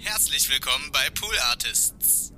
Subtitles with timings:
[0.00, 2.32] Herzlich willkommen bei Pool Artists.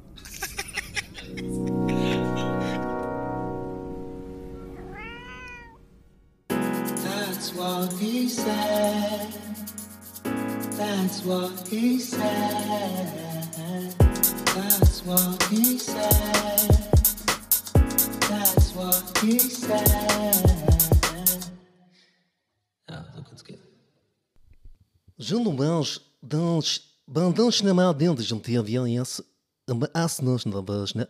[6.49, 9.29] That's what he said.
[10.79, 13.95] That's what he said.
[14.55, 16.89] That's what he said.
[18.29, 19.85] That's what he said.
[22.89, 23.61] Ja, so kann's gehen.
[25.19, 29.21] Gentlemen's dans bandans na mal dentro de um TVS,
[29.93, 31.09] as nós na vagina,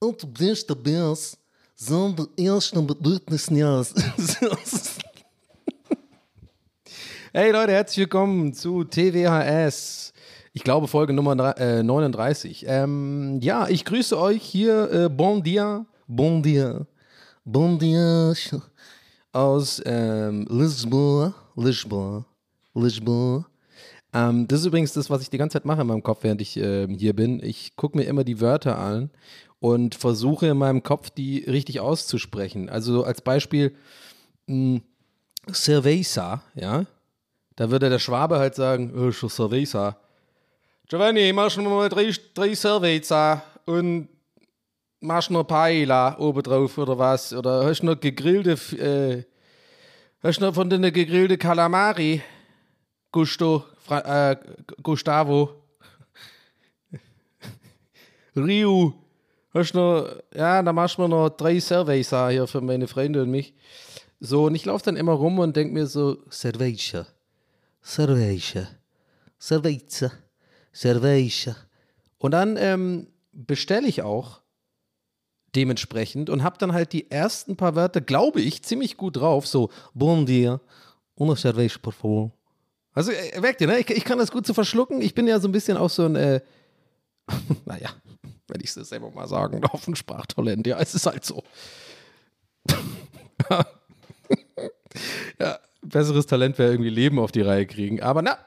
[0.00, 1.36] und bist der Bess,
[1.74, 3.48] sondern erst am Bedürfnis
[7.34, 10.14] Hey Leute, herzlich willkommen zu TWHS.
[10.54, 12.64] Ich glaube Folge Nummer drei- äh, 39.
[12.66, 14.90] Ähm, ja, ich grüße euch hier.
[14.90, 16.86] Äh, bon dia, bon dia,
[17.44, 18.32] Bom dia,
[19.32, 22.24] aus ähm, Lisboa, Lisboa,
[22.74, 23.44] Lisboa.
[24.16, 26.40] Ähm, das ist übrigens das, was ich die ganze Zeit mache in meinem Kopf, während
[26.40, 27.42] ich ähm, hier bin.
[27.42, 29.10] Ich gucke mir immer die Wörter an
[29.60, 32.70] und versuche in meinem Kopf die richtig auszusprechen.
[32.70, 33.74] Also als Beispiel
[34.46, 34.80] mh,
[35.52, 36.86] Cerveza, ja.
[37.56, 39.98] Da würde der Schwabe halt sagen, oh, schon Cerveza.
[40.88, 44.08] Giovanni, mach mir mal drei, drei Cerveza und
[45.00, 47.34] machst noch Paella obendrauf oder was?
[47.34, 49.24] Oder hast du noch gegrillte, äh,
[50.22, 52.22] hast du noch von den gegrillte Calamari?
[53.12, 54.36] Gusto, Fra äh,
[54.82, 55.62] Gustavo.
[58.36, 58.94] Rio.
[59.54, 63.30] Hast noch, ja, da machst du mir noch drei Cerveza hier für meine Freunde und
[63.30, 63.54] mich.
[64.18, 67.06] So, und ich laufe dann immer rum und denke mir so, cerveja,
[67.80, 68.66] cerveja,
[69.40, 70.10] cerveja,
[70.74, 71.54] cerveja.
[72.18, 74.40] Und dann ähm, bestelle ich auch
[75.54, 79.46] dementsprechend und habe dann halt die ersten paar Wörter, glaube ich, ziemlich gut drauf.
[79.46, 80.60] So, Bom dia,
[81.14, 82.35] una cerveja, por favor.
[82.96, 83.78] Also merkt ihr, ne?
[83.78, 85.02] Ich, ich kann das gut zu verschlucken.
[85.02, 86.40] Ich bin ja so ein bisschen auch so ein, äh,
[87.66, 87.90] naja,
[88.48, 90.66] wenn ich es selber mal sagen darf, ein Sprachtalent.
[90.66, 91.44] Ja, es ist halt so.
[95.38, 98.02] ja, besseres Talent wäre irgendwie Leben auf die Reihe kriegen.
[98.02, 98.38] Aber na,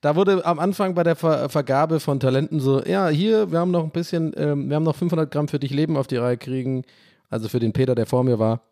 [0.00, 3.70] da wurde am Anfang bei der Ver Vergabe von Talenten so, ja, hier, wir haben
[3.70, 6.36] noch ein bisschen, ähm, wir haben noch 500 Gramm für dich Leben auf die Reihe
[6.36, 6.82] kriegen.
[7.30, 8.62] Also für den Peter, der vor mir war.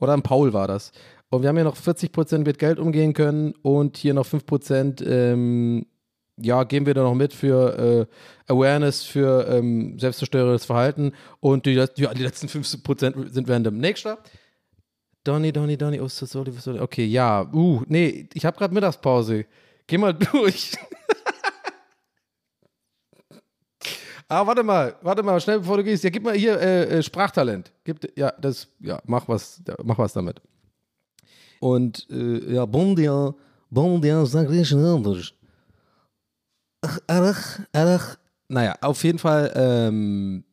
[0.00, 0.92] Oder ein Paul war das.
[1.30, 4.46] Und wir haben hier noch 40 Prozent mit Geld umgehen können und hier noch 5
[4.46, 5.86] Prozent, ähm,
[6.36, 8.06] ja, geben wir da noch mit für
[8.48, 11.12] äh, Awareness, für ähm, selbstzerstörendes Verhalten.
[11.40, 13.78] Und die, ja, die letzten 5 Prozent sind random.
[13.78, 14.18] Nächster.
[15.24, 16.78] Donny, Donny, Donny, oh, so, sorry, sorry.
[16.78, 19.46] Okay, ja, uh, nee, ich habe gerade Mittagspause.
[19.88, 20.76] Geh mal durch.
[24.28, 26.04] ah, warte mal, warte mal, schnell bevor du gehst.
[26.04, 27.72] Ja, gib mal hier äh, äh, Sprachtalent.
[27.82, 30.40] Gib, ja, das, ja, mach was, mach was damit.
[31.60, 33.34] Und äh, ja, Bom dia,
[33.70, 35.32] bom dia, sag ich anders.
[37.06, 38.16] Arach, arach.
[38.48, 40.44] Naja, auf jeden Fall, ähm,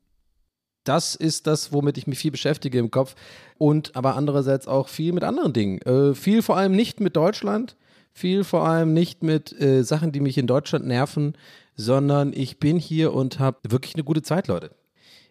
[0.83, 3.15] das ist das, womit ich mich viel beschäftige im Kopf.
[3.57, 5.81] Und aber andererseits auch viel mit anderen Dingen.
[5.81, 7.75] Äh, viel vor allem nicht mit Deutschland,
[8.11, 11.35] viel vor allem nicht mit äh, Sachen, die mich in Deutschland nerven,
[11.75, 14.71] sondern ich bin hier und habe wirklich eine gute Zeit, Leute.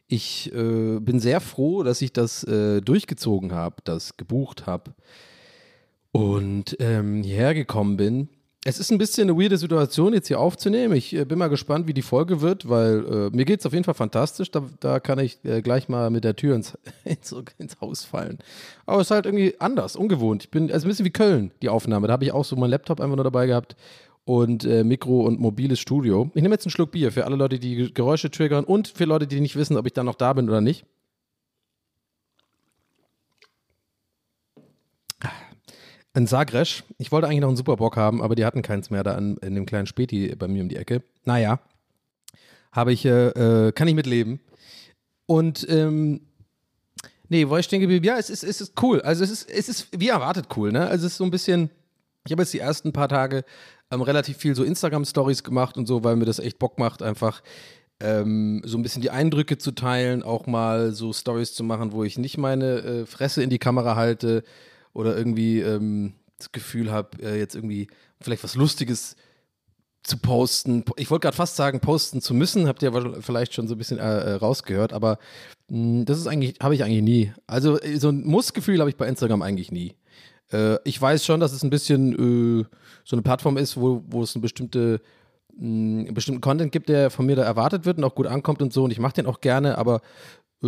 [0.09, 4.93] Ich äh, bin sehr froh, dass ich das äh, durchgezogen habe, das gebucht habe
[6.13, 8.29] und ähm, hierher gekommen bin.
[8.65, 10.95] Es ist ein bisschen eine weirde Situation, jetzt hier aufzunehmen.
[10.95, 13.73] Ich äh, bin mal gespannt, wie die Folge wird, weil äh, mir geht es auf
[13.73, 14.53] jeden Fall fantastisch.
[14.53, 18.39] Da, da kann ich äh, gleich mal mit der Tür ins, ins, ins Haus fallen.
[18.87, 20.45] Aber es ist halt irgendwie anders, ungewohnt.
[20.45, 22.07] Ich bin, also ein bisschen wie Köln, die Aufnahme.
[22.07, 23.75] Da habe ich auch so meinen Laptop einfach nur dabei gehabt
[24.25, 26.31] und äh, Mikro und mobiles Studio.
[26.35, 29.27] Ich nehme jetzt einen Schluck Bier für alle Leute, die Geräusche triggern und für Leute,
[29.27, 30.85] die nicht wissen, ob ich da noch da bin oder nicht.
[36.15, 36.85] Ein Sagres.
[36.99, 39.55] Ich wollte eigentlich noch einen Superbock haben, aber die hatten keins mehr da in, in
[39.55, 41.03] dem kleinen Späti bei mir um die Ecke.
[41.25, 41.59] Naja,
[42.71, 44.41] habe ich, äh, äh, kann ich mitleben.
[45.25, 46.21] Und, ähm,
[47.29, 48.05] nee, wo ich stehen geblieben?
[48.05, 49.01] Ja, es ist, es ist cool.
[49.01, 50.87] Also es ist, es ist wie erwartet cool, ne?
[50.87, 51.71] Also es ist so ein bisschen,
[52.27, 53.45] ich habe jetzt die ersten paar Tage
[53.91, 57.43] ähm, relativ viel so Instagram-Stories gemacht und so, weil mir das echt Bock macht, einfach
[58.01, 62.05] ähm, so ein bisschen die Eindrücke zu teilen, auch mal so Stories zu machen, wo
[62.05, 64.45] ich nicht meine äh, Fresse in die Kamera halte
[64.95, 67.89] oder irgendwie ähm, das Gefühl habe, äh, jetzt irgendwie
[68.21, 69.17] vielleicht was Lustiges
[70.03, 70.85] zu posten.
[70.97, 73.99] Ich wollte gerade fast sagen, posten zu müssen, habt ihr vielleicht schon so ein bisschen
[73.99, 75.19] äh, äh, rausgehört, aber
[75.69, 77.33] mh, das ist eigentlich, habe ich eigentlich nie.
[77.47, 79.95] Also äh, so ein Muss-Gefühl habe ich bei Instagram eigentlich nie.
[80.53, 82.65] Äh, ich weiß schon, dass es ein bisschen äh,
[83.05, 85.01] so eine Plattform ist, wo, wo es eine bestimmte
[85.57, 88.61] mh, einen bestimmten Content gibt, der von mir da erwartet wird und auch gut ankommt
[88.61, 88.83] und so.
[88.85, 90.01] Und ich mache den auch gerne, aber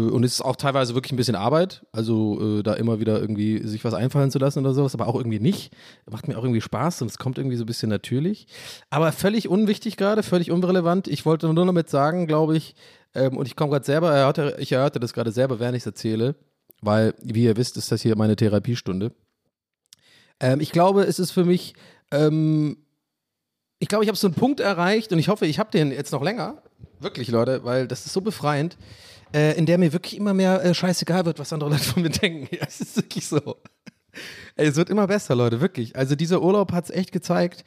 [0.00, 3.64] und es ist auch teilweise wirklich ein bisschen Arbeit, also äh, da immer wieder irgendwie
[3.64, 5.72] sich was einfallen zu lassen oder sowas, aber auch irgendwie nicht.
[6.10, 8.48] Macht mir auch irgendwie Spaß und es kommt irgendwie so ein bisschen natürlich.
[8.90, 11.06] Aber völlig unwichtig gerade, völlig unrelevant.
[11.06, 12.74] Ich wollte nur damit sagen, glaube ich,
[13.14, 15.86] ähm, und ich komme gerade selber, erörter, ich erörte das gerade selber, während ich es
[15.86, 16.34] erzähle,
[16.80, 19.12] weil, wie ihr wisst, ist das hier meine Therapiestunde.
[20.40, 21.74] Ähm, ich glaube, es ist für mich,
[22.10, 22.78] ähm,
[23.78, 26.10] ich glaube, ich habe so einen Punkt erreicht und ich hoffe, ich habe den jetzt
[26.10, 26.64] noch länger.
[26.98, 28.76] Wirklich, Leute, weil das ist so befreiend
[29.34, 32.10] äh, in der mir wirklich immer mehr äh, scheißegal wird, was andere Leute von mir
[32.10, 32.48] denken.
[32.56, 33.56] Ja, es ist wirklich so.
[34.54, 35.96] Ey, es wird immer besser, Leute, wirklich.
[35.96, 37.64] Also dieser Urlaub hat es echt gezeigt,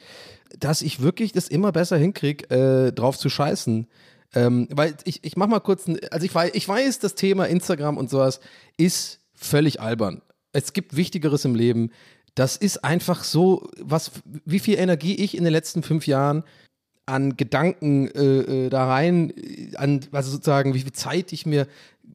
[0.58, 3.88] dass ich wirklich das immer besser hinkriege, äh, drauf zu scheißen.
[4.34, 7.46] Ähm, weil ich, ich mach mal kurz, ein, also ich weiß, ich weiß, das Thema
[7.46, 8.40] Instagram und sowas
[8.78, 10.22] ist völlig albern.
[10.54, 11.92] Es gibt Wichtigeres im Leben.
[12.34, 14.12] Das ist einfach so, was,
[14.46, 16.44] wie viel Energie ich in den letzten fünf Jahren
[17.08, 21.68] an Gedanken äh, äh, da rein, äh, an, also sozusagen, wie viel Zeit ich mir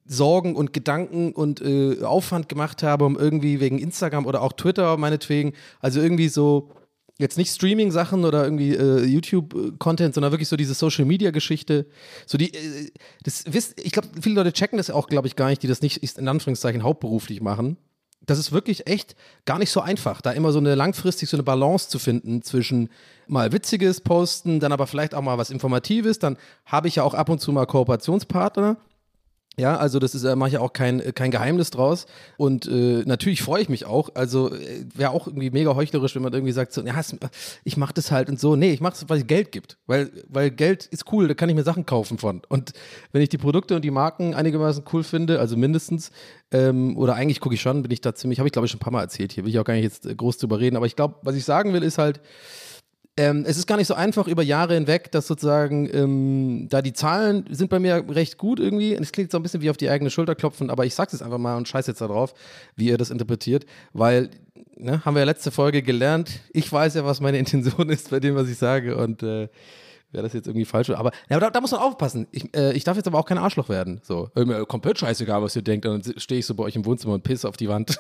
[0.06, 4.96] Sorgen und Gedanken und äh, Aufwand gemacht habe, um irgendwie wegen Instagram oder auch Twitter
[4.96, 6.70] meinetwegen, also irgendwie so,
[7.18, 11.86] jetzt nicht Streaming-Sachen oder irgendwie äh, YouTube-Content, sondern wirklich so diese Social-Media-Geschichte.
[12.26, 12.90] So die, äh,
[13.22, 15.80] das wisst, ich glaube, viele Leute checken das auch, glaube ich, gar nicht, die das
[15.80, 17.78] nicht in Anführungszeichen hauptberuflich machen
[18.26, 21.42] das ist wirklich echt gar nicht so einfach, da immer so eine langfristig so eine
[21.42, 22.88] Balance zu finden zwischen
[23.26, 26.36] mal witziges posten, dann aber vielleicht auch mal was informatives, dann
[26.66, 28.76] habe ich ja auch ab und zu mal Kooperationspartner,
[29.58, 32.06] ja, also das ist, da mache ich auch kein, kein Geheimnis draus.
[32.38, 34.08] Und äh, natürlich freue ich mich auch.
[34.14, 36.98] Also äh, wäre auch irgendwie mega heuchlerisch, wenn man irgendwie sagt, so, ja,
[37.62, 38.56] ich mache das halt und so.
[38.56, 39.76] Nee, ich mache es, weil es Geld gibt.
[39.86, 42.40] Weil, weil Geld ist cool, da kann ich mir Sachen kaufen von.
[42.48, 42.72] Und
[43.12, 46.12] wenn ich die Produkte und die Marken einigermaßen cool finde, also mindestens,
[46.50, 48.78] ähm, oder eigentlich gucke ich schon, bin ich da ziemlich, habe ich glaube ich schon
[48.78, 50.76] ein paar Mal erzählt hier, will ich auch gar nicht jetzt groß drüber reden.
[50.76, 52.22] Aber ich glaube, was ich sagen will, ist halt,
[53.16, 56.94] ähm, es ist gar nicht so einfach über Jahre hinweg, dass sozusagen, ähm, da die
[56.94, 58.94] Zahlen sind bei mir recht gut irgendwie.
[58.94, 61.22] Es klingt so ein bisschen wie auf die eigene Schulter klopfen, aber ich sag's jetzt
[61.22, 62.32] einfach mal und scheiß jetzt darauf,
[62.74, 64.30] wie ihr das interpretiert, weil,
[64.76, 66.40] ne, haben wir ja letzte Folge gelernt.
[66.52, 69.48] Ich weiß ja, was meine Intention ist bei dem, was ich sage und, äh,
[70.10, 70.88] wäre das jetzt irgendwie falsch.
[70.90, 72.26] Aber, ja, da, da, muss man aufpassen.
[72.32, 74.00] Ich, äh, ich darf jetzt aber auch kein Arschloch werden.
[74.02, 75.86] So, mir komplett scheißegal, was ihr denkt.
[75.86, 77.98] Und dann stehe ich so bei euch im Wohnzimmer und pisse auf die Wand.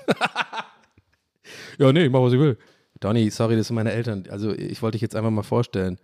[1.78, 2.58] ja, nee, ich mach, was ich will.
[3.02, 4.24] Donny, sorry, das sind meine Eltern.
[4.30, 5.98] Also ich wollte dich jetzt einfach mal vorstellen.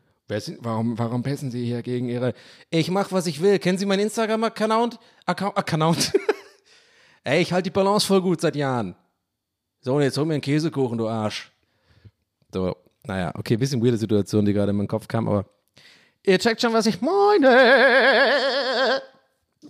[0.61, 2.35] Warum, warum pessen Sie hier gegen Ihre...
[2.71, 3.59] Ich mach, was ich will.
[3.59, 4.99] Kennen Sie meinen Instagram-Account?
[5.25, 5.57] Account?
[5.57, 6.13] Account.
[7.25, 8.95] Ey, ich halte die Balance voll gut seit Jahren.
[9.81, 11.53] So, und jetzt hol mir einen Käsekuchen, du Arsch.
[12.53, 15.47] So, naja, okay, bisschen weirde Situation, die gerade in meinen Kopf kam, aber
[16.25, 17.49] ihr checkt schon, was ich meine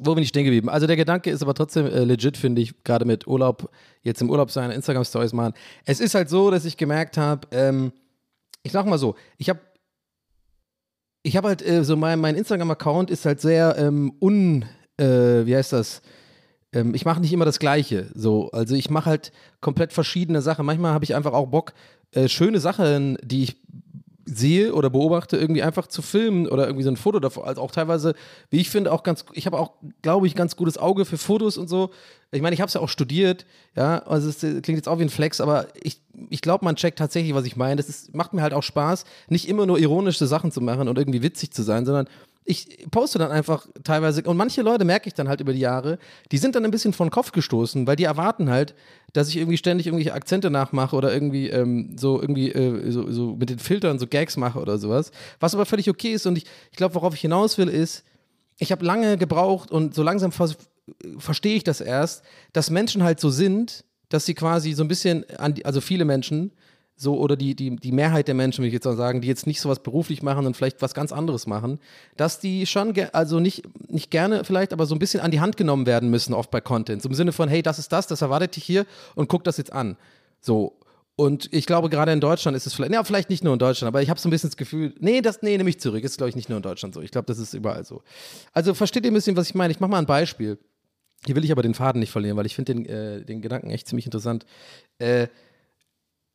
[0.00, 0.69] wo bin ich stehen geblieben?
[0.69, 3.71] Also der Gedanke ist aber trotzdem äh, legit, finde ich, gerade mit Urlaub,
[4.03, 5.55] jetzt im Urlaub seine Instagram-Stories machen.
[5.85, 7.93] Es ist halt so, dass ich gemerkt habe, ähm,
[8.62, 9.61] ich sag mal so, ich habe
[11.23, 14.65] ich habe halt äh, so mein, mein Instagram-Account ist halt sehr ähm, un,
[14.97, 16.01] äh, wie heißt das?
[16.73, 18.09] Ähm, ich mache nicht immer das Gleiche.
[18.15, 20.65] So, also ich mache halt komplett verschiedene Sachen.
[20.65, 21.75] Manchmal habe ich einfach auch Bock,
[22.12, 23.56] äh, schöne Sachen, die ich
[24.33, 27.47] sehe oder beobachte, irgendwie einfach zu filmen oder irgendwie so ein Foto davor.
[27.47, 28.15] Also auch teilweise,
[28.51, 29.73] wie ich finde, auch ganz, ich habe auch,
[30.03, 31.91] glaube ich, ganz gutes Auge für Fotos und so.
[32.31, 35.05] Ich meine, ich habe es ja auch studiert, ja, also es klingt jetzt auch wie
[35.05, 37.77] ein Flex, aber ich, ich glaube, man checkt tatsächlich, was ich meine.
[37.77, 40.99] Das ist, macht mir halt auch Spaß, nicht immer nur ironische Sachen zu machen und
[40.99, 42.07] irgendwie witzig zu sein, sondern
[42.44, 45.99] ich poste dann einfach teilweise, und manche Leute merke ich dann halt über die Jahre,
[46.32, 48.75] die sind dann ein bisschen von Kopf gestoßen, weil die erwarten halt,
[49.12, 53.37] dass ich irgendwie ständig irgendwelche Akzente nachmache oder irgendwie ähm, so irgendwie äh, so, so
[53.37, 55.12] mit den Filtern so Gags mache oder sowas.
[55.40, 58.05] Was aber völlig okay ist und ich, ich glaube, worauf ich hinaus will, ist,
[58.58, 60.32] ich habe lange gebraucht und so langsam
[61.19, 65.24] verstehe ich das erst, dass Menschen halt so sind, dass sie quasi so ein bisschen,
[65.51, 66.53] die, also viele Menschen,
[67.00, 69.46] so oder die, die, die Mehrheit der Menschen, will ich jetzt mal sagen, die jetzt
[69.46, 71.78] nicht sowas beruflich machen und vielleicht was ganz anderes machen,
[72.17, 75.56] dass die schon, also nicht, nicht gerne vielleicht, aber so ein bisschen an die Hand
[75.56, 77.00] genommen werden müssen, oft bei Content.
[77.00, 79.58] So im Sinne von, hey, das ist das, das erwartet dich hier und guck das
[79.58, 79.96] jetzt an.
[80.40, 80.76] So.
[81.14, 83.88] Und ich glaube, gerade in Deutschland ist es vielleicht, ja, vielleicht nicht nur in Deutschland,
[83.88, 86.02] aber ich habe so ein bisschen das Gefühl, nee, das, nee, nehme ich zurück.
[86.02, 87.00] Ist, glaube ich, nicht nur in Deutschland so.
[87.00, 88.02] Ich glaube, das ist überall so.
[88.52, 89.72] Also versteht ihr ein bisschen, was ich meine?
[89.72, 90.58] Ich mache mal ein Beispiel.
[91.26, 93.70] Hier will ich aber den Faden nicht verlieren, weil ich finde den, äh, den Gedanken
[93.70, 94.46] echt ziemlich interessant.
[94.98, 95.28] Äh,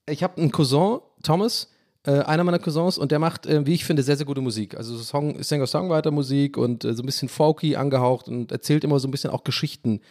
[0.07, 1.69] ich habe einen Cousin, Thomas,
[2.05, 4.75] äh, einer meiner Cousins, und der macht, äh, wie ich finde, sehr, sehr gute Musik.
[4.75, 9.11] Also Song, Singer-Songwriter-Musik und äh, so ein bisschen folky angehaucht und erzählt immer so ein
[9.11, 10.01] bisschen auch Geschichten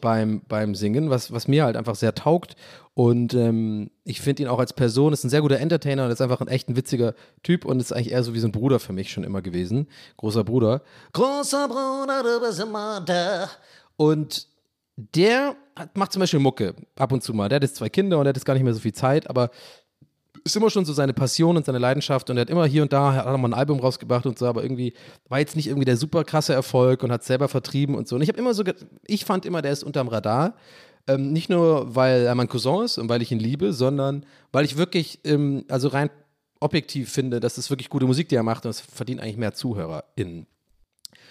[0.00, 2.54] beim, beim Singen, was, was mir halt einfach sehr taugt.
[2.94, 6.20] Und ähm, ich finde ihn auch als Person, ist ein sehr guter Entertainer und ist
[6.20, 8.78] einfach ein echt ein witziger Typ und ist eigentlich eher so wie so ein Bruder
[8.78, 9.88] für mich schon immer gewesen.
[10.18, 10.82] Großer Bruder.
[11.12, 13.48] Großer Bruder, du bist immer da.
[13.96, 14.46] Und
[14.96, 15.56] der
[15.94, 17.48] macht zum Beispiel Mucke ab und zu mal.
[17.48, 19.28] Der hat jetzt zwei Kinder und der hat jetzt gar nicht mehr so viel Zeit,
[19.28, 19.50] aber
[20.44, 22.92] ist immer schon so seine Passion und seine Leidenschaft und er hat immer hier und
[22.92, 24.92] da, hat er mal ein Album rausgebracht und so, aber irgendwie
[25.28, 28.16] war jetzt nicht irgendwie der super krasse Erfolg und hat selber vertrieben und so.
[28.16, 28.64] Und ich habe immer so,
[29.06, 30.54] ich fand immer, der ist unterm Radar.
[31.08, 34.64] Ähm, nicht nur, weil er mein Cousin ist und weil ich ihn liebe, sondern weil
[34.64, 36.10] ich wirklich, ähm, also rein
[36.60, 39.52] objektiv finde, dass es wirklich gute Musik, die er macht und es verdient eigentlich mehr
[39.52, 40.46] ZuhörerInnen.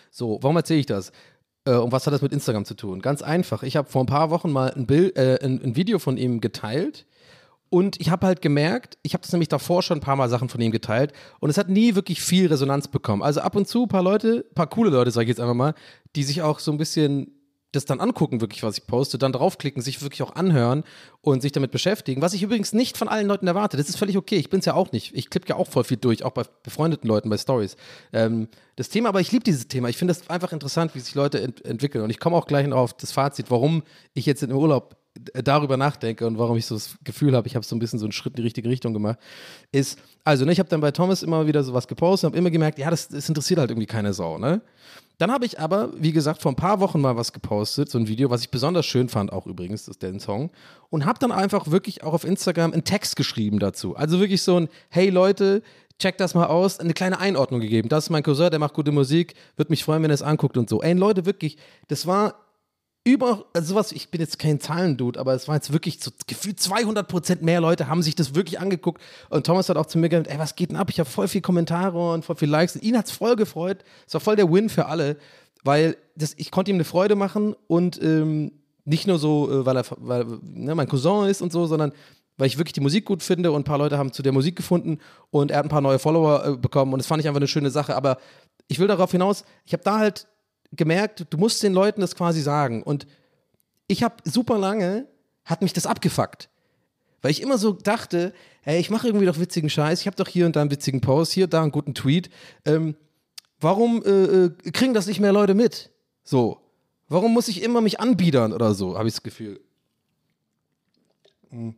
[0.09, 1.13] So, warum erzähle ich das?
[1.65, 3.01] Äh, und was hat das mit Instagram zu tun?
[3.01, 3.63] Ganz einfach.
[3.63, 6.41] Ich habe vor ein paar Wochen mal ein, Bild, äh, ein, ein Video von ihm
[6.41, 7.05] geteilt.
[7.69, 10.49] Und ich habe halt gemerkt, ich habe das nämlich davor schon ein paar Mal Sachen
[10.49, 13.21] von ihm geteilt und es hat nie wirklich viel Resonanz bekommen.
[13.21, 15.53] Also ab und zu ein paar Leute, ein paar coole Leute, sage ich jetzt einfach
[15.53, 15.73] mal,
[16.17, 17.31] die sich auch so ein bisschen
[17.71, 20.83] das dann angucken, wirklich, was ich poste, dann draufklicken, sich wirklich auch anhören
[21.21, 22.21] und sich damit beschäftigen.
[22.21, 23.77] Was ich übrigens nicht von allen Leuten erwarte.
[23.77, 24.35] Das ist völlig okay.
[24.35, 25.15] Ich bin es ja auch nicht.
[25.15, 27.77] Ich klippe ja auch voll viel durch, auch bei befreundeten Leuten, bei Stories.
[28.11, 29.89] Ähm, das Thema, aber ich liebe dieses Thema.
[29.89, 32.03] Ich finde das einfach interessant, wie sich Leute ent entwickeln.
[32.03, 36.25] Und ich komme auch gleich auf das Fazit, warum ich jetzt im Urlaub darüber nachdenke
[36.25, 38.33] und warum ich so das Gefühl habe, ich habe so ein bisschen so einen Schritt
[38.33, 39.19] in die richtige Richtung gemacht,
[39.71, 42.49] ist, also ne, ich habe dann bei Thomas immer wieder sowas gepostet und habe immer
[42.49, 44.61] gemerkt, ja, das, das interessiert halt irgendwie keine Sau, ne?
[45.17, 48.07] Dann habe ich aber, wie gesagt, vor ein paar Wochen mal was gepostet, so ein
[48.07, 50.49] Video, was ich besonders schön fand, auch übrigens, das ist der Song.
[50.89, 53.95] Und habe dann einfach wirklich auch auf Instagram einen Text geschrieben dazu.
[53.95, 55.61] Also wirklich so ein, hey Leute,
[55.99, 57.87] check das mal aus, eine kleine Einordnung gegeben.
[57.87, 60.57] Das ist mein Cousin, der macht gute Musik, würde mich freuen, wenn er es anguckt
[60.57, 60.81] und so.
[60.81, 62.33] Ey Leute, wirklich, das war
[63.03, 66.59] über, also sowas, ich bin jetzt kein Zahlendude, aber es war jetzt wirklich so gefühlt
[66.59, 69.01] 200 Prozent mehr Leute haben sich das wirklich angeguckt.
[69.29, 70.89] Und Thomas hat auch zu mir gesagt, ey, was geht denn ab?
[70.91, 72.75] Ich habe voll viel Kommentare und voll viel Likes.
[72.75, 73.83] Und ihn hat es voll gefreut.
[74.05, 75.17] Es war voll der Win für alle,
[75.63, 78.51] weil das, ich konnte ihm eine Freude machen und ähm,
[78.85, 81.93] nicht nur so, äh, weil er weil, ne, mein Cousin ist und so, sondern
[82.37, 84.55] weil ich wirklich die Musik gut finde und ein paar Leute haben zu der Musik
[84.55, 87.39] gefunden und er hat ein paar neue Follower äh, bekommen und das fand ich einfach
[87.39, 87.95] eine schöne Sache.
[87.95, 88.17] Aber
[88.67, 90.27] ich will darauf hinaus, ich habe da halt
[90.71, 92.83] gemerkt, du musst den Leuten das quasi sagen.
[92.83, 93.07] Und
[93.87, 95.07] ich habe super lange,
[95.45, 96.49] hat mich das abgefuckt.
[97.21, 100.27] Weil ich immer so dachte, ey, ich mache irgendwie doch witzigen Scheiß, ich habe doch
[100.27, 102.29] hier und da einen witzigen Post, hier und da einen guten Tweet.
[102.65, 102.95] Ähm,
[103.59, 105.91] warum äh, äh, kriegen das nicht mehr Leute mit?
[106.23, 106.61] So.
[107.07, 109.59] Warum muss ich immer mich anbiedern oder so, habe ich das Gefühl.
[111.49, 111.75] Hm.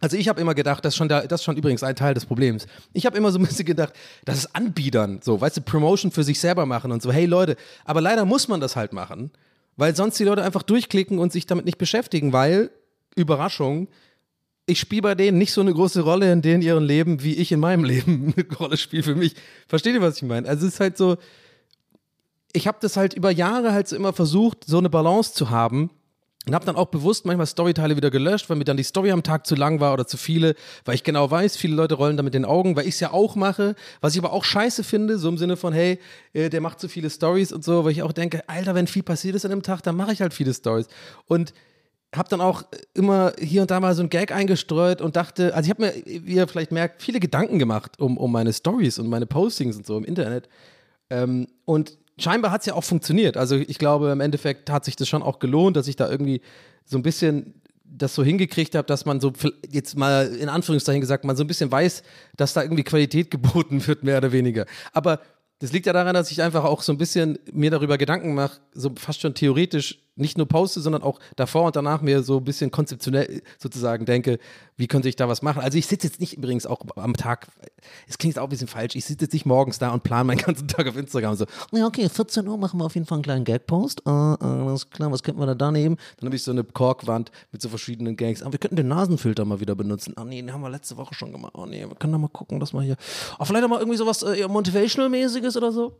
[0.00, 2.12] Also ich habe immer gedacht, das ist, schon der, das ist schon übrigens ein Teil
[2.12, 2.66] des Problems.
[2.92, 6.22] Ich habe immer so ein bisschen gedacht, das ist Anbiedern, so, weißt du, Promotion für
[6.22, 9.30] sich selber machen und so, hey Leute, aber leider muss man das halt machen,
[9.76, 12.70] weil sonst die Leute einfach durchklicken und sich damit nicht beschäftigen, weil,
[13.14, 13.88] Überraschung,
[14.66, 17.50] ich spiele bei denen nicht so eine große Rolle in denen ihren Leben, wie ich
[17.52, 19.34] in meinem Leben eine Rolle spiele für mich.
[19.68, 20.46] Versteht ihr, was ich meine?
[20.48, 21.16] Also es ist halt so,
[22.52, 25.90] ich habe das halt über Jahre halt so immer versucht, so eine Balance zu haben,
[26.46, 29.22] und habe dann auch bewusst manchmal Storyteile wieder gelöscht, weil mir dann die Story am
[29.22, 32.22] Tag zu lang war oder zu viele, weil ich genau weiß, viele Leute rollen da
[32.22, 35.18] mit den Augen, weil ich es ja auch mache, was ich aber auch scheiße finde,
[35.18, 35.98] so im Sinne von, hey,
[36.32, 39.02] äh, der macht zu viele Stories und so, weil ich auch denke, Alter, wenn viel
[39.02, 40.86] passiert ist an einem Tag, dann mache ich halt viele Stories.
[41.26, 41.52] Und
[42.14, 42.62] habe dann auch
[42.94, 46.24] immer hier und da mal so ein Gag eingestreut und dachte, also ich habe mir,
[46.24, 49.84] wie ihr vielleicht merkt, viele Gedanken gemacht um, um meine Stories und meine Postings und
[49.84, 50.48] so im Internet.
[51.10, 53.36] Ähm, und scheinbar hat es ja auch funktioniert.
[53.36, 56.40] Also ich glaube, im Endeffekt hat sich das schon auch gelohnt, dass ich da irgendwie
[56.84, 57.54] so ein bisschen
[57.84, 59.32] das so hingekriegt habe, dass man so
[59.70, 62.02] jetzt mal in Anführungszeichen gesagt, man so ein bisschen weiß,
[62.36, 64.66] dass da irgendwie Qualität geboten wird, mehr oder weniger.
[64.92, 65.20] Aber
[65.58, 68.60] das liegt ja daran, dass ich einfach auch so ein bisschen mir darüber Gedanken mache,
[68.72, 72.44] so fast schon theoretisch nicht nur poste, sondern auch davor und danach mir so ein
[72.44, 74.38] bisschen konzeptionell sozusagen denke,
[74.76, 75.62] wie könnte ich da was machen.
[75.62, 77.46] Also ich sitze jetzt nicht übrigens auch am Tag,
[78.08, 80.38] es klingt auch ein bisschen falsch, ich sitze jetzt nicht morgens da und plane meinen
[80.44, 83.22] ganzen Tag auf Instagram so, ja okay, 14 Uhr machen wir auf jeden Fall einen
[83.22, 85.96] kleinen Gag-Post, uh, uh, alles klar, was könnten wir da da nehmen?
[86.18, 89.44] Dann habe ich so eine Korkwand mit so verschiedenen Gags, aber wir könnten den Nasenfilter
[89.44, 90.14] mal wieder benutzen.
[90.16, 91.52] Ah nee, den haben wir letzte Woche schon gemacht.
[91.54, 92.96] Oh nee, wir können da mal gucken, dass wir hier,
[93.38, 95.96] oh, vielleicht auch mal irgendwie sowas äh, Motivational-mäßiges oder so.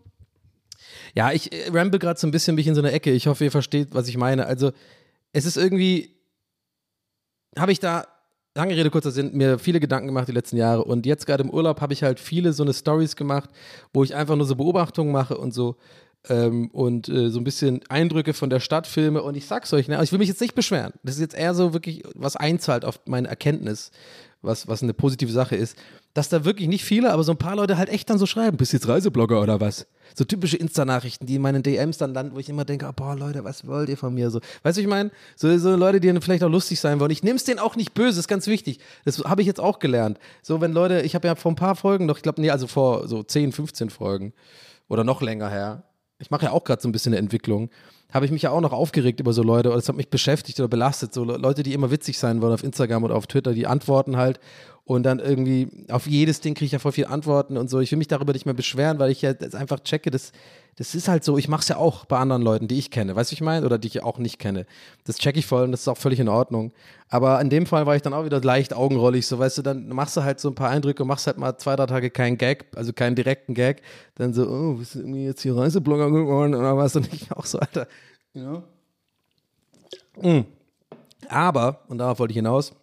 [1.17, 3.11] Ja, ich äh, ramble gerade so ein bisschen mich in so eine Ecke.
[3.11, 4.47] Ich hoffe, ihr versteht, was ich meine.
[4.47, 4.73] Also,
[5.33, 6.15] es ist irgendwie,
[7.59, 8.07] habe ich da,
[8.55, 10.85] lange Rede, kurzer Sinn, mir viele Gedanken gemacht die letzten Jahre.
[10.85, 13.51] Und jetzt gerade im Urlaub habe ich halt viele so eine Stories gemacht,
[13.93, 15.77] wo ich einfach nur so Beobachtungen mache und so.
[16.29, 19.23] Ähm, und äh, so ein bisschen Eindrücke von der Stadt filme.
[19.23, 20.93] Und ich sag's euch, ne, ich will mich jetzt nicht beschweren.
[21.03, 23.91] Das ist jetzt eher so wirklich, was einzahlt auf meine Erkenntnis,
[24.47, 25.77] was, was eine positive Sache ist,
[26.15, 28.57] dass da wirklich nicht viele, aber so ein paar Leute halt echt dann so schreiben,
[28.57, 29.87] bist du jetzt Reiseblogger oder was?
[30.15, 33.15] So typische Insta-Nachrichten, die in meinen DMs dann landen, wo ich immer denke, oh, boah,
[33.15, 34.31] Leute, was wollt ihr von mir?
[34.31, 37.11] So, weißt du, ich meine, so, so Leute, die dann vielleicht auch lustig sein wollen.
[37.11, 38.79] Ich nehme es denen auch nicht böse, ist ganz wichtig.
[39.05, 40.19] Das habe ich jetzt auch gelernt.
[40.43, 42.67] So, wenn Leute, ich habe ja vor ein paar Folgen noch, ich glaube, nee, also
[42.67, 44.33] vor so 10, 15 Folgen
[44.89, 45.83] oder noch länger her,
[46.19, 47.69] ich mache ja auch gerade so ein bisschen eine Entwicklung,
[48.13, 50.59] habe ich mich ja auch noch aufgeregt über so Leute, oder es hat mich beschäftigt
[50.61, 53.67] oder belastet, so Leute, die immer witzig sein wollen auf Instagram oder auf Twitter, die
[53.67, 54.41] antworten halt
[54.85, 57.81] und dann irgendwie auf jedes Ding kriege ich ja voll viele Antworten und so.
[57.81, 60.31] Ich will mich darüber nicht mehr beschweren, weil ich ja einfach checke, dass
[60.77, 63.17] Das ist halt so, ich mache es ja auch bei anderen Leuten, die ich kenne,
[63.17, 63.65] weißt du, ich meine?
[63.65, 64.67] Oder die ich auch nicht kenne.
[65.05, 66.73] Das checke ich voll und das ist auch völlig in Ordnung.
[67.09, 69.89] Aber in dem Fall war ich dann auch wieder leicht augenrollig, so weißt du, dann
[69.89, 72.67] machst du halt so ein paar Eindrücke machst halt mal zwei, drei Tage keinen Gag,
[72.77, 73.81] also keinen direkten Gag.
[74.17, 76.95] Dann so, oh, bist du irgendwie jetzt hier Reiseblogger geworden oder was?
[76.95, 77.89] Und ich auch so, Alter,
[78.35, 78.63] you?
[80.21, 80.45] Mm.
[81.29, 82.75] Aber, und darauf wollte ich hinaus,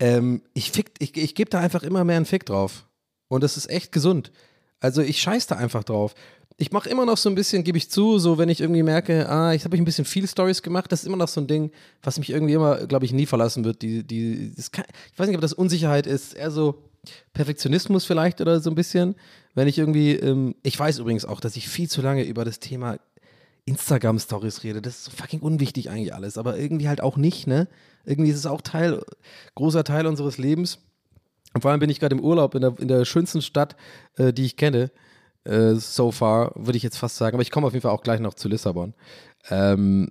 [0.00, 2.84] ähm, ich, fick, ich, ich gebe da einfach immer mehr einen Fick drauf.
[3.28, 4.32] Und das ist echt gesund.
[4.80, 6.14] Also ich scheiß da einfach drauf
[6.60, 9.28] ich mache immer noch so ein bisschen, gebe ich zu, so wenn ich irgendwie merke,
[9.28, 11.70] ah, ich habe ein bisschen viel Stories gemacht, das ist immer noch so ein Ding,
[12.02, 13.80] was mich irgendwie immer, glaube ich, nie verlassen wird.
[13.80, 16.82] Die, die, kann, ich weiß nicht, ob das Unsicherheit ist, eher so
[17.32, 19.14] Perfektionismus vielleicht oder so ein bisschen.
[19.54, 22.58] Wenn ich irgendwie, ähm, ich weiß übrigens auch, dass ich viel zu lange über das
[22.58, 22.98] Thema
[23.64, 24.82] Instagram-Stories rede.
[24.82, 27.68] Das ist so fucking unwichtig eigentlich alles, aber irgendwie halt auch nicht, ne?
[28.04, 29.00] Irgendwie ist es auch Teil,
[29.54, 30.78] großer Teil unseres Lebens.
[31.54, 33.76] Und vor allem bin ich gerade im Urlaub in der, in der schönsten Stadt,
[34.16, 34.90] äh, die ich kenne
[35.44, 37.34] äh, so far, würde ich jetzt fast sagen.
[37.34, 38.94] Aber ich komme auf jeden Fall auch gleich noch zu Lissabon.
[39.50, 40.10] Ähm,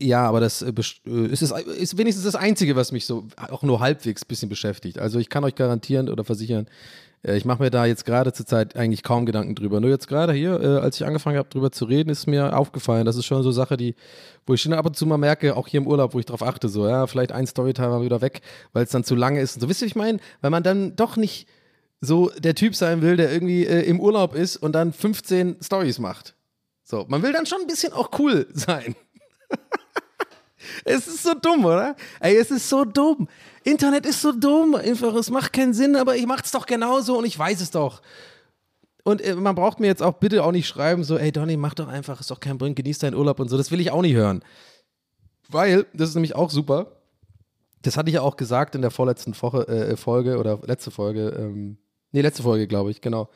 [0.00, 0.72] ja, aber das äh,
[1.06, 4.98] äh ist, ist, wenigstens das Einzige, was mich so auch nur halbwegs ein bisschen beschäftigt.
[4.98, 6.66] Also ich kann euch garantieren oder versichern,
[7.26, 9.80] ich mache mir da jetzt gerade zur Zeit eigentlich kaum Gedanken drüber.
[9.80, 13.16] Nur jetzt gerade hier, als ich angefangen habe, drüber zu reden, ist mir aufgefallen, das
[13.16, 13.94] ist schon so eine Sache, die,
[14.46, 16.42] wo ich schon ab und zu mal merke, auch hier im Urlaub, wo ich darauf
[16.42, 18.42] achte, so, ja, vielleicht ein Storytime mal wieder weg,
[18.74, 19.54] weil es dann zu lange ist.
[19.54, 21.48] Und so, wisst ihr, ich meine, weil man dann doch nicht
[22.04, 25.98] so der Typ sein will, der irgendwie äh, im Urlaub ist und dann 15 Stories
[25.98, 26.34] macht.
[26.84, 28.94] So, man will dann schon ein bisschen auch cool sein.
[30.84, 31.96] es ist so dumm, oder?
[32.20, 33.28] Ey, es ist so dumm.
[33.64, 34.74] Internet ist so dumm.
[34.74, 38.02] Einfach, es macht keinen Sinn, aber ich mach's doch genauso und ich weiß es doch.
[39.02, 41.74] Und äh, man braucht mir jetzt auch bitte auch nicht schreiben, so, ey Donny, mach
[41.74, 43.56] doch einfach, ist doch kein Bring, genieß deinen Urlaub und so.
[43.56, 44.42] Das will ich auch nicht hören.
[45.48, 46.92] Weil, das ist nämlich auch super.
[47.82, 51.28] Das hatte ich ja auch gesagt in der vorletzten Woche, äh, Folge oder letzte Folge.
[51.38, 51.76] Ähm,
[52.14, 53.28] Nee, letzte Folge, glaube ich, genau.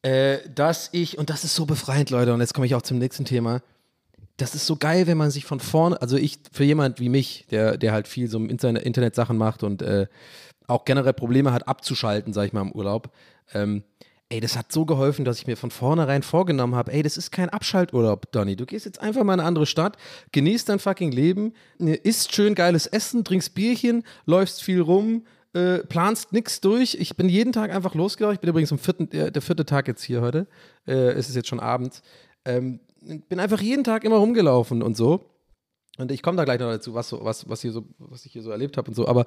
[0.00, 2.96] Äh, dass ich, und das ist so befreiend, Leute, und jetzt komme ich auch zum
[2.96, 3.60] nächsten Thema.
[4.38, 7.44] Das ist so geil, wenn man sich von vorne, also ich, für jemand wie mich,
[7.50, 10.06] der, der halt viel so im Internet Sachen macht und äh,
[10.66, 13.10] auch generell Probleme hat, abzuschalten, sag ich mal, im Urlaub.
[13.52, 13.82] Ähm,
[14.30, 17.30] ey, das hat so geholfen, dass ich mir von vornherein vorgenommen habe, ey, das ist
[17.30, 18.56] kein Abschalturlaub, Donny.
[18.56, 19.98] Du gehst jetzt einfach mal in eine andere Stadt,
[20.32, 25.24] genießt dein fucking Leben, isst schön geiles Essen, trinkst Bierchen, läufst viel rum,
[25.56, 26.94] äh, planst nichts durch.
[27.00, 28.34] Ich bin jeden Tag einfach losgelaufen.
[28.34, 30.46] Ich bin übrigens am vierten, der, der vierte Tag jetzt hier heute.
[30.86, 32.02] Äh, es ist jetzt schon abends.
[32.44, 32.80] Ähm,
[33.28, 35.30] bin einfach jeden Tag immer rumgelaufen und so.
[35.96, 38.32] Und ich komme da gleich noch dazu, was, so, was, was, hier so, was ich
[38.32, 39.08] hier so erlebt habe und so.
[39.08, 39.24] Aber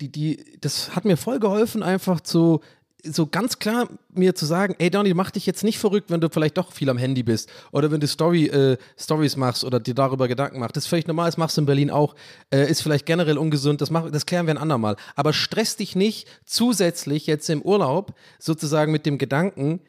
[0.00, 2.60] die, die, das hat mir voll geholfen, einfach zu
[3.04, 6.28] so ganz klar mir zu sagen, ey Donny, mach dich jetzt nicht verrückt, wenn du
[6.28, 9.94] vielleicht doch viel am Handy bist oder wenn du Story, äh, Stories machst oder dir
[9.94, 10.76] darüber Gedanken machst.
[10.76, 12.14] Das ist völlig normal, das machst du in Berlin auch.
[12.52, 14.96] Äh, ist vielleicht generell ungesund, das, mach, das klären wir ein andermal.
[15.16, 19.80] Aber stress dich nicht zusätzlich jetzt im Urlaub sozusagen mit dem Gedanken,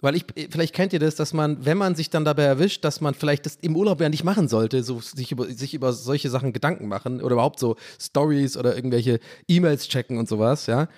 [0.00, 3.00] weil ich, vielleicht kennt ihr das, dass man, wenn man sich dann dabei erwischt, dass
[3.00, 6.28] man vielleicht das im Urlaub ja nicht machen sollte, so sich über, sich über solche
[6.28, 10.88] Sachen Gedanken machen oder überhaupt so Stories oder irgendwelche E-Mails checken und sowas, ja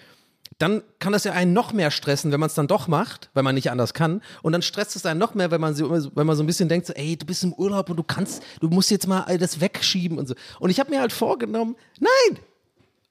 [0.58, 3.44] dann kann das ja einen noch mehr stressen, wenn man es dann doch macht, weil
[3.44, 4.22] man nicht anders kann.
[4.42, 6.68] Und dann stresst es einen noch mehr, wenn man, so, wenn man so ein bisschen
[6.68, 9.60] denkt, so, ey, du bist im Urlaub und du kannst, du musst jetzt mal das
[9.60, 10.34] wegschieben und so.
[10.58, 12.40] Und ich habe mir halt vorgenommen, nein,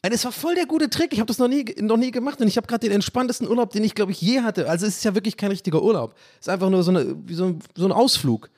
[0.01, 1.13] es war voll der gute Trick.
[1.13, 3.71] Ich habe das noch nie, noch nie gemacht und ich habe gerade den entspanntesten Urlaub,
[3.71, 4.69] den ich, glaube ich, je hatte.
[4.69, 6.15] Also es ist ja wirklich kein richtiger Urlaub.
[6.39, 8.49] Es ist einfach nur so, eine, so, ein, so ein Ausflug.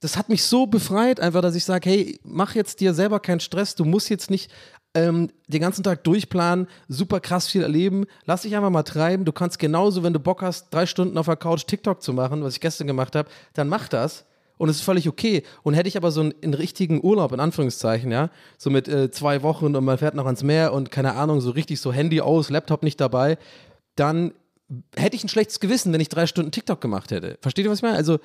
[0.00, 3.40] Das hat mich so befreit, einfach, dass ich sage, hey, mach jetzt dir selber keinen
[3.40, 3.74] Stress.
[3.74, 4.50] Du musst jetzt nicht
[4.96, 8.06] ähm, den ganzen Tag durchplanen, super krass viel erleben.
[8.24, 9.24] Lass dich einfach mal treiben.
[9.24, 12.42] Du kannst genauso, wenn du Bock hast, drei Stunden auf der Couch TikTok zu machen,
[12.42, 14.24] was ich gestern gemacht habe, dann mach das.
[14.58, 15.42] Und es ist völlig okay.
[15.62, 19.10] Und hätte ich aber so einen, einen richtigen Urlaub, in Anführungszeichen, ja, so mit äh,
[19.10, 22.22] zwei Wochen und man fährt noch ans Meer und keine Ahnung, so richtig so Handy
[22.22, 23.36] aus, Laptop nicht dabei,
[23.96, 24.32] dann
[24.96, 27.36] hätte ich ein schlechtes Gewissen, wenn ich drei Stunden TikTok gemacht hätte.
[27.42, 27.96] Versteht ihr, was ich meine?
[27.96, 28.18] Also,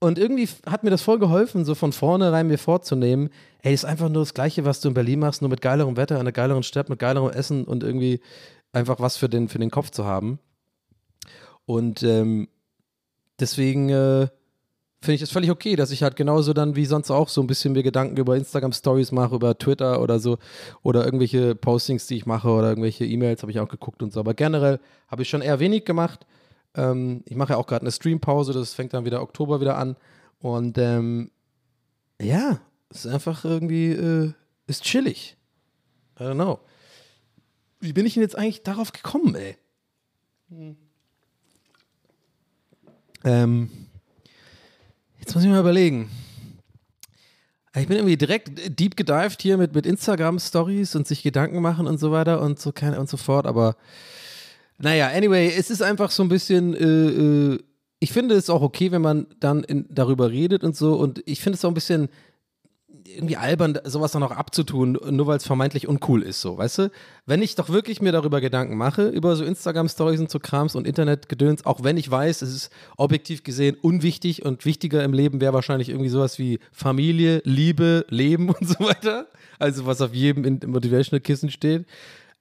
[0.00, 3.30] und irgendwie hat mir das voll geholfen, so von vornherein mir vorzunehmen,
[3.62, 6.20] ey, ist einfach nur das Gleiche, was du in Berlin machst, nur mit geilerem Wetter,
[6.20, 8.20] einer geileren Stadt, mit geilerem Essen und irgendwie
[8.72, 10.38] einfach was für den, für den Kopf zu haben.
[11.66, 12.48] Und ähm,
[13.40, 14.28] deswegen äh,
[15.00, 17.46] finde ich es völlig okay, dass ich halt genauso dann wie sonst auch so ein
[17.48, 20.38] bisschen mir Gedanken über Instagram-Stories mache, über Twitter oder so
[20.82, 24.20] oder irgendwelche Postings, die ich mache oder irgendwelche E-Mails habe ich auch geguckt und so.
[24.20, 26.24] Aber generell habe ich schon eher wenig gemacht
[26.78, 29.96] ähm, ich mache ja auch gerade eine Streampause, das fängt dann wieder Oktober wieder an.
[30.38, 31.30] Und ähm,
[32.20, 34.32] ja, es ist einfach irgendwie, äh,
[34.66, 35.36] ist chillig.
[36.18, 36.60] I don't know.
[37.80, 39.56] Wie bin ich denn jetzt eigentlich darauf gekommen, ey?
[40.50, 40.76] Hm.
[43.24, 43.70] Ähm,
[45.18, 46.10] jetzt muss ich mal überlegen.
[47.74, 51.98] Ich bin irgendwie direkt deep gedived hier mit, mit Instagram-Stories und sich Gedanken machen und
[51.98, 53.76] so weiter und so, und so fort, aber
[54.78, 57.58] naja, anyway, es ist einfach so ein bisschen, äh, äh,
[58.00, 60.94] ich finde es auch okay, wenn man dann in, darüber redet und so.
[60.94, 62.08] Und ich finde es auch ein bisschen
[63.04, 66.90] irgendwie albern, sowas dann auch abzutun, nur weil es vermeintlich uncool ist, so, weißt du?
[67.26, 70.86] Wenn ich doch wirklich mir darüber Gedanken mache, über so Instagram-Stories und so Krams und
[70.86, 75.54] Internetgedöns, auch wenn ich weiß, es ist objektiv gesehen unwichtig und wichtiger im Leben wäre
[75.54, 79.26] wahrscheinlich irgendwie sowas wie Familie, Liebe, Leben und so weiter.
[79.58, 81.86] Also was auf jedem Motivational-Kissen steht.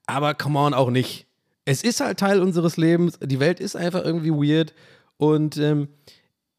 [0.05, 1.26] Aber come on, auch nicht.
[1.67, 3.19] Es ist halt Teil unseres Lebens.
[3.21, 4.73] Die Welt ist einfach irgendwie weird.
[5.17, 5.89] Und ähm,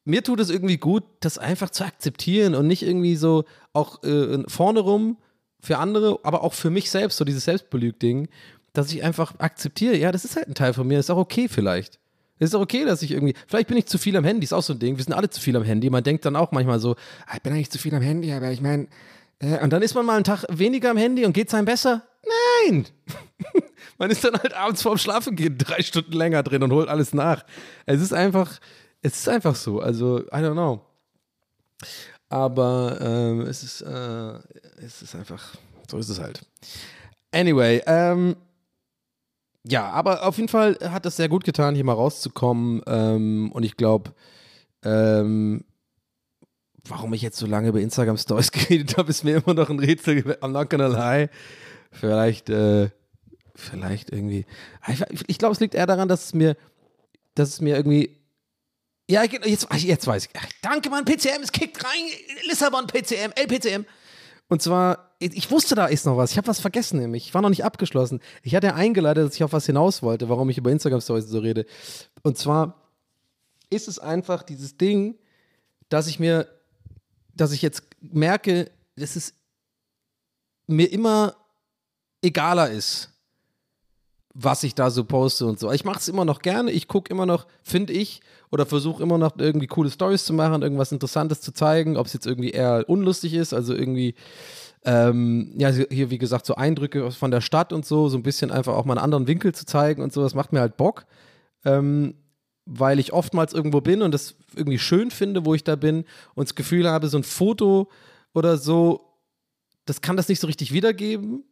[0.04, 4.42] mir tut es irgendwie gut, das einfach zu akzeptieren und nicht irgendwie so auch äh,
[4.48, 5.16] vorne rum
[5.60, 8.28] für andere, aber auch für mich selbst, so dieses Selbstbelüg-Ding,
[8.74, 11.48] dass ich einfach akzeptiere, ja, das ist halt ein Teil von mir, ist auch okay
[11.48, 11.98] vielleicht.
[12.38, 14.62] Ist auch okay, dass ich irgendwie, vielleicht bin ich zu viel am Handy, ist auch
[14.62, 15.88] so ein Ding, wir sind alle zu viel am Handy.
[15.88, 18.50] Man denkt dann auch manchmal so, ah, ich bin eigentlich zu viel am Handy, aber
[18.50, 18.88] ich meine,
[19.38, 21.64] äh, und dann ist man mal einen Tag weniger am Handy und geht es einem
[21.64, 22.07] besser?
[22.24, 22.86] Nein!
[23.98, 27.14] man ist dann halt abends vorm Schlafen gehen drei Stunden länger drin und holt alles
[27.14, 27.44] nach.
[27.86, 28.58] Es ist einfach,
[29.02, 29.80] es ist einfach so.
[29.80, 30.84] Also, I don't know.
[32.28, 34.38] Aber ähm, es, ist, äh,
[34.84, 35.54] es ist einfach,
[35.90, 36.44] so ist es halt.
[37.32, 38.36] Anyway, ähm,
[39.66, 42.82] ja, aber auf jeden Fall hat es sehr gut getan, hier mal rauszukommen.
[42.86, 44.12] Ähm, und ich glaube,
[44.82, 45.64] ähm,
[46.86, 49.78] warum ich jetzt so lange über Instagram Stories geredet habe, ist mir immer noch ein
[49.78, 50.18] Rätsel.
[50.40, 51.28] I'm not gonna lie.
[51.90, 52.90] Vielleicht, äh,
[53.54, 54.46] vielleicht irgendwie.
[54.88, 56.56] Ich, ich glaube, es liegt eher daran, dass es mir,
[57.34, 58.18] dass es mir irgendwie
[59.10, 60.30] ja, jetzt, jetzt weiß ich.
[60.34, 62.04] Ach, danke, Mann, PCM, es kickt rein.
[62.46, 63.86] Lissabon, PCM, LPCM.
[64.48, 66.32] Und zwar, ich wusste, da ist noch was.
[66.32, 67.26] Ich habe was vergessen nämlich.
[67.26, 68.20] Ich war noch nicht abgeschlossen.
[68.42, 71.38] Ich hatte ja eingeleitet, dass ich auf was hinaus wollte, warum ich über Instagram-Stories so
[71.38, 71.64] rede.
[72.22, 72.82] Und zwar
[73.70, 75.18] ist es einfach dieses Ding,
[75.88, 76.46] dass ich mir,
[77.34, 79.34] dass ich jetzt merke, dass es
[80.66, 81.34] mir immer
[82.22, 83.10] egaler ist,
[84.34, 85.72] was ich da so poste und so.
[85.72, 86.70] Ich mache es immer noch gerne.
[86.70, 90.62] Ich gucke immer noch, finde ich, oder versuche immer noch irgendwie coole Stories zu machen,
[90.62, 94.14] irgendwas Interessantes zu zeigen, ob es jetzt irgendwie eher unlustig ist, also irgendwie,
[94.84, 98.50] ähm, ja, hier wie gesagt, so Eindrücke von der Stadt und so, so ein bisschen
[98.50, 101.06] einfach auch mal einen anderen Winkel zu zeigen und so, das macht mir halt Bock.
[101.64, 102.14] Ähm,
[102.70, 106.04] weil ich oftmals irgendwo bin und das irgendwie schön finde, wo ich da bin
[106.34, 107.88] und das Gefühl habe, so ein Foto
[108.34, 109.16] oder so,
[109.86, 111.44] das kann das nicht so richtig wiedergeben.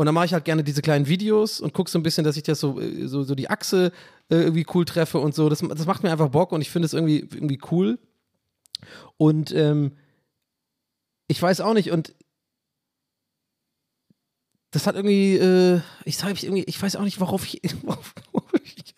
[0.00, 2.38] Und dann mache ich halt gerne diese kleinen Videos und gucke so ein bisschen, dass
[2.38, 3.92] ich das so, äh, so, so die Achse
[4.30, 5.50] äh, irgendwie cool treffe und so.
[5.50, 7.98] Das, das macht mir einfach Bock und ich finde es irgendwie, irgendwie cool.
[9.18, 9.98] Und ähm,
[11.28, 12.14] ich weiß auch nicht, und
[14.70, 17.60] das hat irgendwie, äh, ich sage irgendwie, ich weiß auch nicht, worauf ich.
[17.82, 18.14] Worauf
[18.64, 18.94] ich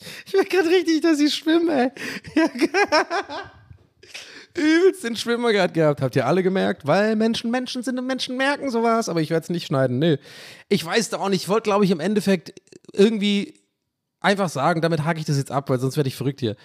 [0.26, 1.92] ich merke gerade richtig, dass ich schwimme, ey.
[2.82, 3.55] Ja,
[4.56, 6.00] übelst den Schwimmer gerade gehabt.
[6.00, 6.86] Habt ihr alle gemerkt?
[6.86, 9.08] Weil Menschen Menschen sind und Menschen merken sowas.
[9.08, 9.98] Aber ich werde es nicht schneiden.
[9.98, 10.16] Nö.
[10.68, 11.42] Ich weiß da auch nicht.
[11.42, 12.54] Ich wollte, glaube ich, im Endeffekt
[12.92, 13.54] irgendwie
[14.20, 16.56] einfach sagen, damit hake ich das jetzt ab, weil sonst werde ich verrückt hier.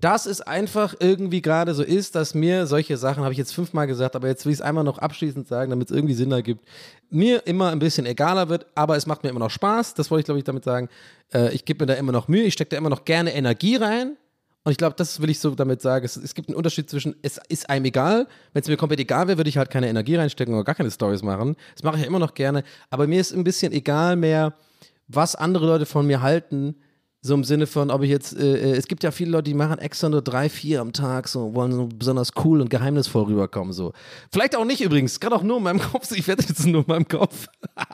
[0.00, 3.86] Dass es einfach irgendwie gerade so ist, dass mir solche Sachen, habe ich jetzt fünfmal
[3.86, 6.66] gesagt, aber jetzt will ich es einmal noch abschließend sagen, damit es irgendwie Sinn ergibt,
[7.10, 9.94] mir immer ein bisschen egaler wird, aber es macht mir immer noch Spaß.
[9.94, 10.88] Das wollte ich, glaube ich, damit sagen.
[11.32, 13.76] Äh, ich gebe mir da immer noch Mühe, ich stecke da immer noch gerne Energie
[13.76, 14.16] rein.
[14.64, 16.04] Und ich glaube, das will ich so damit sagen.
[16.04, 18.28] Es, es, gibt einen Unterschied zwischen, es ist einem egal.
[18.52, 20.90] Wenn es mir komplett egal wäre, würde ich halt keine Energie reinstecken oder gar keine
[20.90, 21.56] Stories machen.
[21.74, 22.62] Das mache ich ja immer noch gerne.
[22.88, 24.54] Aber mir ist ein bisschen egal mehr,
[25.08, 26.76] was andere Leute von mir halten.
[27.24, 29.54] So im Sinne von, ob ich jetzt, äh, äh, es gibt ja viele Leute, die
[29.54, 33.72] machen extra nur drei, vier am Tag, so wollen so besonders cool und geheimnisvoll rüberkommen.
[33.72, 33.92] So.
[34.32, 36.10] Vielleicht auch nicht übrigens, gerade auch nur in meinem Kopf.
[36.10, 37.46] Ich das ist nur in meinem Kopf.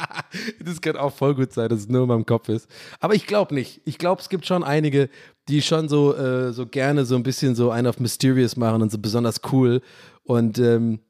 [0.65, 2.71] das kann auch voll gut sein, dass es nur in meinem Kopf ist.
[3.01, 3.83] Aber ich glaube nicht.
[3.85, 5.11] Ich glaube, es gibt schon einige,
[5.49, 8.91] die schon so, äh, so gerne so ein bisschen so einen auf Mysterious machen und
[8.91, 9.83] so besonders cool.
[10.25, 11.01] Und ähm,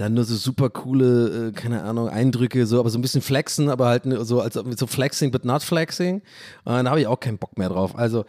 [0.00, 3.68] dann nur so super coole, äh, keine Ahnung, Eindrücke, so, aber so ein bisschen flexen,
[3.68, 6.22] aber halt so als so flexing, but not flexing.
[6.64, 7.96] Und dann habe ich auch keinen Bock mehr drauf.
[7.96, 8.24] Also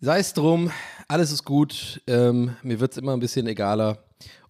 [0.00, 0.70] sei es drum,
[1.06, 2.02] alles ist gut.
[2.06, 3.98] Ähm, mir wird es immer ein bisschen egaler.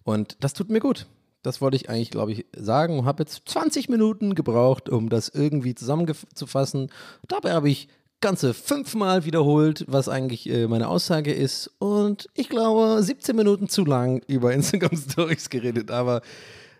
[0.03, 1.05] Und das tut mir gut.
[1.43, 5.29] Das wollte ich eigentlich, glaube ich, sagen und habe jetzt 20 Minuten gebraucht, um das
[5.29, 6.89] irgendwie zusammenzufassen.
[7.27, 7.89] Dabei habe ich
[8.23, 11.69] ganze fünfmal wiederholt, was eigentlich äh, meine Aussage ist.
[11.79, 15.91] Und ich glaube, 17 Minuten zu lang über Instagram Stories geredet.
[15.91, 16.21] Aber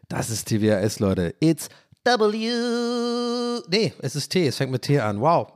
[0.08, 1.36] das ist TWAS, Leute.
[1.41, 1.67] It's
[2.06, 3.62] W.
[3.67, 4.47] Nee, es ist T.
[4.47, 5.19] Es fängt mit T an.
[5.19, 5.51] Wow.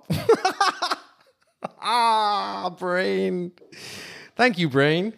[1.80, 3.54] ah, Brain.
[4.36, 5.14] Thank you, Brain.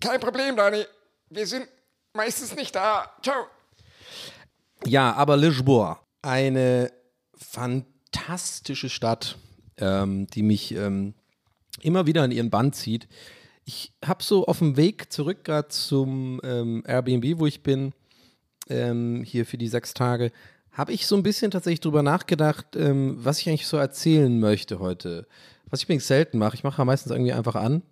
[0.00, 0.84] Kein Problem, Dani.
[1.28, 1.66] Wir sind
[2.14, 3.10] meistens nicht da.
[3.20, 3.46] Ciao.
[4.86, 6.92] Ja, aber Lisboa, eine
[7.36, 9.36] fantastische Stadt
[9.78, 11.14] ähm, die mich ähm,
[11.80, 13.08] immer wieder in ihren Bann zieht.
[13.64, 17.92] Ich habe so auf dem Weg zurück gerade zum ähm, Airbnb, wo ich bin,
[18.68, 20.32] ähm, hier für die sechs Tage,
[20.72, 24.78] habe ich so ein bisschen tatsächlich drüber nachgedacht, ähm, was ich eigentlich so erzählen möchte
[24.78, 25.26] heute.
[25.70, 27.82] was ich übrigens selten mache, ich mache ja meistens irgendwie einfach an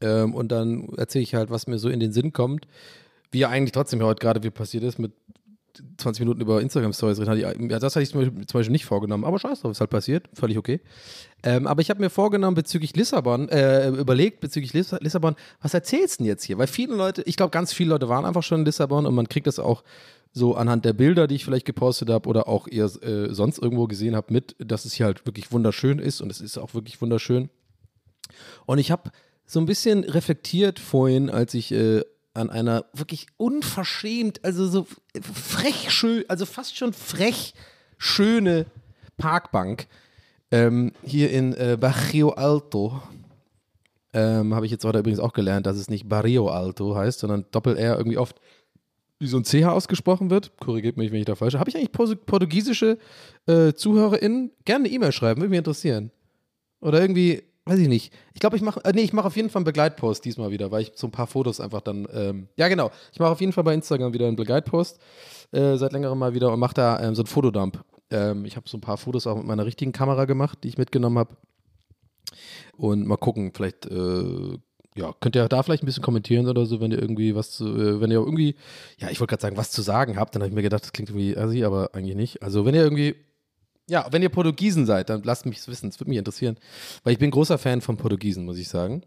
[0.00, 2.66] ähm, und dann erzähle ich halt, was mir so in den Sinn kommt.
[3.30, 5.12] Wie ja eigentlich trotzdem heute gerade wie passiert ist, mit
[5.98, 7.70] 20 Minuten über Instagram-Stories reden.
[7.70, 9.90] Ja, das hatte ich zum Beispiel, zum Beispiel nicht vorgenommen, aber scheiß drauf, ist halt
[9.90, 10.80] passiert, völlig okay.
[11.42, 16.18] Ähm, aber ich habe mir vorgenommen bezüglich Lissabon, äh, überlegt bezüglich Liss Lissabon, was erzählst
[16.18, 16.58] du denn jetzt hier?
[16.58, 19.28] Weil viele Leute, ich glaube, ganz viele Leute waren einfach schon in Lissabon und man
[19.28, 19.84] kriegt das auch
[20.32, 23.86] so anhand der Bilder, die ich vielleicht gepostet habe oder auch ihr äh, sonst irgendwo
[23.86, 27.00] gesehen habt, mit, dass es hier halt wirklich wunderschön ist und es ist auch wirklich
[27.00, 27.50] wunderschön.
[28.66, 29.10] Und ich habe
[29.46, 32.02] so ein bisschen reflektiert vorhin, als ich äh,
[32.38, 34.86] an einer wirklich unverschämt, also so
[35.20, 37.52] frech schön, also fast schon frech
[37.98, 38.66] schöne
[39.16, 39.88] Parkbank
[40.50, 43.02] ähm, hier in äh, Barrio Alto.
[44.12, 47.44] Ähm, Habe ich jetzt heute übrigens auch gelernt, dass es nicht Barrio Alto heißt, sondern
[47.50, 48.40] Doppel-R irgendwie oft
[49.18, 50.52] wie so ein CH ausgesprochen wird.
[50.60, 51.60] Korrigiert mich, wenn ich da falsch habe.
[51.60, 51.92] Habe ich eigentlich
[52.24, 52.98] portugiesische
[53.46, 54.52] äh, ZuhörerInnen?
[54.64, 56.12] Gerne eine E-Mail schreiben, würde mich interessieren.
[56.80, 58.12] Oder irgendwie weiß ich nicht.
[58.34, 60.70] Ich glaube, ich mache, äh, nee, ich mache auf jeden Fall einen Begleitpost diesmal wieder,
[60.70, 63.52] weil ich so ein paar Fotos einfach dann, ähm, ja genau, ich mache auf jeden
[63.52, 64.98] Fall bei Instagram wieder einen Begleitpost,
[65.52, 67.84] äh, seit längerem mal wieder und mache da ähm, so einen Fotodump.
[68.10, 70.78] Ähm, ich habe so ein paar Fotos auch mit meiner richtigen Kamera gemacht, die ich
[70.78, 71.36] mitgenommen habe.
[72.76, 74.58] Und mal gucken, vielleicht, äh,
[74.94, 77.66] ja, könnt ihr da vielleicht ein bisschen kommentieren oder so, wenn ihr irgendwie was zu,
[77.66, 78.56] äh, wenn ihr irgendwie,
[78.98, 80.92] ja, ich wollte gerade sagen, was zu sagen habt, dann habe ich mir gedacht, das
[80.92, 82.42] klingt irgendwie assi, aber eigentlich nicht.
[82.42, 83.14] Also, wenn ihr irgendwie
[83.88, 85.88] ja, wenn ihr Portugiesen seid, dann lasst mich es wissen.
[85.88, 86.56] Es würde mich interessieren.
[87.04, 89.02] Weil ich bin großer Fan von Portugiesen, muss ich sagen.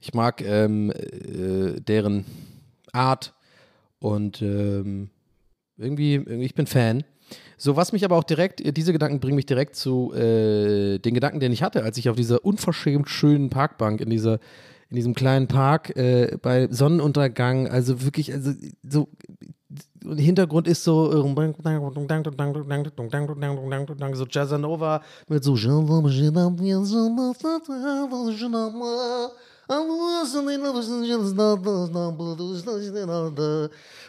[0.00, 2.24] Ich mag ähm, äh, deren
[2.92, 3.34] Art
[4.00, 5.10] und ähm,
[5.76, 7.04] irgendwie, irgendwie, ich bin Fan.
[7.56, 11.40] So, was mich aber auch direkt, diese Gedanken bringen mich direkt zu äh, den Gedanken,
[11.40, 14.40] den ich hatte, als ich auf dieser unverschämt schönen Parkbank in dieser
[14.90, 19.08] in diesem kleinen Park äh, bei Sonnenuntergang, also wirklich, also so
[20.04, 21.10] Hintergrund ist so
[24.14, 25.56] so Jazzanova mit so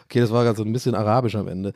[0.05, 1.73] Okay, das war gerade so ein bisschen arabisch am Ende.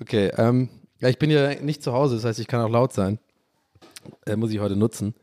[0.00, 0.68] Okay, ähm,
[1.00, 3.18] ja, ich bin ja nicht zu Hause, das heißt, ich kann auch laut sein.
[4.26, 5.14] Äh, muss ich heute nutzen.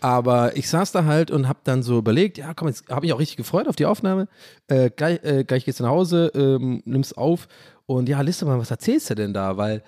[0.00, 3.12] Aber ich saß da halt und habe dann so überlegt, ja, komm, jetzt habe ich
[3.12, 4.28] auch richtig gefreut auf die Aufnahme.
[4.68, 7.48] Äh, gleich, äh, gleich gehst du nach Hause, ähm, nimm's auf
[7.86, 9.56] und ja, liste mal, was erzählst du denn da?
[9.56, 9.82] Weil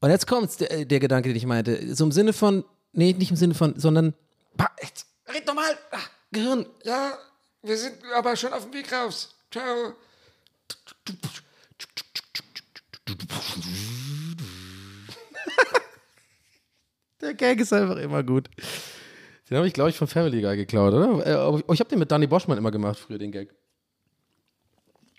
[0.00, 3.30] und jetzt kommt der, der, Gedanke, den ich meinte, so im Sinne von, nee, nicht
[3.30, 4.14] im Sinne von, sondern,
[4.56, 6.66] pa, jetzt, red doch mal, Ach, Gehirn.
[6.84, 7.18] Ja,
[7.62, 9.34] wir sind aber schon auf dem Weg raus.
[9.50, 9.94] Ciao.
[17.20, 18.48] Der Gag ist einfach immer gut.
[19.48, 21.26] Den habe ich, glaube ich, von Family Guy geklaut, oder?
[21.26, 23.54] Äh, ich habe den mit Danny Boschmann immer gemacht, früher den Gag.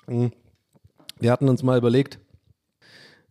[0.08, 0.32] Hm.
[1.20, 2.20] Wir hatten uns mal überlegt,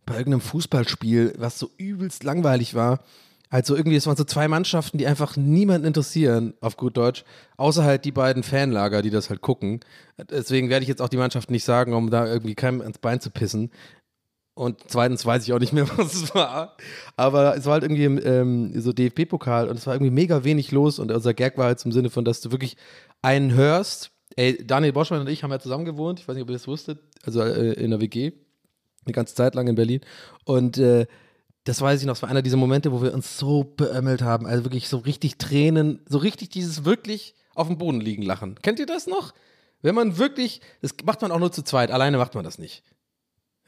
[0.05, 3.03] bei irgendeinem Fußballspiel, was so übelst langweilig war,
[3.51, 7.25] also irgendwie, es waren so zwei Mannschaften, die einfach niemanden interessieren, auf gut Deutsch,
[7.57, 9.79] außer halt die beiden Fanlager, die das halt gucken.
[10.29, 13.19] Deswegen werde ich jetzt auch die Mannschaft nicht sagen, um da irgendwie keinem ins Bein
[13.19, 13.71] zu pissen.
[14.59, 16.75] Und zweitens weiß ich auch nicht mehr, was es war.
[17.15, 20.99] Aber es war halt irgendwie ähm, so DFB-Pokal und es war irgendwie mega wenig los.
[20.99, 22.75] Und unser Gag war halt zum Sinne von, dass du wirklich
[23.21, 24.11] einen hörst.
[24.35, 26.19] Ey, Daniel Boschmann und ich haben ja zusammen gewohnt.
[26.19, 26.99] Ich weiß nicht, ob ihr das wusstet.
[27.25, 28.33] Also äh, in der WG.
[29.05, 30.01] Eine ganze Zeit lang in Berlin.
[30.43, 31.07] Und äh,
[31.63, 34.45] das weiß ich noch, es war einer dieser Momente, wo wir uns so beömmelt haben.
[34.45, 38.55] Also wirklich so richtig Tränen, so richtig dieses wirklich auf dem Boden liegen lachen.
[38.61, 39.33] Kennt ihr das noch?
[39.81, 42.83] Wenn man wirklich, das macht man auch nur zu zweit, alleine macht man das nicht.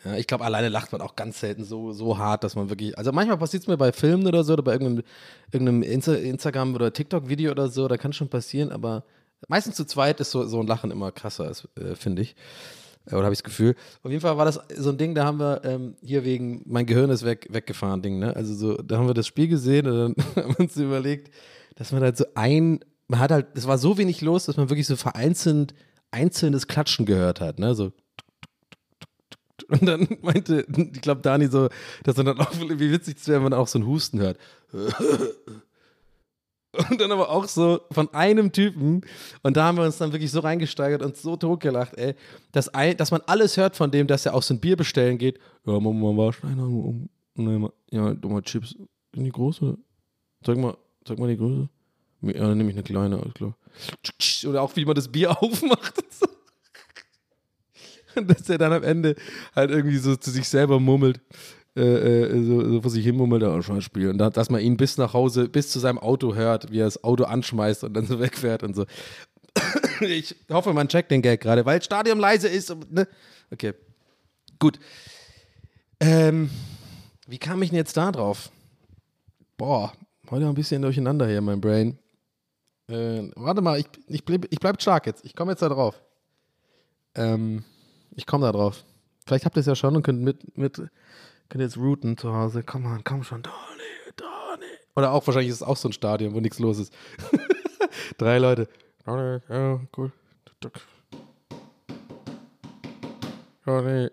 [0.03, 2.97] Ja, ich glaube, alleine lacht man auch ganz selten so, so hart, dass man wirklich.
[2.97, 5.03] Also manchmal passiert es mir bei Filmen oder so oder bei irgendeinem,
[5.51, 9.03] irgendeinem Insta Instagram- oder TikTok-Video oder so, da kann schon passieren, aber
[9.47, 12.35] meistens zu zweit ist so, so ein Lachen immer krasser, äh, finde ich.
[13.05, 13.75] Äh, oder habe ich das Gefühl.
[14.03, 16.85] Auf jeden Fall war das so ein Ding, da haben wir ähm, hier wegen mein
[16.85, 18.35] Gehirn ist weg, weggefahren, Ding, ne?
[18.35, 21.31] Also so, da haben wir das Spiel gesehen und dann haben wir uns überlegt,
[21.75, 24.69] dass man halt so ein, man hat halt, es war so wenig los, dass man
[24.69, 25.73] wirklich so vereinzelt
[26.11, 27.73] einzelnes Klatschen gehört hat, ne?
[27.75, 27.91] So
[29.69, 31.69] und dann meinte, ich glaube, Dani so,
[32.04, 34.38] dass er dann auch, wie witzig es wäre, wenn man auch so einen Husten hört.
[36.89, 39.02] Und dann aber auch so von einem Typen.
[39.43, 42.15] Und da haben wir uns dann wirklich so reingesteigert und so totgelacht, ey,
[42.54, 45.17] dass, ein, dass man alles hört von dem, dass er auch so ein Bier bestellen
[45.17, 45.38] geht.
[45.65, 48.76] Ja, Mama, war Steiner, um, nee, ja, du mal Chips.
[49.13, 49.78] In die große?
[50.45, 51.67] Sag mal, sag mal die Größe.
[52.21, 53.58] Ja, dann nehme ich eine kleine, alles klar.
[54.47, 56.28] Oder auch, wie man das Bier aufmacht und so.
[58.28, 59.15] Dass er dann am Ende
[59.56, 61.19] halt irgendwie so zu sich selber mummelt.
[61.76, 64.12] Äh, äh, so, so vor sich hin mummelt, er auch schon spielen.
[64.12, 66.86] Und da, dass man ihn bis nach Hause, bis zu seinem Auto hört, wie er
[66.86, 68.86] das Auto anschmeißt und dann so wegfährt und so.
[70.02, 72.71] ich hoffe, man checkt den Gag gerade, weil Stadion leise ist.
[72.71, 73.08] und, Ne?
[73.52, 73.74] Okay.
[74.60, 74.80] Gut.
[76.00, 76.50] Ähm,
[77.28, 78.52] wie kam ich denn jetzt da drauf?
[79.58, 79.93] Boah,
[80.30, 81.97] heute ein bisschen durcheinander hier, mein Brain.
[82.89, 85.24] Äh, warte mal, ich, ich, bleib, ich bleib stark jetzt.
[85.24, 86.02] Ich komme jetzt da drauf.
[87.15, 87.63] Ähm,
[88.15, 88.84] ich komme da drauf.
[89.26, 90.82] Vielleicht habt ihr es ja schon und könnt mit, mit
[91.50, 92.63] könnt jetzt routen zu Hause.
[92.63, 93.56] Komm mal, komm schon, Donny,
[94.15, 94.71] Donny.
[94.95, 96.93] Oder auch wahrscheinlich ist es auch so ein Stadion, wo nichts los ist.
[98.17, 98.67] Drei Leute.
[99.06, 100.12] Ja, cool.
[103.65, 104.10] Donny.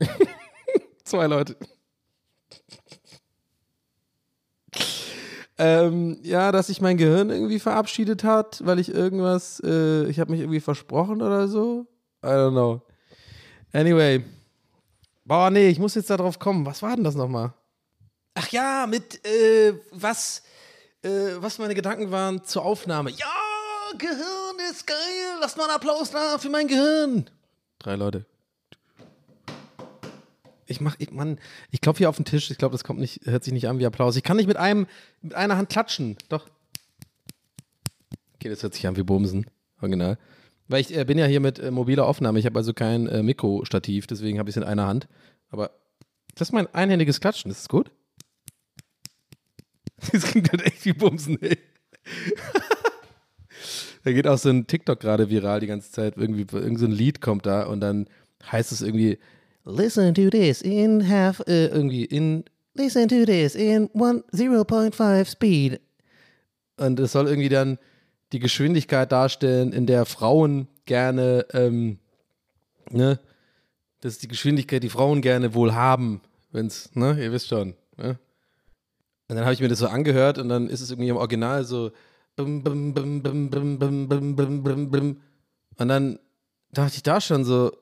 [1.05, 1.57] Zwei Leute.
[5.61, 10.31] Ähm, ja, dass sich mein Gehirn irgendwie verabschiedet hat, weil ich irgendwas, äh, ich habe
[10.31, 11.85] mich irgendwie versprochen oder so.
[12.23, 12.83] I don't know.
[13.79, 14.25] Anyway.
[15.25, 16.67] Boah, nee, ich muss jetzt da drauf kommen.
[16.67, 17.53] Was war denn das nochmal?
[18.35, 20.43] Ach ja, mit, äh, was,
[21.03, 23.11] äh, was meine Gedanken waren zur Aufnahme.
[23.11, 23.27] Ja,
[23.97, 24.97] Gehirn ist geil.
[25.41, 27.31] Lass mal einen Applaus da für mein Gehirn.
[27.79, 28.27] Drei Leute.
[30.67, 31.39] Ich mach, ich, Mann,
[31.71, 32.51] ich klopfe hier auf den Tisch.
[32.51, 34.17] Ich glaube, das kommt nicht, hört sich nicht an wie Applaus.
[34.17, 34.89] Ich kann nicht mit einem,
[35.23, 36.17] mit einer Hand klatschen.
[36.29, 36.49] Doch.
[38.35, 39.47] Okay, das hört sich an wie Bumsen.
[39.81, 40.19] Original.
[40.69, 42.39] Weil ich äh, bin ja hier mit äh, mobiler Aufnahme.
[42.39, 45.09] Ich habe also kein äh, Mikrostativ, deswegen habe ich es in einer Hand.
[45.51, 45.71] Aber
[46.35, 47.51] das ist mein einhändiges Klatschen.
[47.51, 47.91] Ist das gut?
[50.13, 51.59] Das klingt halt echt wie Bumsen, ey.
[54.05, 56.17] da geht auch so ein TikTok gerade viral die ganze Zeit.
[56.17, 58.07] Irgendwie, irgend so ein Lied kommt da und dann
[58.53, 59.19] heißt es irgendwie,
[59.65, 65.81] listen to this in half, äh, irgendwie in, listen to this in one, 0.5 speed.
[66.77, 67.79] Und es soll irgendwie dann
[68.33, 71.99] die Geschwindigkeit darstellen, in der Frauen gerne, ähm,
[72.91, 73.19] ne,
[74.01, 76.21] das ist die Geschwindigkeit, die Frauen gerne wohl haben,
[76.53, 78.19] wenn's, ne, ihr wisst schon, ne?
[79.31, 81.63] Und dann habe ich mir das so angehört und dann ist es irgendwie im Original
[81.65, 81.93] so
[82.35, 85.21] bum, bum, bum, bum, bum, bum, bum, bum, bum, bum.
[85.77, 86.19] und dann
[86.73, 87.73] dachte ich da schon so,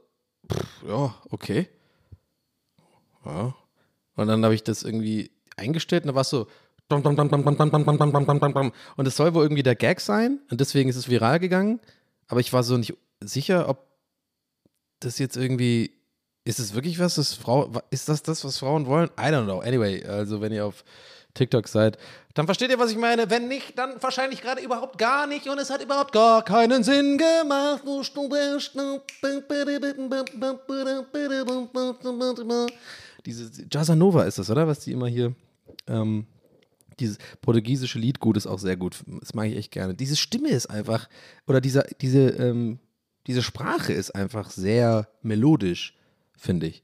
[0.52, 1.68] pff, ja, okay.
[3.24, 3.54] Ja.
[4.16, 6.48] Und dann habe ich das irgendwie eingestellt und da war es so
[6.88, 7.07] und
[9.07, 11.81] es soll wohl irgendwie der Gag sein und deswegen ist es viral gegangen.
[12.29, 13.87] Aber ich war so nicht sicher, ob
[15.01, 15.92] das jetzt irgendwie.
[16.44, 19.09] Ist es wirklich was, das Frau, ist das das, was Frauen wollen?
[19.18, 19.59] I don't know.
[19.59, 20.85] Anyway, also wenn ihr auf
[21.35, 21.99] TikTok seid,
[22.35, 23.29] dann versteht ihr, was ich meine.
[23.31, 27.18] Wenn nicht, dann wahrscheinlich gerade überhaupt gar nicht und es hat überhaupt gar keinen Sinn
[27.18, 27.83] gemacht.
[33.25, 34.68] Diese Jazzanova ist das, oder?
[34.68, 35.35] Was die immer hier
[35.88, 36.27] ähm,
[37.00, 39.02] dieses portugiesische Liedgut ist auch sehr gut.
[39.20, 39.94] Das mag ich echt gerne.
[39.94, 41.09] Diese Stimme ist einfach,
[41.46, 42.78] oder dieser, diese, ähm,
[43.26, 45.96] diese Sprache ist einfach sehr melodisch,
[46.37, 46.82] finde ich.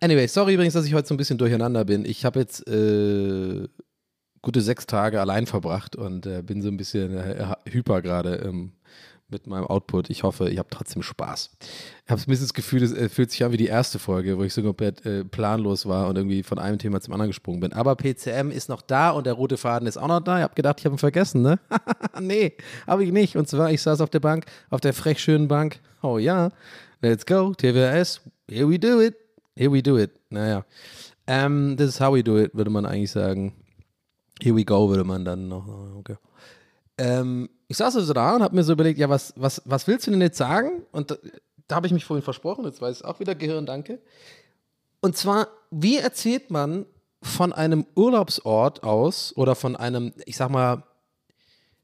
[0.00, 2.04] Anyway, sorry übrigens, dass ich heute so ein bisschen durcheinander bin.
[2.04, 3.68] Ich habe jetzt äh,
[4.42, 8.72] gute sechs Tage allein verbracht und äh, bin so ein bisschen äh, hyper gerade ähm,
[9.30, 10.10] mit meinem Output.
[10.10, 11.50] Ich hoffe, ich habe trotzdem Spaß.
[12.04, 14.38] Ich habe ein bisschen das Gefühl, es äh, fühlt sich an wie die erste Folge,
[14.38, 17.60] wo ich so komplett äh, planlos war und irgendwie von einem Thema zum anderen gesprungen
[17.60, 17.72] bin.
[17.72, 20.38] Aber PCM ist noch da und der rote Faden ist auch noch da.
[20.38, 21.58] Ich habe gedacht, ich habe ihn vergessen, ne?
[22.20, 23.36] nee, habe ich nicht.
[23.36, 25.80] Und zwar, ich saß auf der Bank, auf der frech schönen Bank.
[26.02, 26.50] Oh ja,
[27.00, 29.14] let's go, TWS, here we do it.
[29.56, 30.10] Here we do it.
[30.30, 30.64] Naja.
[31.26, 33.52] Um, this is how we do it, würde man eigentlich sagen.
[34.42, 35.66] Here we go, würde man dann noch.
[35.98, 36.16] Okay.
[36.98, 40.04] Ähm, ich saß also da und habe mir so überlegt, ja, was, was, was willst
[40.08, 40.82] du denn jetzt sagen?
[40.90, 41.16] Und da,
[41.68, 44.00] da habe ich mich vorhin versprochen, jetzt weiß ich auch wieder Gehirn, danke.
[45.00, 46.84] Und zwar, wie erzählt man
[47.22, 50.82] von einem Urlaubsort aus oder von einem, ich sag mal,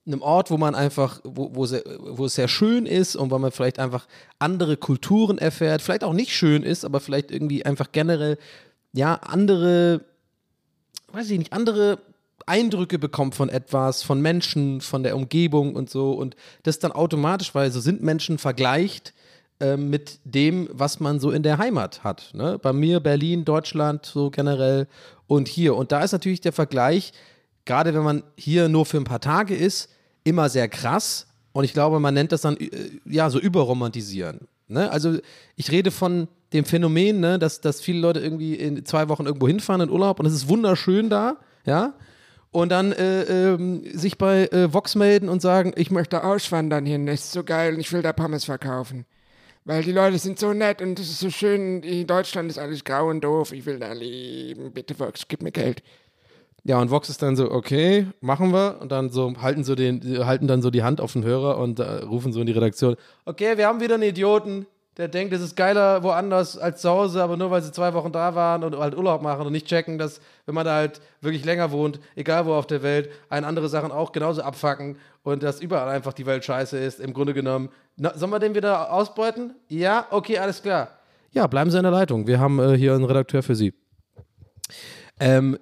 [0.09, 3.79] einem Ort, wo man einfach, wo, wo, es sehr schön ist und wo man vielleicht
[3.79, 4.09] einfach
[4.41, 8.39] andere Kulturen erfährt, vielleicht auch nicht schön ist, aber vielleicht irgendwie einfach generell,
[8.93, 10.01] ja, andere,
[11.13, 12.01] weiß ich nicht, andere
[12.47, 17.55] Eindrücke bekommt von etwas, von Menschen, von der Umgebung und so und das dann automatisch,
[17.55, 19.13] weil so sind Menschen vergleicht
[19.61, 22.31] äh, mit dem, was man so in der Heimat hat.
[22.35, 22.59] Ne?
[22.61, 24.87] Bei mir Berlin, Deutschland so generell
[25.27, 25.75] und hier.
[25.75, 27.13] Und da ist natürlich der Vergleich,
[27.65, 29.91] gerade wenn man hier nur für ein paar Tage ist,
[30.25, 31.27] immer sehr krass.
[31.53, 32.71] Und ich glaube, man nennt das dann äh,
[33.07, 34.47] ja so überromantisieren.
[34.69, 34.91] Ne?
[34.91, 35.19] Also
[35.57, 39.49] ich rede von dem Phänomen, ne, dass, dass viele Leute irgendwie in zwei Wochen irgendwo
[39.49, 41.95] hinfahren in Urlaub und es ist wunderschön da, ja.
[42.57, 47.05] Und dann äh, ähm, sich bei äh, Vox melden und sagen, ich möchte auswandern hin,
[47.05, 49.05] das ist so geil und ich will da Pommes verkaufen.
[49.67, 52.83] Weil die Leute sind so nett und es ist so schön, in Deutschland ist alles
[52.83, 55.83] grau und doof, ich will da leben, bitte Vox, gib mir Geld.
[56.65, 58.79] Ja, und Vox ist dann so, okay, machen wir.
[58.81, 61.79] Und dann so halten so den, halten dann so die Hand auf den Hörer und
[61.79, 62.97] äh, rufen so in die Redaktion,
[63.27, 64.65] okay, wir haben wieder einen Idioten,
[64.97, 68.13] der denkt, es ist geiler woanders als zu Hause, aber nur weil sie zwei Wochen
[68.13, 71.45] da waren und halt Urlaub machen und nicht checken, dass, wenn man da halt wirklich
[71.45, 75.61] länger wohnt, egal wo auf der Welt, einen andere Sachen auch genauso abfacken und dass
[75.61, 77.69] überall einfach die Welt scheiße ist, im Grunde genommen.
[77.97, 79.55] Na, sollen wir den wieder ausbeuten?
[79.69, 80.89] Ja, okay, alles klar.
[81.33, 82.27] Ja, bleiben Sie in der Leitung.
[82.27, 83.75] Wir haben äh, hier einen Redakteur für Sie.
[85.21, 85.59] Ähm,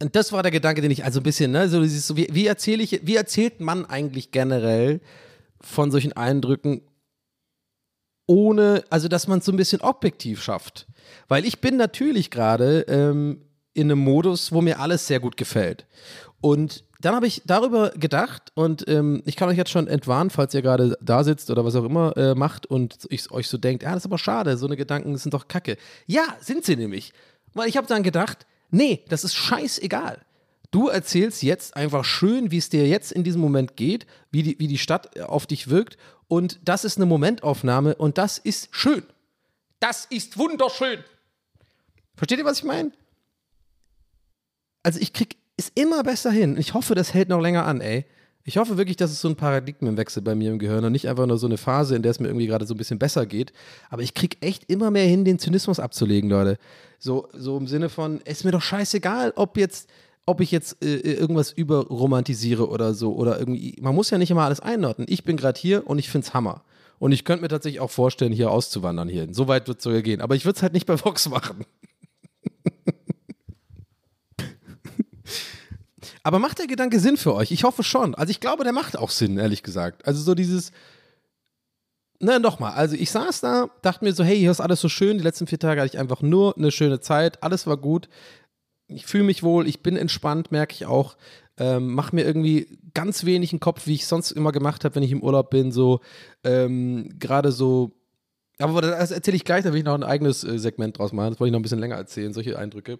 [0.00, 1.82] und das war der Gedanke, den ich also ein bisschen, ne, so
[2.16, 5.00] wie, wie erzähle ich, wie erzählt man eigentlich generell
[5.60, 6.82] von solchen Eindrücken,
[8.28, 10.86] ohne, also dass man es so ein bisschen objektiv schafft.
[11.26, 13.40] Weil ich bin natürlich gerade ähm,
[13.74, 15.86] in einem Modus, wo mir alles sehr gut gefällt.
[16.40, 20.52] Und dann habe ich darüber gedacht und ähm, ich kann euch jetzt schon entwarnen, falls
[20.52, 23.82] ihr gerade da sitzt oder was auch immer äh, macht und ich, euch so denkt,
[23.82, 25.76] ja, das ist aber schade, so eine Gedanken sind doch kacke.
[26.06, 27.12] Ja, sind sie nämlich.
[27.54, 30.20] Weil ich habe dann gedacht, nee, das ist scheißegal.
[30.70, 34.58] Du erzählst jetzt einfach schön, wie es dir jetzt in diesem Moment geht, wie die,
[34.58, 35.96] wie die Stadt auf dich wirkt
[36.28, 39.02] und das ist eine Momentaufnahme und das ist schön.
[39.80, 41.02] Das ist wunderschön.
[42.14, 42.92] Versteht ihr, was ich meine?
[44.82, 46.56] Also ich krieg es immer besser hin.
[46.56, 48.06] Ich hoffe, das hält noch länger an, ey.
[48.44, 51.26] Ich hoffe wirklich, dass es so ein Paradigmenwechsel bei mir im Gehirn und nicht einfach
[51.26, 53.52] nur so eine Phase, in der es mir irgendwie gerade so ein bisschen besser geht.
[53.90, 56.56] Aber ich krieg echt immer mehr hin, den Zynismus abzulegen, Leute.
[56.98, 59.90] So, so im Sinne von, es ist mir doch scheißegal, ob jetzt,
[60.28, 63.14] ob ich jetzt äh, irgendwas überromantisiere oder so.
[63.14, 65.06] Oder irgendwie, man muss ja nicht immer alles einordnen.
[65.10, 66.62] Ich bin gerade hier und ich find's Hammer.
[66.98, 69.28] Und ich könnte mir tatsächlich auch vorstellen, hier auszuwandern hier.
[69.32, 70.20] So weit wird es sogar gehen.
[70.20, 71.64] Aber ich würde es halt nicht bei Vox machen.
[76.22, 77.50] Aber macht der Gedanke Sinn für euch?
[77.50, 78.14] Ich hoffe schon.
[78.14, 80.06] Also ich glaube, der macht auch Sinn, ehrlich gesagt.
[80.06, 80.72] Also so dieses,
[82.20, 82.72] na, nochmal.
[82.72, 85.16] Also ich saß da, dachte mir so, hey, hier ist alles so schön.
[85.16, 87.42] Die letzten vier Tage hatte ich einfach nur eine schöne Zeit.
[87.42, 88.10] Alles war gut.
[88.88, 91.16] Ich fühle mich wohl, ich bin entspannt, merke ich auch.
[91.58, 95.02] Ähm, mach mir irgendwie ganz wenig einen Kopf, wie ich sonst immer gemacht habe, wenn
[95.02, 95.72] ich im Urlaub bin.
[95.72, 96.00] So
[96.44, 97.92] ähm, gerade so.
[98.58, 101.30] Aber das erzähle ich gleich, da will ich noch ein eigenes äh, Segment draus machen.
[101.30, 102.98] Das wollte ich noch ein bisschen länger erzählen, solche Eindrücke.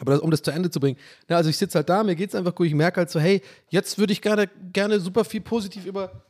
[0.00, 0.98] Aber das, um das zu Ende zu bringen,
[1.28, 3.18] na, also ich sitze halt da, mir geht es einfach gut, ich merke halt so,
[3.18, 6.22] hey, jetzt würde ich gerne, gerne super viel positiv über,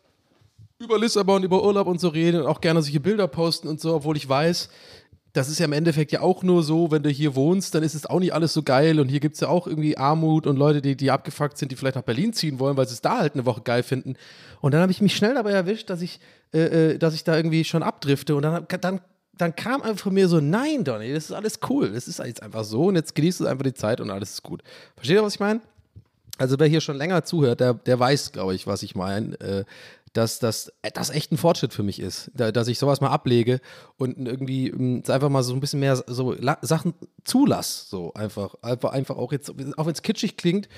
[0.79, 3.95] über Lissabon, über Urlaub und so reden und auch gerne solche Bilder posten und so,
[3.95, 4.71] obwohl ich weiß,
[5.39, 7.95] das ist ja im Endeffekt ja auch nur so, wenn du hier wohnst, dann ist
[7.95, 10.57] es auch nicht alles so geil und hier gibt es ja auch irgendwie Armut und
[10.57, 13.19] Leute, die, die abgefuckt sind, die vielleicht nach Berlin ziehen wollen, weil sie es da
[13.19, 14.17] halt eine Woche geil finden.
[14.61, 16.19] Und dann habe ich mich schnell dabei erwischt, dass ich,
[16.53, 19.01] äh, äh dass ich da irgendwie schon abdrifte und dann, dann
[19.37, 21.93] dann kam einfach von mir so, nein, Donny, das ist alles cool.
[21.93, 24.43] Das ist jetzt einfach so und jetzt genießt du einfach die Zeit und alles ist
[24.43, 24.65] gut.
[24.97, 25.61] Versteht ihr, was ich meine?
[26.39, 29.39] Also wer hier schon länger zuhört, der, der weiß, glaube ich, was ich meine.
[29.41, 29.65] Äh,
[30.13, 33.61] dass das, das echt ein Fortschritt für mich ist, da, dass ich sowas mal ablege
[33.97, 36.95] und irgendwie ähm, einfach mal so ein bisschen mehr so Sachen
[37.25, 40.69] zulasse, so einfach, einfach, einfach auch jetzt, auch wenn es kitschig klingt,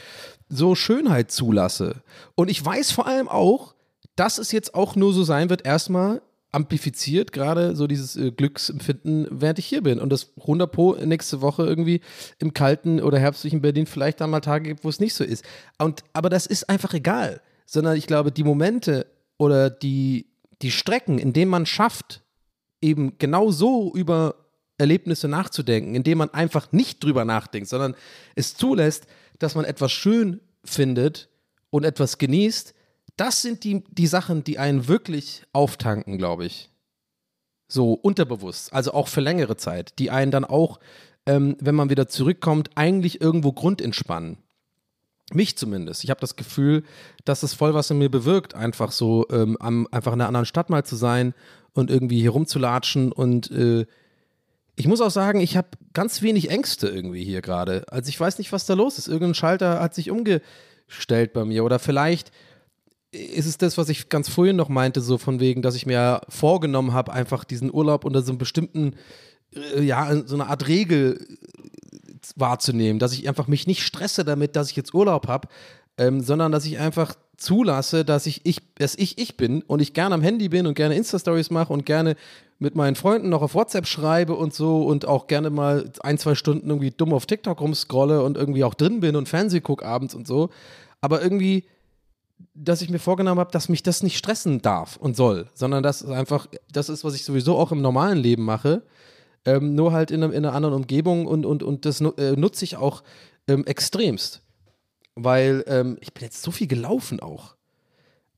[0.49, 2.03] so Schönheit zulasse.
[2.35, 3.75] Und ich weiß vor allem auch,
[4.17, 6.21] dass es jetzt auch nur so sein wird, erstmal
[6.53, 10.01] amplifiziert gerade so dieses äh, Glücksempfinden, während ich hier bin.
[10.01, 12.01] Und das 100 Pro nächste Woche irgendwie
[12.39, 15.45] im kalten oder herbstlichen Berlin vielleicht dann mal Tage gibt, wo es nicht so ist.
[15.79, 17.41] Und, aber das ist einfach egal.
[17.67, 19.07] Sondern ich glaube, die Momente
[19.41, 20.27] oder die,
[20.61, 22.23] die Strecken, in denen man schafft,
[22.83, 24.35] eben genau so über
[24.77, 27.95] Erlebnisse nachzudenken, indem man einfach nicht drüber nachdenkt, sondern
[28.35, 29.07] es zulässt,
[29.39, 31.31] dass man etwas schön findet
[31.71, 32.75] und etwas genießt,
[33.17, 36.69] das sind die, die Sachen, die einen wirklich auftanken, glaube ich.
[37.67, 40.81] So unterbewusst, also auch für längere Zeit, die einen dann auch,
[41.25, 44.37] ähm, wenn man wieder zurückkommt, eigentlich irgendwo grundentspannen.
[45.33, 46.03] Mich zumindest.
[46.05, 46.83] Ich habe das Gefühl,
[47.25, 50.47] dass es voll was in mir bewirkt, einfach so ähm, am, einfach in einer anderen
[50.47, 51.35] Stadt mal zu sein
[51.73, 53.13] und irgendwie hier rumzulatschen.
[53.13, 53.87] Und äh,
[54.77, 57.85] ich muss auch sagen, ich habe ganz wenig Ängste irgendwie hier gerade.
[57.91, 59.09] Also ich weiß nicht, was da los ist.
[59.09, 61.65] Irgendein Schalter hat sich umgestellt bei mir.
[61.65, 62.33] Oder vielleicht
[63.13, 66.21] ist es das, was ich ganz vorhin noch meinte, so von wegen, dass ich mir
[66.29, 68.95] vorgenommen habe, einfach diesen Urlaub unter so einem bestimmten,
[69.55, 71.27] äh, ja, so eine Art Regel
[72.37, 75.49] wahrzunehmen, dass ich einfach mich nicht stresse damit, dass ich jetzt Urlaub habe,
[75.99, 79.95] ähm, sondern dass ich einfach zulasse, dass ich, ich, dass ich ich bin und ich
[79.95, 82.17] gerne am Handy bin und gerne Insta-Stories mache und gerne
[82.59, 86.35] mit meinen Freunden noch auf WhatsApp schreibe und so und auch gerne mal ein, zwei
[86.35, 90.15] Stunden irgendwie dumm auf TikTok rumscrolle und irgendwie auch drin bin und Fernseh gucke abends
[90.15, 90.51] und so.
[91.01, 91.65] Aber irgendwie
[92.55, 96.03] dass ich mir vorgenommen habe, dass mich das nicht stressen darf und soll, sondern dass
[96.03, 98.83] es einfach, das ist, was ich sowieso auch im normalen Leben mache,
[99.45, 102.77] ähm, nur halt in, in, einer anderen Umgebung und, und, und das äh, nutze ich
[102.77, 103.03] auch
[103.49, 104.43] ähm, extremst.
[105.15, 107.57] Weil ähm, ich bin jetzt so viel gelaufen auch.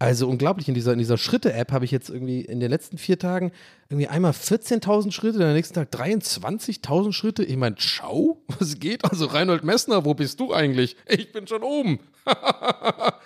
[0.02, 3.20] Also unglaublich, in dieser, in dieser Schritte-App habe ich jetzt irgendwie in den letzten vier
[3.20, 3.52] Tagen
[3.88, 7.44] irgendwie einmal 14.000 Schritte, dann am nächsten Tag 23.000 Schritte.
[7.44, 9.04] Ich meine, schau, was geht?
[9.04, 10.96] Also Reinhold Messner, wo bist du eigentlich?
[11.06, 12.00] Ich bin schon oben.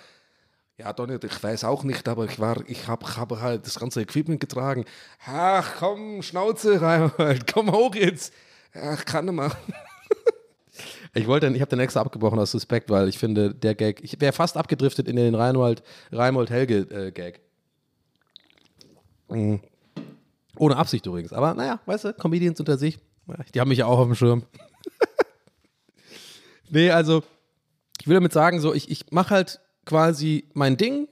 [0.87, 3.99] Ja, Donny, ich weiß auch nicht, aber ich war, ich habe hab halt das ganze
[3.99, 4.85] Equipment getragen.
[5.25, 8.33] Ach, komm, Schnauze, Reinhold, komm hoch jetzt.
[8.73, 9.51] Ach, kann nicht mehr.
[11.13, 14.21] Ich wollte, ich habe den extra abgebrochen aus Suspekt, weil ich finde, der Gag, ich
[14.21, 15.83] wäre fast abgedriftet in den Reinhold,
[16.13, 17.41] Reinhold Helge äh, Gag.
[19.27, 19.59] Mhm.
[20.55, 21.33] Ohne Absicht übrigens.
[21.33, 22.97] Aber naja, weißt du, Comedians unter sich,
[23.53, 24.43] die haben mich ja auch auf dem Schirm.
[26.69, 27.23] nee, also,
[27.99, 31.07] ich will damit sagen, so, ich, ich mache halt quasi mein Ding,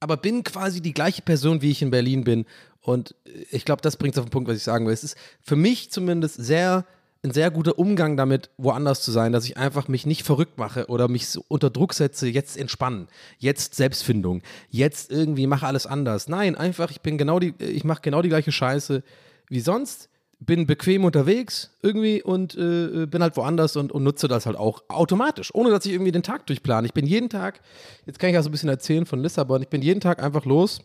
[0.00, 2.46] aber bin quasi die gleiche Person, wie ich in Berlin bin.
[2.80, 3.14] Und
[3.50, 4.94] ich glaube, das bringt es auf den Punkt, was ich sagen will.
[4.94, 6.86] Es ist für mich zumindest sehr
[7.22, 10.86] ein sehr guter Umgang damit, woanders zu sein, dass ich einfach mich nicht verrückt mache
[10.86, 16.28] oder mich so unter Druck setze, jetzt entspannen, jetzt Selbstfindung, jetzt irgendwie mache alles anders.
[16.28, 19.02] Nein, einfach, ich bin genau die, ich mache genau die gleiche Scheiße
[19.48, 20.08] wie sonst,
[20.40, 24.82] bin bequem unterwegs irgendwie und äh, bin halt woanders und, und nutze das halt auch
[24.88, 26.86] automatisch, ohne dass ich irgendwie den Tag durchplane.
[26.86, 27.60] Ich bin jeden Tag,
[28.06, 30.44] jetzt kann ich ja so ein bisschen erzählen von Lissabon, ich bin jeden Tag einfach
[30.44, 30.80] los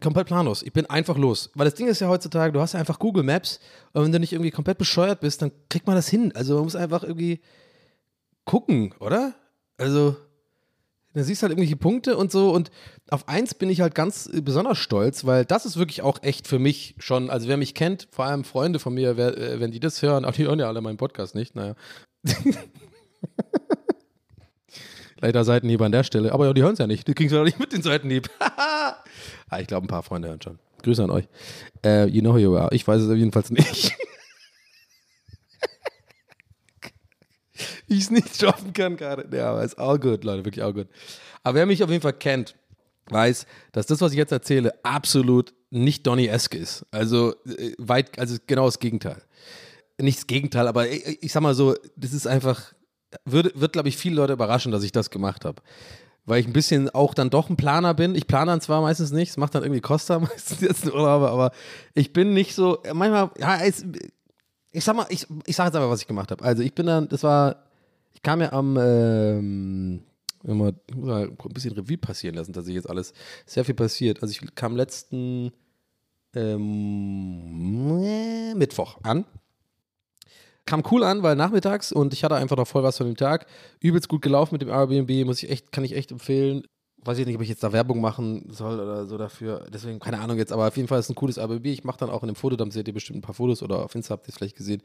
[0.00, 0.62] komplett planlos.
[0.62, 1.50] Ich bin einfach los.
[1.54, 3.60] Weil das Ding ist ja heutzutage, du hast ja einfach Google Maps
[3.92, 6.32] und wenn du nicht irgendwie komplett bescheuert bist, dann kriegt man das hin.
[6.34, 7.40] Also man muss einfach irgendwie
[8.44, 9.34] gucken, oder?
[9.78, 10.16] Also,
[11.16, 12.70] da siehst halt irgendwelche Punkte und so und
[13.10, 16.58] auf eins bin ich halt ganz besonders stolz, weil das ist wirklich auch echt für
[16.58, 19.80] mich schon, also wer mich kennt, vor allem Freunde von mir, wer, äh, wenn die
[19.80, 21.74] das hören, auch die hören ja alle meinen Podcast nicht, naja.
[25.18, 26.32] Leider Seitenhieb an der Stelle.
[26.32, 27.08] Aber ja, die hören es ja nicht.
[27.08, 28.28] Die kriegen es ja nicht mit den Seitenhieb.
[28.38, 28.96] ah,
[29.58, 30.58] ich glaube, ein paar Freunde hören schon.
[30.82, 31.24] Grüße an euch.
[31.84, 32.68] Uh, you know who you are.
[32.74, 33.96] Ich weiß es jedenfalls nicht.
[37.88, 39.34] ich es nicht schaffen kann gerade.
[39.36, 40.88] Ja, aber ist all good, Leute, wirklich all good.
[41.42, 42.56] Aber wer mich auf jeden Fall kennt,
[43.08, 46.86] weiß, dass das, was ich jetzt erzähle, absolut nicht Donny-esque ist.
[46.90, 49.22] Also äh, weit, also genau das Gegenteil.
[50.00, 52.74] Nicht das Gegenteil, aber ich, ich sag mal so, das ist einfach
[53.24, 55.62] wird, wird glaube ich, viele Leute überraschen, dass ich das gemacht habe.
[56.24, 58.16] Weil ich ein bisschen auch dann doch ein Planer bin.
[58.16, 61.22] Ich plane dann zwar meistens nicht, es macht dann irgendwie Costa meistens jetzt in Urlaub,
[61.22, 61.52] aber
[61.94, 63.84] ich bin nicht so, manchmal, ja, es,
[64.72, 66.44] ich sag mal, ich, ich sag jetzt einfach, was ich gemacht habe.
[66.44, 67.65] Also ich bin dann, das war,
[68.16, 70.02] ich kam ja am, ähm,
[70.42, 73.12] immer, ich muss mal ein bisschen Revue passieren lassen, dass ich jetzt alles,
[73.44, 74.22] sehr viel passiert.
[74.22, 75.52] Also ich kam letzten
[76.34, 78.00] ähm,
[78.56, 79.26] Mittwoch an
[80.68, 83.46] kam cool an, weil nachmittags und ich hatte einfach noch voll was von dem Tag.
[83.78, 86.66] Übelst gut gelaufen mit dem Airbnb, muss ich echt, kann ich echt empfehlen
[87.06, 89.66] weiß ich nicht, ob ich jetzt da Werbung machen soll oder so dafür.
[89.72, 91.66] Deswegen, keine Ahnung jetzt, aber auf jeden Fall ist es ein cooles ABB.
[91.66, 93.94] Ich mache dann auch in dem Fotodamm, seht ihr bestimmt ein paar Fotos oder auf
[93.94, 94.82] Insta habt ihr es vielleicht gesehen.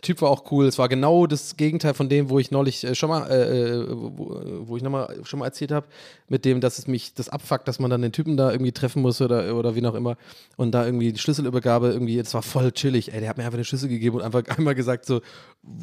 [0.00, 0.66] Typ war auch cool.
[0.66, 3.86] Es war genau das Gegenteil von dem, wo ich neulich äh, schon mal, äh, äh
[3.90, 5.86] wo, wo, ich nochmal schon mal erzählt habe,
[6.28, 9.02] mit dem, dass es mich das abfuckt, dass man dann den Typen da irgendwie treffen
[9.02, 10.16] muss oder, oder wie auch immer.
[10.56, 13.12] Und da irgendwie die Schlüsselübergabe irgendwie, das war voll chillig.
[13.12, 15.20] Ey, der hat mir einfach den Schlüssel gegeben und einfach einmal gesagt so,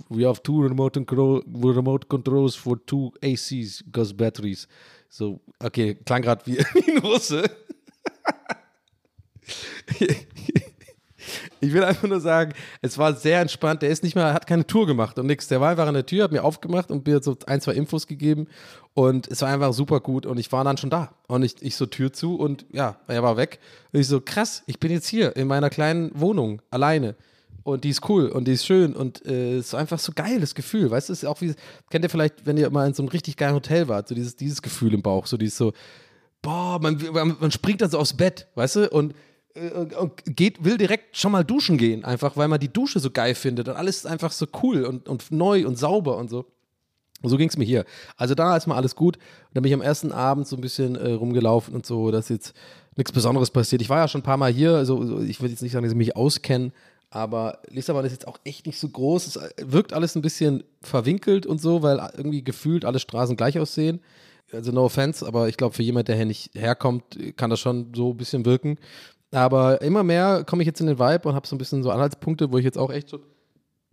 [0.10, 4.68] we have two remote, control, remote controls for two ACs, because batteries.
[5.10, 7.50] So, okay, klang gerade wie, wie ein Russe.
[11.60, 13.82] ich will einfach nur sagen, es war sehr entspannt.
[13.82, 15.48] Der ist nicht mehr, hat keine Tour gemacht und nichts.
[15.48, 18.08] Der war einfach an der Tür, hat mir aufgemacht und mir so ein, zwei Infos
[18.08, 18.48] gegeben.
[18.94, 20.26] Und es war einfach super gut.
[20.26, 21.14] Und ich war dann schon da.
[21.28, 23.60] Und ich, ich so Tür zu und ja, er war weg.
[23.92, 27.16] Und ich so, krass, ich bin jetzt hier in meiner kleinen Wohnung alleine
[27.64, 30.56] und die ist cool und die ist schön und äh, ist einfach so geil, das
[30.56, 30.90] Gefühl.
[30.92, 31.54] Weißt du, ist auch wie,
[31.90, 34.36] kennt ihr vielleicht, wenn ihr mal in so einem richtig geilen Hotel wart, so dieses,
[34.36, 35.74] dieses Gefühl im Bauch, so dieses so,
[36.42, 36.98] boah, man,
[37.40, 39.14] man springt dann so aufs Bett, weißt du, und,
[39.56, 43.12] äh, und geht, will direkt schon mal duschen gehen, einfach, weil man die Dusche so
[43.12, 46.46] geil findet und alles ist einfach so cool und, und neu und sauber und so.
[47.22, 47.84] Und so ging es mir hier.
[48.16, 49.18] Also da ist mal alles gut.
[49.54, 52.54] Da bin ich am ersten Abend so ein bisschen äh, rumgelaufen und so, dass jetzt
[52.96, 53.82] nichts Besonderes passiert.
[53.82, 55.92] Ich war ja schon ein paar Mal hier, also ich würde jetzt nicht sagen, dass
[55.92, 56.72] ich mich auskenne,
[57.10, 59.28] aber Lissabon ist jetzt auch echt nicht so groß.
[59.28, 64.00] Es wirkt alles ein bisschen verwinkelt und so, weil irgendwie gefühlt alle Straßen gleich aussehen.
[64.52, 67.04] Also no offense, aber ich glaube, für jemand, der hier nicht herkommt,
[67.38, 68.78] kann das schon so ein bisschen wirken.
[69.32, 71.92] Aber immer mehr komme ich jetzt in den Vibe und habe so ein bisschen so
[71.92, 73.20] Anhaltspunkte, wo ich jetzt auch echt so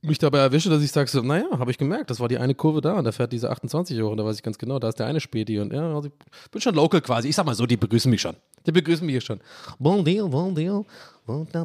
[0.03, 2.55] mich dabei erwische, dass ich sage so, naja, habe ich gemerkt, das war die eine
[2.55, 4.89] Kurve da und da fährt diese 28 Euro und da weiß ich ganz genau, da
[4.89, 7.29] ist der eine Späti und ja, also ich bin schon local quasi.
[7.29, 8.37] Ich sag mal so, die begrüßen mich schon.
[8.67, 9.41] Die begrüßen mich schon.
[9.79, 10.85] Bon dia, bon dia.
[11.27, 11.65] Bon dia,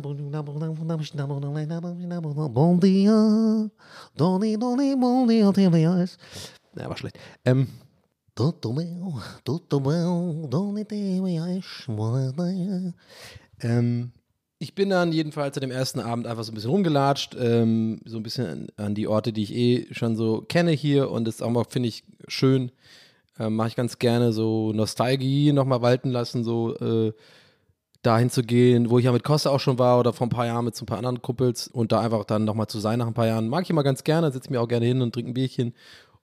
[4.17, 5.51] Doni, Doni, bon dia,
[6.75, 7.19] Ja, war schlecht.
[7.45, 7.67] Ähm,
[8.33, 10.83] Tutto bem, tutto bem, Doni,
[13.61, 14.11] ähm,
[14.57, 18.17] ich bin dann jedenfalls an dem ersten Abend einfach so ein bisschen rumgelatscht, ähm, so
[18.17, 21.43] ein bisschen an, an, die Orte, die ich eh schon so kenne hier und das
[21.43, 22.71] auch mal, finde ich, schön.
[23.37, 27.13] Ähm, Mache ich ganz gerne so Nostalgie nochmal walten lassen, so äh,
[28.01, 30.45] dahin zu gehen, wo ich ja mit Costa auch schon war oder vor ein paar
[30.45, 33.07] Jahren mit so ein paar anderen Kumpels und da einfach dann nochmal zu sein nach
[33.07, 33.47] ein paar Jahren.
[33.47, 35.73] Mag ich immer ganz gerne, sitze mir auch gerne hin und trinke ein Bierchen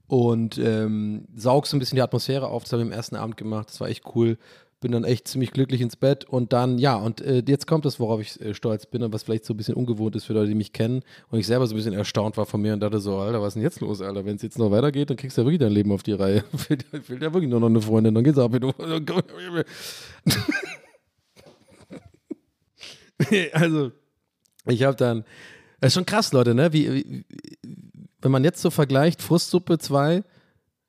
[0.09, 2.65] und ähm, saugst so ein bisschen die Atmosphäre auf.
[2.65, 3.69] Das habe ich am ersten Abend gemacht.
[3.69, 4.39] Das war echt cool.
[4.81, 7.99] Bin dann echt ziemlich glücklich ins Bett und dann, ja, und äh, jetzt kommt das,
[7.99, 10.51] worauf ich äh, stolz bin und was vielleicht so ein bisschen ungewohnt ist für Leute,
[10.51, 13.01] die mich kennen und ich selber so ein bisschen erstaunt war von mir und dachte
[13.01, 14.25] so, Alter, was ist denn jetzt los, Alter?
[14.25, 16.45] Wenn es jetzt noch weitergeht, dann kriegst du ja wirklich dein Leben auf die Reihe.
[16.57, 18.53] fehlt, fehlt ja wirklich nur noch eine Freundin, dann geht's ab.
[23.53, 23.93] also,
[24.67, 25.25] ich habe dann,
[25.81, 26.73] das ist schon krass, Leute, ne?
[26.73, 27.25] Wie, wie,
[28.21, 30.23] wenn man jetzt so vergleicht, Frustsuppe 2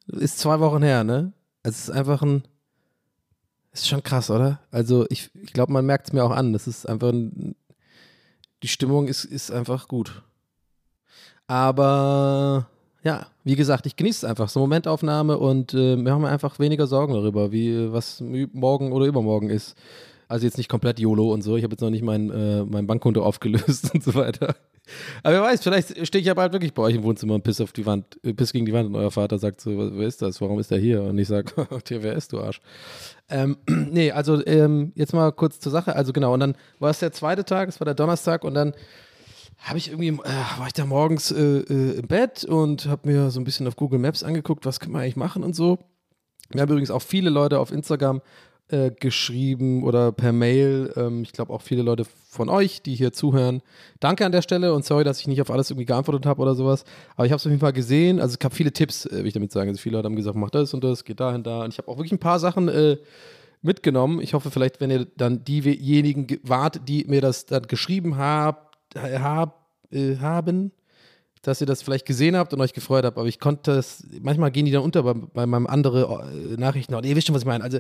[0.07, 1.33] ist zwei Wochen her, ne?
[1.63, 2.43] Es ist einfach ein,
[3.71, 4.59] ist schon krass, oder?
[4.71, 6.53] Also ich, ich glaube, man merkt es mir auch an.
[6.53, 7.55] Das ist einfach ein,
[8.63, 10.23] die Stimmung ist, ist einfach gut.
[11.47, 12.67] Aber
[13.03, 14.49] ja, wie gesagt, ich genieße es einfach.
[14.49, 19.49] So Momentaufnahme und äh, wir haben einfach weniger Sorgen darüber, wie was morgen oder übermorgen
[19.49, 19.75] ist.
[20.29, 21.57] Also jetzt nicht komplett YOLO und so.
[21.57, 24.55] Ich habe jetzt noch nicht mein, äh, mein Bankkonto aufgelöst und so weiter.
[25.23, 27.59] Aber wer weiß, vielleicht stehe ich ja bald wirklich bei euch im Wohnzimmer und piss
[27.59, 30.21] auf die Wand, äh, piss gegen die Wand und euer Vater sagt so, wer ist
[30.21, 30.39] das?
[30.39, 31.01] Warum ist der hier?
[31.01, 31.51] Und ich sage,
[31.89, 32.61] wer ist du Arsch?
[33.27, 35.95] Ähm, nee, also ähm, jetzt mal kurz zur Sache.
[35.95, 38.73] Also genau, und dann war es der zweite Tag, es war der Donnerstag und dann
[39.57, 43.31] habe ich irgendwie, äh, war ich da morgens äh, äh, im Bett und habe mir
[43.31, 45.79] so ein bisschen auf Google Maps angeguckt, was kann man eigentlich machen und so.
[46.51, 48.21] Wir haben übrigens auch viele Leute auf Instagram
[48.69, 50.93] äh, geschrieben oder per Mail.
[50.95, 53.61] Ähm, ich glaube auch viele Leute von euch, die hier zuhören.
[53.99, 56.55] Danke an der Stelle und sorry, dass ich nicht auf alles irgendwie geantwortet habe oder
[56.55, 56.83] sowas.
[57.15, 58.19] Aber ich habe es auf jeden Fall gesehen.
[58.19, 59.69] Also es gab viele Tipps, äh, will ich damit sagen.
[59.69, 61.63] Also viele Leute haben gesagt, mach das und das, geht dahin, da.
[61.63, 62.97] Und ich habe auch wirklich ein paar Sachen äh,
[63.61, 64.21] mitgenommen.
[64.21, 69.67] Ich hoffe vielleicht, wenn ihr dann diejenigen wart, die mir das dann geschrieben habt, hab,
[69.91, 70.71] äh, haben,
[71.41, 73.17] dass ihr das vielleicht gesehen habt und euch gefreut habt.
[73.17, 76.93] Aber ich konnte es, manchmal gehen die dann unter bei, bei meinem anderen äh, Nachrichten.
[76.93, 77.63] Und ihr wisst schon, was ich meine.
[77.63, 77.79] Also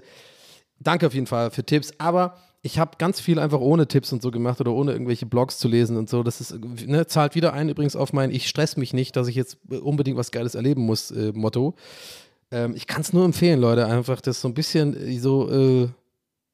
[0.79, 1.93] danke auf jeden Fall für Tipps.
[1.97, 5.57] Aber ich habe ganz viel einfach ohne Tipps und so gemacht oder ohne irgendwelche Blogs
[5.57, 6.23] zu lesen und so.
[6.23, 9.35] Das ist, ne, zahlt wieder ein übrigens auf mein Ich stress mich nicht, dass ich
[9.35, 11.75] jetzt unbedingt was Geiles erleben muss äh, Motto.
[12.51, 15.87] Ähm, ich kann es nur empfehlen, Leute, einfach das so ein bisschen äh, so, äh,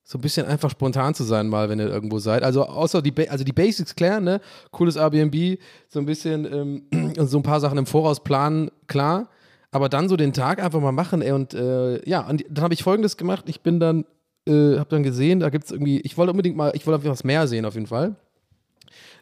[0.04, 2.44] so ein bisschen einfach spontan zu sein, mal, wenn ihr irgendwo seid.
[2.44, 4.42] Also außer die, ba also die Basics klären, ne?
[4.70, 6.84] Cooles Airbnb, so ein bisschen ähm,
[7.18, 9.30] und so ein paar Sachen im Voraus planen, klar.
[9.72, 12.74] Aber dann so den Tag einfach mal machen, ey, und äh, ja, und dann habe
[12.76, 13.46] ich folgendes gemacht.
[13.48, 14.06] Ich bin dann
[14.48, 17.24] äh, habe dann gesehen, da gibt es irgendwie, ich wollte unbedingt mal, ich wollte was
[17.24, 18.16] mehr sehen auf jeden Fall.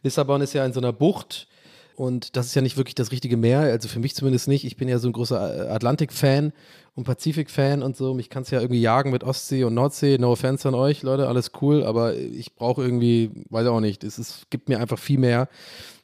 [0.03, 1.47] Lissabon ist ja in so einer Bucht
[1.95, 4.65] und das ist ja nicht wirklich das richtige Meer, also für mich zumindest nicht.
[4.65, 6.51] Ich bin ja so ein großer Atlantik-Fan
[6.95, 8.13] und Pazifik-Fan und so.
[8.13, 10.17] Mich kann es ja irgendwie jagen mit Ostsee und Nordsee.
[10.17, 14.17] No offense an euch, Leute, alles cool, aber ich brauche irgendwie, weiß auch nicht, es
[14.17, 15.47] ist, gibt mir einfach viel mehr.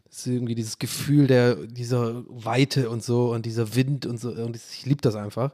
[0.09, 4.29] Es ist irgendwie dieses Gefühl der, dieser Weite und so und dieser Wind und so
[4.29, 5.51] und ich liebe das einfach.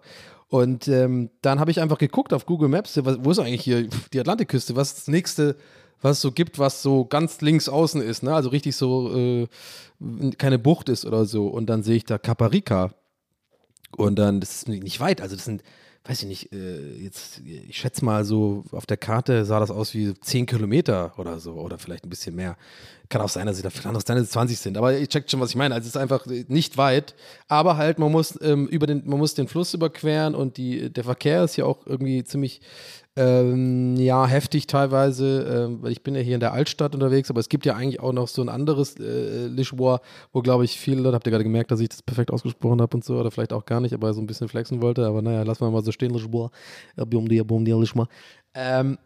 [0.47, 4.19] Und ähm, dann habe ich einfach geguckt auf Google Maps, wo ist eigentlich hier die
[4.19, 4.75] Atlantikküste?
[4.75, 5.55] Was das nächste,
[6.01, 8.33] was es so gibt, was so ganz links außen ist, ne?
[8.33, 9.47] Also richtig so äh,
[10.37, 11.47] keine Bucht ist oder so.
[11.47, 12.93] Und dann sehe ich da Caparica.
[13.97, 15.63] Und dann, das ist nicht weit, also das sind
[16.07, 19.93] weiß ich nicht, äh, jetzt, ich schätze mal so, auf der Karte sah das aus
[19.93, 22.57] wie 10 Kilometer oder so, oder vielleicht ein bisschen mehr.
[23.09, 25.51] Kann auch sein, dass sie da vielleicht noch 20 sind, aber ihr checkt schon, was
[25.51, 25.73] ich meine.
[25.73, 27.15] Also es ist einfach nicht weit,
[27.47, 31.03] aber halt, man muss ähm, über den, man muss den Fluss überqueren und die, der
[31.03, 32.61] Verkehr ist ja auch irgendwie ziemlich
[33.17, 37.39] ähm, ja, heftig teilweise, ähm, weil ich bin ja hier in der Altstadt unterwegs, aber
[37.39, 39.99] es gibt ja eigentlich auch noch so ein anderes äh, Lichbois,
[40.33, 42.95] wo glaube ich viele Leute, habt ihr gerade gemerkt, dass ich das perfekt ausgesprochen habe
[42.97, 45.43] und so, oder vielleicht auch gar nicht, aber so ein bisschen flexen wollte, aber naja,
[45.43, 46.49] lassen wir mal so stehen, Lichbois,
[48.53, 48.97] ähm,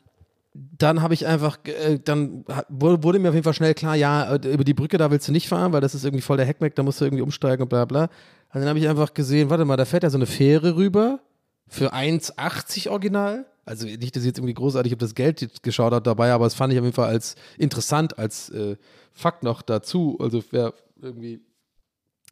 [0.54, 4.48] dann habe ich einfach, äh, dann wurde mir auf jeden Fall schnell klar, ja, äh,
[4.48, 6.76] über die Brücke da willst du nicht fahren, weil das ist irgendwie voll der Heckmeck,
[6.76, 8.04] da musst du irgendwie umsteigen und bla bla.
[8.52, 11.20] Und dann habe ich einfach gesehen, warte mal, da fährt ja so eine Fähre rüber
[11.68, 16.02] für 1,80 original also nicht, dass ich jetzt irgendwie großartig auf das Geld geschaut habe
[16.02, 18.78] dabei, aber es fand ich auf jeden Fall als interessant, als äh,
[19.14, 20.18] Fakt noch dazu.
[20.20, 21.42] Also wer irgendwie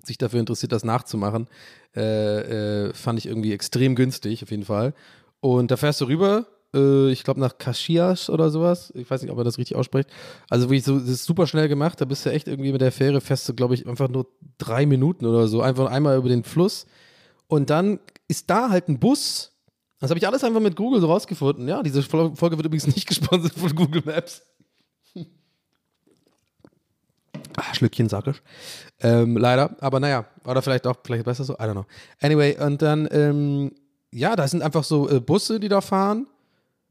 [0.04, 1.48] sich dafür interessiert, das nachzumachen,
[1.96, 4.96] äh, äh, fand ich irgendwie extrem günstig, auf jeden Fall.
[5.40, 8.92] Und da fährst du rüber, äh, ich glaube nach Caxias oder sowas.
[8.96, 10.10] Ich weiß nicht, ob er das richtig ausspricht.
[10.50, 12.02] Also wirklich so, das ist super schnell gemacht.
[12.02, 14.26] Da bist du echt irgendwie mit der Fähre fährst du, glaube ich, einfach nur
[14.58, 15.62] drei Minuten oder so.
[15.62, 16.88] Einfach einmal über den Fluss.
[17.46, 19.54] Und dann ist da halt ein Bus,
[20.00, 21.68] das habe ich alles einfach mit Google so rausgefunden.
[21.68, 24.42] Ja, diese Folge wird übrigens nicht gesponsert von Google Maps.
[27.60, 28.26] Ah, Schlückchen sag
[29.00, 31.86] Ähm, leider, aber naja, oder vielleicht auch, vielleicht besser so, I don't know.
[32.22, 33.72] Anyway, und dann, ähm,
[34.12, 36.28] ja, da sind einfach so äh, Busse, die da fahren.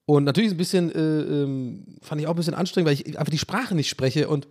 [0.07, 3.31] Und natürlich ein bisschen, äh, ähm, fand ich auch ein bisschen anstrengend, weil ich einfach
[3.31, 4.49] die Sprache nicht spreche und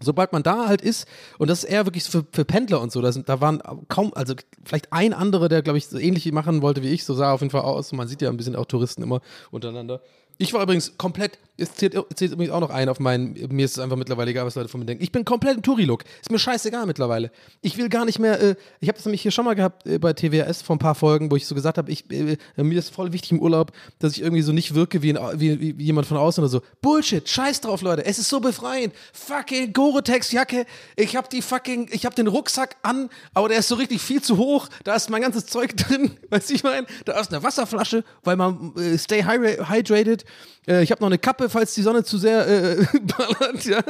[0.00, 1.06] sobald man da halt ist,
[1.38, 4.12] und das ist eher wirklich für, für Pendler und so, da, sind, da waren kaum,
[4.14, 4.34] also
[4.64, 7.40] vielleicht ein anderer, der, glaube ich, so ähnlich machen wollte wie ich, so sah auf
[7.40, 7.92] jeden Fall aus.
[7.92, 9.20] Man sieht ja ein bisschen auch Touristen immer
[9.50, 10.00] untereinander.
[10.38, 13.72] Ich war übrigens komplett es zählt, zählt übrigens auch noch ein auf meinen, mir ist
[13.72, 15.02] es einfach mittlerweile egal, was Leute von mir denken.
[15.02, 16.04] Ich bin komplett im Touri-Look.
[16.20, 17.30] Ist mir scheißegal mittlerweile.
[17.62, 19.98] Ich will gar nicht mehr, äh, ich habe das nämlich hier schon mal gehabt äh,
[19.98, 23.12] bei TWS vor ein paar Folgen, wo ich so gesagt habe, äh, mir ist voll
[23.12, 26.18] wichtig im Urlaub, dass ich irgendwie so nicht wirke wie, ein, wie, wie, jemand von
[26.18, 26.60] außen oder so.
[26.82, 28.04] Bullshit, scheiß drauf, Leute.
[28.04, 28.92] Es ist so befreiend.
[29.14, 30.66] Fucking Gore-Tex-Jacke.
[30.96, 34.20] Ich habe die fucking, ich habe den Rucksack an, aber der ist so richtig viel
[34.20, 34.68] zu hoch.
[34.84, 36.10] Da ist mein ganzes Zeug drin.
[36.28, 36.86] Weißt du, ich meine?
[37.06, 40.25] Da ist eine Wasserflasche, weil man äh, stay hy- hydrated.
[40.68, 42.84] Äh, ich habe noch eine Kappe, falls die Sonne zu sehr äh,
[43.16, 43.64] ballert.
[43.64, 43.80] Ja?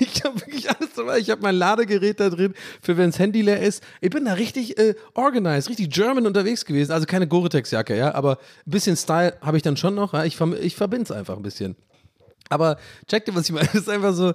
[0.00, 1.18] Ich habe wirklich alles dabei.
[1.18, 3.82] Ich habe mein Ladegerät da drin, für wenn das Handy leer ist.
[4.00, 6.92] Ich bin da richtig äh, organized, richtig German unterwegs gewesen.
[6.92, 10.12] Also keine Gore-Tex-Jacke, ja, aber ein bisschen Style habe ich dann schon noch.
[10.14, 10.24] Ja?
[10.24, 11.76] Ich, verm- ich verbinde es einfach ein bisschen.
[12.48, 13.66] Aber check dir, was ich meine.
[13.66, 14.32] Das ist einfach so.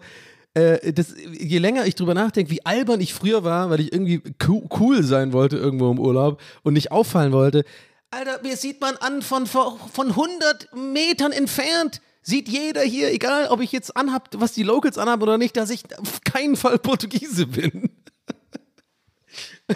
[0.53, 4.21] Äh, das, je länger ich drüber nachdenke, wie albern ich früher war, weil ich irgendwie
[4.37, 7.63] co- cool sein wollte irgendwo im Urlaub und nicht auffallen wollte.
[8.11, 12.01] Alter, mir sieht man an von, von von 100 Metern entfernt.
[12.21, 15.69] Sieht jeder hier, egal ob ich jetzt anhab, was die Locals anhaben oder nicht, dass
[15.69, 17.89] ich auf keinen Fall Portugiese bin.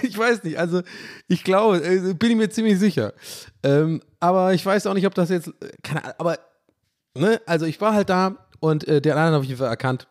[0.01, 0.81] Ich weiß nicht, also
[1.29, 3.13] ich glaube, äh, bin ich mir ziemlich sicher.
[3.63, 5.49] Ähm, aber ich weiß auch nicht, ob das jetzt,
[5.83, 6.39] keine Ahnung, aber,
[7.13, 10.07] ne, also ich war halt da und äh, der andere habe ich erkannt,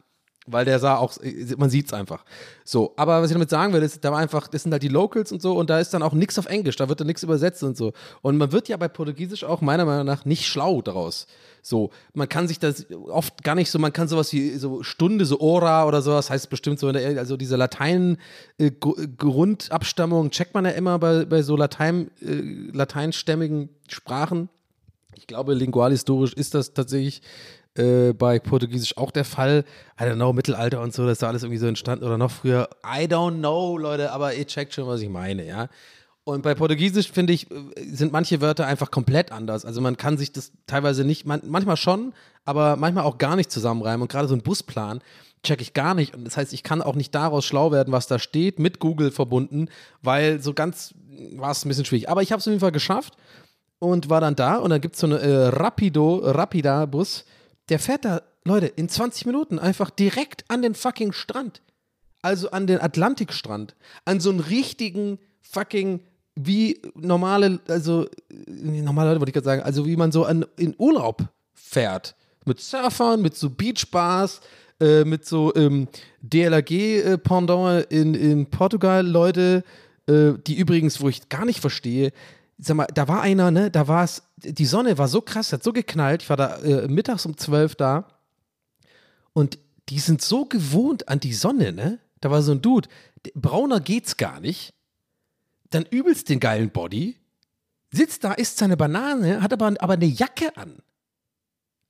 [0.46, 2.24] weil der sah auch, äh, man sieht es einfach.
[2.64, 4.88] So, aber was ich damit sagen will, ist, da war einfach, das sind halt die
[4.88, 7.22] Locals und so und da ist dann auch nichts auf Englisch, da wird dann nichts
[7.22, 7.92] übersetzt und so.
[8.22, 11.26] Und man wird ja bei Portugiesisch auch meiner Meinung nach nicht schlau daraus.
[11.62, 15.24] So, man kann sich das oft gar nicht so, man kann sowas wie so Stunde,
[15.24, 20.72] so Ora oder sowas, heißt bestimmt so, in der, also diese Latein-Grundabstammung checkt man ja
[20.72, 22.42] immer bei, bei so Latein, äh,
[22.72, 24.50] lateinstämmigen Sprachen.
[25.16, 27.22] Ich glaube, lingualhistorisch ist das tatsächlich
[27.76, 29.64] äh, bei Portugiesisch auch der Fall.
[30.00, 32.30] I don't know, Mittelalter und so, das ist da alles irgendwie so entstanden oder noch
[32.30, 32.68] früher.
[32.84, 35.68] I don't know, Leute, aber ihr checkt schon, was ich meine, ja.
[36.24, 37.54] Und bei Portugiesisch, finde ich, äh,
[37.84, 39.64] sind manche Wörter einfach komplett anders.
[39.64, 42.14] Also man kann sich das teilweise nicht, man, manchmal schon,
[42.44, 44.02] aber manchmal auch gar nicht zusammenreimen.
[44.02, 45.00] Und gerade so ein Busplan
[45.42, 46.14] check ich gar nicht.
[46.14, 49.10] Und das heißt, ich kann auch nicht daraus schlau werden, was da steht, mit Google
[49.10, 49.68] verbunden,
[50.00, 50.94] weil so ganz
[51.36, 52.08] war es ein bisschen schwierig.
[52.08, 53.14] Aber ich habe es auf jeden Fall geschafft
[53.78, 57.24] und war dann da und dann gibt es so eine äh, Rapido, Rapida-Bus,
[57.68, 61.62] der fährt da, Leute, in 20 Minuten einfach direkt an den fucking Strand.
[62.22, 63.74] Also an den Atlantikstrand.
[64.04, 66.00] An so einen richtigen fucking,
[66.34, 70.44] wie normale, also äh, normale Leute wollte ich gerade sagen, also wie man so an,
[70.56, 72.16] in Urlaub fährt.
[72.46, 74.40] Mit Surfern, mit so Beachbars,
[74.80, 75.88] äh, mit so ähm,
[76.22, 79.64] DLRG-Pendant in, in Portugal, Leute,
[80.06, 82.12] äh, die übrigens, wo ich gar nicht verstehe,
[82.58, 85.62] sag mal, da war einer, ne, da war es, die Sonne war so krass, hat
[85.62, 88.08] so geknallt, ich war da äh, mittags um 12 da
[89.32, 91.98] und die sind so gewohnt an die Sonne, ne?
[92.20, 92.88] Da war so ein Dude,
[93.34, 94.72] brauner geht's gar nicht,
[95.70, 97.16] dann übelst den geilen Body,
[97.90, 100.78] sitzt da, isst seine Banane, hat aber, aber eine Jacke an.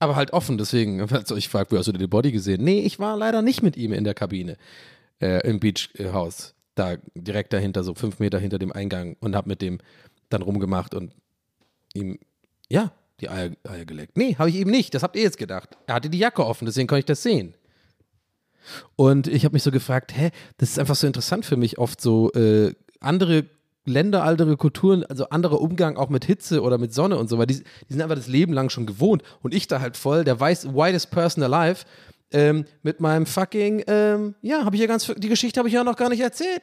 [0.01, 2.65] Aber halt offen, deswegen, also ich frage, wo hast du den Body gesehen?
[2.65, 4.57] Nee, ich war leider nicht mit ihm in der Kabine,
[5.21, 9.63] äh, im Beachhaus, da direkt dahinter, so fünf Meter hinter dem Eingang und hab mit
[9.63, 9.79] dem
[10.31, 11.13] dann rumgemacht und
[11.95, 12.19] ihm,
[12.75, 14.17] ja, die Eier, Eier geleckt.
[14.17, 15.71] Nee, habe ich eben nicht, das habt ihr jetzt gedacht.
[15.87, 17.55] Er hatte die Jacke offen, deswegen konnte ich das sehen.
[18.97, 22.01] Und ich habe mich so gefragt, hä, das ist einfach so interessant für mich, oft
[22.01, 23.45] so äh, andere
[23.87, 27.47] Länder, andere Kulturen, also anderer Umgang auch mit Hitze oder mit Sonne und so, weil
[27.47, 29.23] die, die sind einfach das Leben lang schon gewohnt.
[29.43, 31.85] Und ich da halt voll, der weiß, whitest person alive,
[32.33, 35.85] ähm, mit meinem fucking, ähm, ja, habe ich ja ganz, die Geschichte habe ich ja
[35.85, 36.63] noch gar nicht erzählt.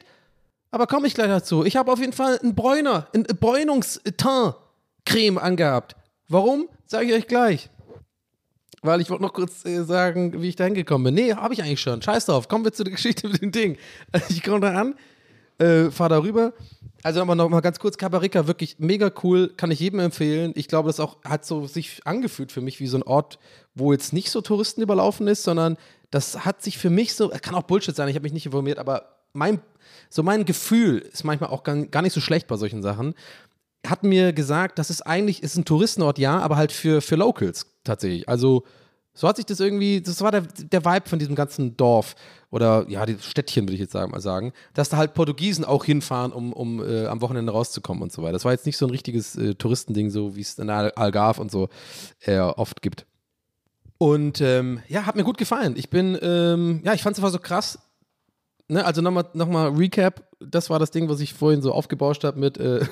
[0.72, 1.64] Aber komme ich gleich dazu.
[1.64, 5.96] Ich habe auf jeden Fall einen Bräuner, einen Bräunungsteint-Creme angehabt.
[6.32, 6.68] Warum?
[6.86, 7.68] Sage ich euch gleich.
[8.80, 11.26] Weil ich wollte noch kurz äh, sagen, wie ich da hingekommen bin.
[11.26, 12.00] Nee, habe ich eigentlich schon.
[12.00, 12.48] Scheiß drauf.
[12.48, 13.76] Kommen wir zu der Geschichte mit dem Ding.
[14.12, 14.94] Also ich komme da an,
[15.58, 16.54] äh, fahre da rüber.
[17.02, 20.52] Also aber noch mal ganz kurz, Caparica, wirklich mega cool, kann ich jedem empfehlen.
[20.54, 23.38] Ich glaube, das auch hat so sich angefühlt für mich wie so ein Ort,
[23.74, 25.76] wo jetzt nicht so Touristen überlaufen ist, sondern
[26.10, 28.78] das hat sich für mich so, kann auch Bullshit sein, ich habe mich nicht informiert,
[28.78, 29.60] aber mein,
[30.08, 33.14] so mein Gefühl ist manchmal auch gar nicht so schlecht bei solchen Sachen.
[33.86, 37.66] Hat mir gesagt, das ist eigentlich, ist ein Touristenort, ja, aber halt für, für Locals
[37.84, 38.28] tatsächlich.
[38.28, 38.64] Also
[39.14, 42.14] so hat sich das irgendwie, das war der, der Vibe von diesem ganzen Dorf
[42.50, 45.84] oder ja, die Städtchen würde ich jetzt sagen, mal sagen, dass da halt Portugiesen auch
[45.84, 48.32] hinfahren, um, um äh, am Wochenende rauszukommen und so weiter.
[48.32, 51.40] Das war jetzt nicht so ein richtiges äh, Touristending, so wie es in Al Algarve
[51.40, 51.68] und so
[52.20, 53.06] äh, oft gibt.
[53.98, 55.74] Und ähm, ja, hat mir gut gefallen.
[55.76, 57.78] Ich bin, ähm, ja, ich fand es einfach so krass.
[58.68, 62.24] Ne, also nochmal noch mal Recap, das war das Ding, was ich vorhin so aufgebauscht
[62.24, 62.86] habe mit, äh,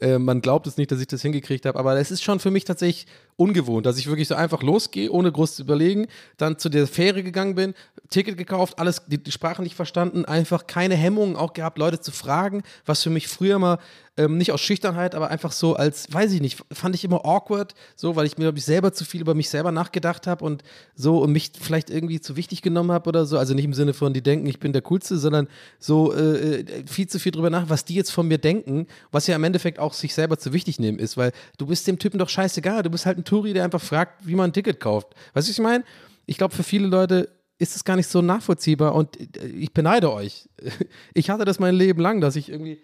[0.00, 2.64] man glaubt es nicht, dass ich das hingekriegt habe, aber es ist schon für mich
[2.64, 6.06] tatsächlich ungewohnt, dass ich wirklich so einfach losgehe, ohne groß zu überlegen,
[6.36, 7.74] dann zu der Fähre gegangen bin,
[8.10, 12.12] Ticket gekauft, alles, die, die Sprache nicht verstanden, einfach keine Hemmungen auch gehabt, Leute zu
[12.12, 13.78] fragen, was für mich früher mal
[14.18, 17.74] ähm, nicht aus Schüchternheit, aber einfach so als, weiß ich nicht, fand ich immer awkward,
[17.96, 20.62] so, weil ich mir, glaube ich, selber zu viel über mich selber nachgedacht habe und
[20.94, 23.38] so und mich vielleicht irgendwie zu wichtig genommen habe oder so.
[23.38, 26.86] Also nicht im Sinne von, die denken, ich bin der Coolste, sondern so äh, äh,
[26.86, 29.78] viel zu viel drüber nach, was die jetzt von mir denken, was ja im Endeffekt
[29.78, 32.90] auch sich selber zu wichtig nehmen ist, weil du bist dem Typen doch scheißegal, du
[32.90, 35.08] bist halt ein ein Touri, der einfach fragt, wie man ein Ticket kauft.
[35.34, 35.84] Weißt du, ich meine?
[36.26, 40.12] Ich glaube, für viele Leute ist es gar nicht so nachvollziehbar und äh, ich beneide
[40.12, 40.48] euch.
[41.14, 42.80] Ich hatte das mein Leben lang, dass ich irgendwie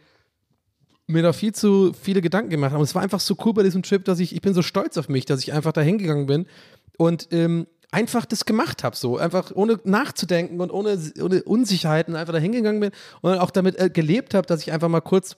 [1.06, 2.80] mir da viel zu viele Gedanken gemacht habe.
[2.80, 4.98] Und es war einfach so cool bei diesem Trip, dass ich, ich bin so stolz
[4.98, 6.46] auf mich, dass ich einfach da hingegangen bin
[6.98, 12.34] und ähm, einfach das gemacht habe, so einfach ohne nachzudenken und ohne, ohne Unsicherheiten einfach
[12.34, 12.90] da hingegangen bin
[13.22, 15.36] und auch damit äh, gelebt habe, dass ich einfach mal kurz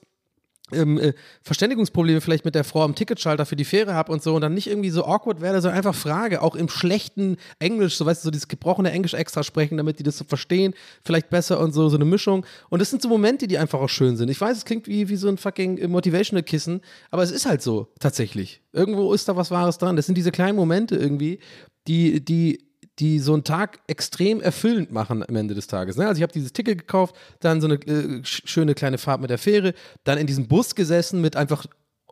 [0.73, 4.35] ähm, äh, Verständigungsprobleme vielleicht mit der Frau am Ticketschalter für die Fähre habe und so
[4.35, 8.05] und dann nicht irgendwie so awkward werde, sondern einfach frage, auch im schlechten Englisch, so
[8.05, 11.59] weißt du, so dieses gebrochene Englisch extra sprechen, damit die das so verstehen, vielleicht besser
[11.59, 12.45] und so, so eine Mischung.
[12.69, 14.29] Und das sind so Momente, die einfach auch schön sind.
[14.29, 17.61] Ich weiß, es klingt wie, wie so ein fucking Motivational Kissen, aber es ist halt
[17.61, 18.61] so, tatsächlich.
[18.73, 19.95] Irgendwo ist da was Wahres dran.
[19.95, 21.39] Das sind diese kleinen Momente irgendwie,
[21.87, 22.70] die, die
[23.01, 25.97] die so einen Tag extrem erfüllend machen am Ende des Tages.
[25.97, 26.07] Ne?
[26.07, 29.39] Also ich habe dieses Ticket gekauft, dann so eine äh, schöne kleine Fahrt mit der
[29.39, 29.73] Fähre,
[30.03, 31.65] dann in diesem Bus gesessen mit einfach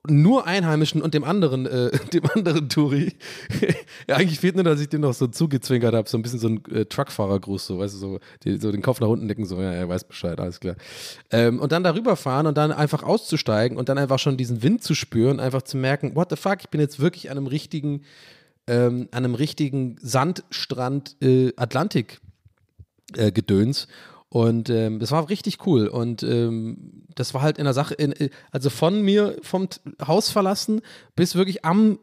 [0.08, 3.14] nur Einheimischen und dem anderen, äh, dem anderen Touri.
[4.08, 6.48] ja, eigentlich fehlt nur, dass ich den noch so zugezwinkert habe, so ein bisschen so
[6.48, 9.62] ein äh, Truckfahrergruß, so, weißt du, so, die, so, den Kopf nach unten nicken, so,
[9.62, 10.76] ja, er weiß Bescheid, alles klar.
[11.30, 14.84] Ähm, und dann darüber fahren und dann einfach auszusteigen und dann einfach schon diesen Wind
[14.84, 18.02] zu spüren, einfach zu merken, what the fuck, ich bin jetzt wirklich an einem richtigen,
[18.70, 22.22] ähm, an einem richtigen Sandstrand äh, Atlantik
[23.16, 23.88] äh, gedöns.
[24.30, 25.88] Und ähm, das war richtig cool.
[25.88, 29.68] Und ähm, das war halt in der Sache, in, äh, also von mir, vom
[30.06, 30.82] Haus verlassen
[31.16, 31.98] bis wirklich am,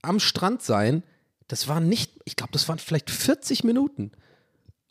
[0.00, 1.02] am Strand sein,
[1.46, 4.12] das waren nicht, ich glaube, das waren vielleicht 40 Minuten.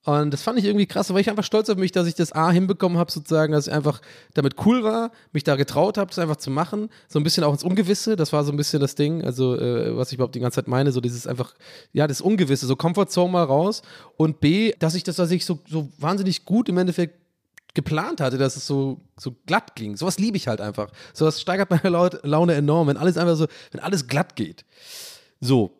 [0.07, 2.31] Und das fand ich irgendwie krass, weil ich einfach stolz auf mich, dass ich das
[2.31, 4.01] A hinbekommen habe, sozusagen, dass ich einfach
[4.35, 6.87] damit cool war, mich da getraut habe, das einfach zu machen.
[7.09, 9.97] So ein bisschen auch ins Ungewisse, das war so ein bisschen das Ding, also äh,
[9.97, 11.53] was ich überhaupt die ganze Zeit meine, so dieses einfach,
[11.91, 13.81] ja, das Ungewisse, so Comfortzone mal raus.
[14.15, 17.19] Und B, dass ich das, was ich so, so wahnsinnig gut im Endeffekt
[17.73, 19.97] geplant hatte, dass es so, so glatt ging.
[19.97, 20.89] Sowas liebe ich halt einfach.
[21.13, 21.89] Sowas steigert meine
[22.23, 24.63] Laune enorm, wenn alles einfach so, wenn alles glatt geht.
[25.41, 25.76] So,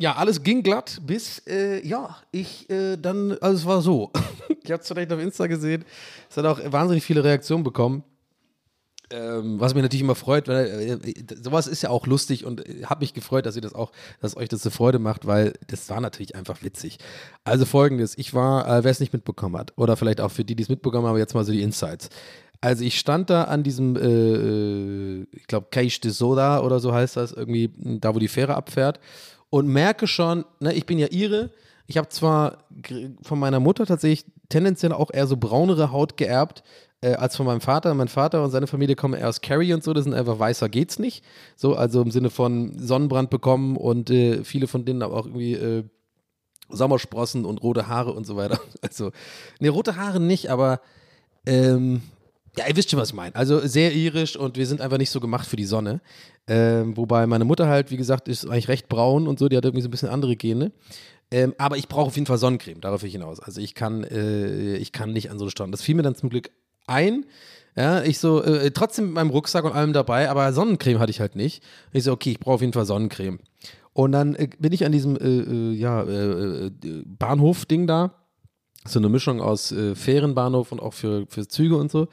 [0.00, 4.12] ja, alles ging glatt, bis, äh, ja, ich äh, dann, also es war so.
[4.62, 5.84] ich habe es vielleicht auf Insta gesehen.
[6.30, 8.04] Es hat auch wahnsinnig viele Reaktionen bekommen.
[9.10, 12.84] Ähm, was mich natürlich immer freut, weil äh, sowas ist ja auch lustig und äh,
[12.84, 13.90] habe mich gefreut, dass ihr das auch,
[14.20, 16.98] dass euch das so Freude macht, weil das war natürlich einfach witzig.
[17.42, 20.54] Also folgendes, ich war, äh, wer es nicht mitbekommen hat, oder vielleicht auch für die,
[20.54, 22.10] die es mitbekommen haben, jetzt mal so die Insights.
[22.60, 26.92] Also ich stand da an diesem, äh, äh ich glaube, Cage de Soda oder so
[26.92, 29.00] heißt das, irgendwie, da wo die Fähre abfährt
[29.50, 31.50] und merke schon, ne, ich bin ja ihre.
[31.86, 32.64] Ich habe zwar
[33.22, 36.62] von meiner Mutter tatsächlich tendenziell auch eher so braunere Haut geerbt
[37.00, 37.94] äh, als von meinem Vater.
[37.94, 40.68] Mein Vater und seine Familie kommen eher aus Kerry und so, das sind einfach weißer
[40.68, 41.24] geht's nicht.
[41.56, 45.54] So, also im Sinne von Sonnenbrand bekommen und äh, viele von denen aber auch irgendwie.
[45.54, 45.84] Äh,
[46.70, 48.60] Sommersprossen und rote Haare und so weiter.
[48.82, 49.10] Also,
[49.58, 50.80] ne, rote Haare nicht, aber
[51.46, 52.02] ähm,
[52.58, 53.36] ja, ihr wisst schon, was ich meine.
[53.36, 56.00] Also sehr irisch und wir sind einfach nicht so gemacht für die Sonne.
[56.48, 59.64] Ähm, wobei meine Mutter halt, wie gesagt, ist eigentlich recht braun und so, die hat
[59.64, 60.72] irgendwie so ein bisschen andere Gene.
[61.30, 63.38] Ähm, aber ich brauche auf jeden Fall Sonnencreme, darauf ich hinaus.
[63.38, 65.70] Also ich kann, äh, ich kann nicht an so Stunden.
[65.70, 66.50] Das fiel mir dann zum Glück
[66.88, 67.26] ein.
[67.76, 71.20] Ja, ich so, äh, trotzdem mit meinem Rucksack und allem dabei, aber Sonnencreme hatte ich
[71.20, 71.62] halt nicht.
[71.92, 73.38] Und ich so, okay, ich brauche auf jeden Fall Sonnencreme.
[73.92, 76.72] Und dann äh, bin ich an diesem äh, äh, ja, äh,
[77.06, 78.14] Bahnhof-Ding da.
[78.84, 82.08] So eine Mischung aus Fährenbahnhof und auch für, für Züge und so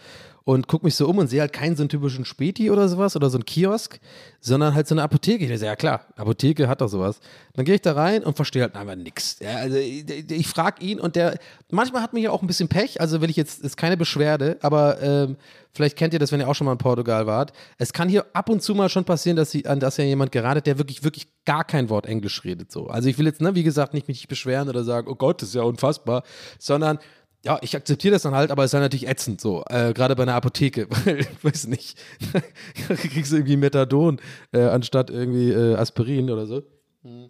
[0.45, 3.15] und gucke mich so um und sehe halt keinen so einen typischen Späti oder sowas
[3.15, 3.99] oder so einen Kiosk,
[4.39, 5.43] sondern halt so eine Apotheke.
[5.43, 7.19] Ich sage, ja klar, Apotheke hat doch sowas.
[7.53, 9.37] Dann gehe ich da rein und verstehe halt einfach nichts.
[9.39, 11.39] Ja, also ich, ich frage ihn und der,
[11.71, 14.57] manchmal hat mich ja auch ein bisschen Pech, also will ich jetzt, ist keine Beschwerde,
[14.61, 15.37] aber ähm,
[15.73, 17.51] vielleicht kennt ihr das, wenn ihr auch schon mal in Portugal wart.
[17.79, 20.67] Es kann hier ab und zu mal schon passieren, dass, sie, an ja jemand geradet,
[20.67, 22.71] der wirklich, wirklich gar kein Wort Englisch redet.
[22.71, 22.85] So.
[22.85, 25.49] Also ich will jetzt, ne, wie gesagt, nicht mich beschweren oder sagen, oh Gott, das
[25.49, 26.21] ist ja unfassbar,
[26.59, 26.99] sondern
[27.45, 30.15] ja, ich akzeptiere das dann halt, aber es ist dann natürlich ätzend so, äh, gerade
[30.15, 31.97] bei einer Apotheke, weil, ich weiß nicht,
[32.87, 34.19] kriegst du irgendwie Methadon
[34.51, 36.63] äh, anstatt irgendwie äh, Aspirin oder so.
[37.03, 37.29] Mhm.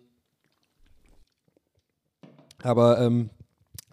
[2.64, 3.30] Aber ähm,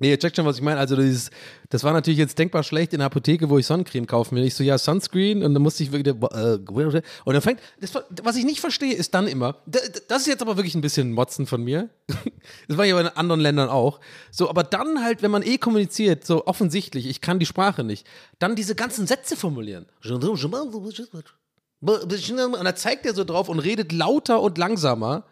[0.03, 0.81] Nee, ihr checkt schon, was ich meine.
[0.81, 1.31] Also, dieses,
[1.69, 4.43] das war natürlich jetzt denkbar schlecht in der Apotheke, wo ich Sonnencreme kaufen will.
[4.43, 6.13] Ich so, ja, Sunscreen und dann musste ich wirklich.
[6.13, 7.61] Äh, und dann fängt.
[7.81, 7.95] Das,
[8.25, 9.63] was ich nicht verstehe, ist dann immer.
[10.09, 11.89] Das ist jetzt aber wirklich ein bisschen Motzen von mir.
[12.67, 14.01] Das war ich aber in anderen Ländern auch.
[14.33, 18.05] So, aber dann halt, wenn man eh kommuniziert, so offensichtlich, ich kann die Sprache nicht,
[18.41, 19.87] dann diese ganzen Sätze formulieren.
[20.05, 20.25] Und
[21.81, 25.25] dann zeigt er so drauf und redet lauter und langsamer,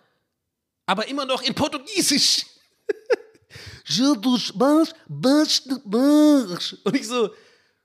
[0.86, 2.46] aber immer noch in Portugiesisch.
[3.90, 6.76] Jesus was, was, was.
[6.84, 7.30] Und ich so,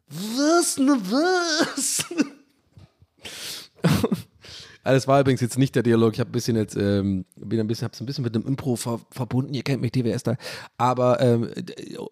[0.08, 2.06] was, ne was?
[4.84, 6.14] Das war übrigens jetzt nicht der Dialog.
[6.14, 8.76] Ich habe ein bisschen jetzt, ähm, bin ein bisschen, hab's ein bisschen mit einem Impro
[8.76, 9.56] ver verbunden.
[9.56, 10.36] Ihr kennt mich, DWS da.
[10.78, 11.50] Aber ähm,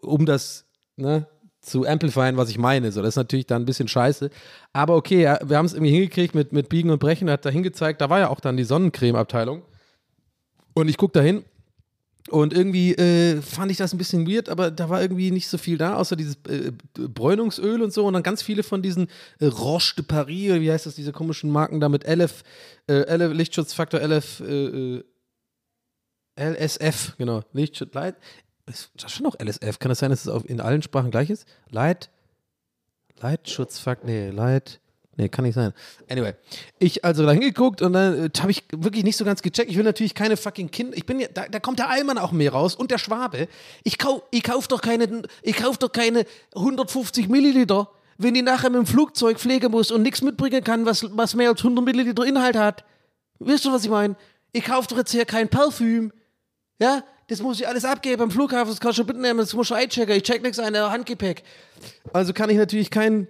[0.02, 0.66] um das
[0.96, 1.28] ne,
[1.62, 4.32] zu amplifieren, was ich meine, so, das ist natürlich dann ein bisschen scheiße.
[4.74, 7.28] Aber okay, ja, wir haben es irgendwie hingekriegt mit, mit Biegen und Brechen.
[7.28, 9.62] Er hat da hingezeigt, da war ja auch dann die Sonnencreme-Abteilung.
[10.74, 11.46] Und ich gucke da hin
[12.30, 15.58] und irgendwie äh, fand ich das ein bisschen weird, aber da war irgendwie nicht so
[15.58, 19.08] viel da, außer dieses äh, Bräunungsöl und so und dann ganz viele von diesen
[19.40, 22.44] äh, Roche de Paris, oder wie heißt das, diese komischen Marken da mit LF,
[22.88, 25.04] äh, LF Lichtschutzfaktor LF, äh, äh,
[26.40, 28.16] LSF, genau, Lichtschutz, Light,
[28.66, 29.80] ist das schon noch LSF?
[29.80, 31.46] Kann das sein, dass es auf, in allen Sprachen gleich ist?
[31.70, 32.10] Light,
[33.20, 34.80] Leitschutzfaktor, nee, Light,
[35.18, 35.74] nee, kann nicht sein.
[36.10, 36.34] Anyway,
[36.80, 39.70] ich also da hingeguckt und dann äh, habe ich wirklich nicht so ganz gecheckt.
[39.70, 40.98] Ich will natürlich keine fucking Kinder.
[40.98, 43.48] Ich bin ja, da, da kommt der Allmann auch mehr raus und der Schwabe.
[43.84, 45.24] Ich kauf, ich kauf doch keine,
[45.58, 50.22] kauf doch keine 150 Milliliter, wenn die nachher mit dem Flugzeug pflegen muss und nichts
[50.22, 52.84] mitbringen kann, was, was mehr als 100 Milliliter Inhalt hat.
[53.40, 54.16] Weißt du, was ich meine?
[54.52, 56.12] Ich kauf doch jetzt hier kein Parfüm.
[56.80, 59.76] Ja, das muss ich alles abgeben am Flughafen, das kannst du mitnehmen, das muss ich
[59.76, 60.16] einchecken.
[60.16, 61.44] Ich check nichts äh, Handgepäck.
[62.12, 63.28] Also kann ich natürlich kein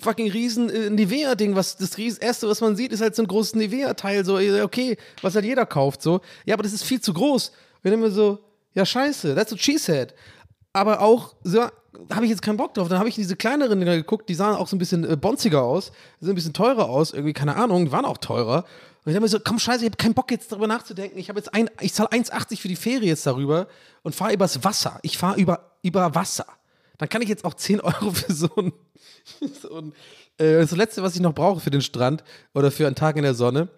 [0.00, 3.28] fucking riesen äh, Nivea-Ding, was das ries erste, was man sieht, ist halt so ein
[3.28, 6.20] großes Nivea-Teil, so, äh, okay, was halt jeder kauft, so.
[6.44, 7.52] Ja, aber das ist viel zu groß.
[7.82, 8.38] Wir nehmen so,
[8.74, 10.14] ja, scheiße, that's she said.
[10.72, 11.66] Aber auch, so,
[12.12, 12.88] habe ich jetzt keinen Bock drauf.
[12.88, 15.62] Dann habe ich diese kleineren Dinger geguckt, die sahen auch so ein bisschen äh, bonziger
[15.62, 18.64] aus, sehen ein bisschen teurer aus, irgendwie, keine Ahnung, die waren auch teurer.
[19.04, 21.18] Und ich habe mir so, komm, scheiße, ich habe keinen Bock jetzt darüber nachzudenken.
[21.18, 23.68] Ich habe jetzt ein, ich zahle 1,80 für die Fähre jetzt darüber
[24.02, 24.98] und fahre übers Wasser.
[25.02, 26.46] Ich fahre über, über Wasser.
[26.98, 28.72] Dann kann ich jetzt auch 10 Euro für so ein,
[29.70, 29.92] ein
[30.38, 32.24] äh, das Letzte, was ich noch brauche für den Strand
[32.54, 33.68] oder für einen Tag in der Sonne,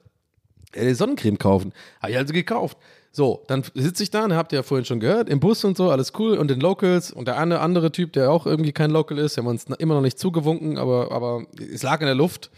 [0.72, 1.72] äh, Sonnencreme kaufen.
[2.00, 2.78] Habe ich also gekauft.
[3.12, 5.76] So, dann sitze ich da, ne, habt ihr ja vorhin schon gehört, im Bus und
[5.76, 6.38] so, alles cool.
[6.38, 9.48] Und den Locals und der andere, andere Typ, der auch irgendwie kein Local ist, haben
[9.48, 12.50] uns immer noch nicht zugewunken, aber, aber es lag in der Luft.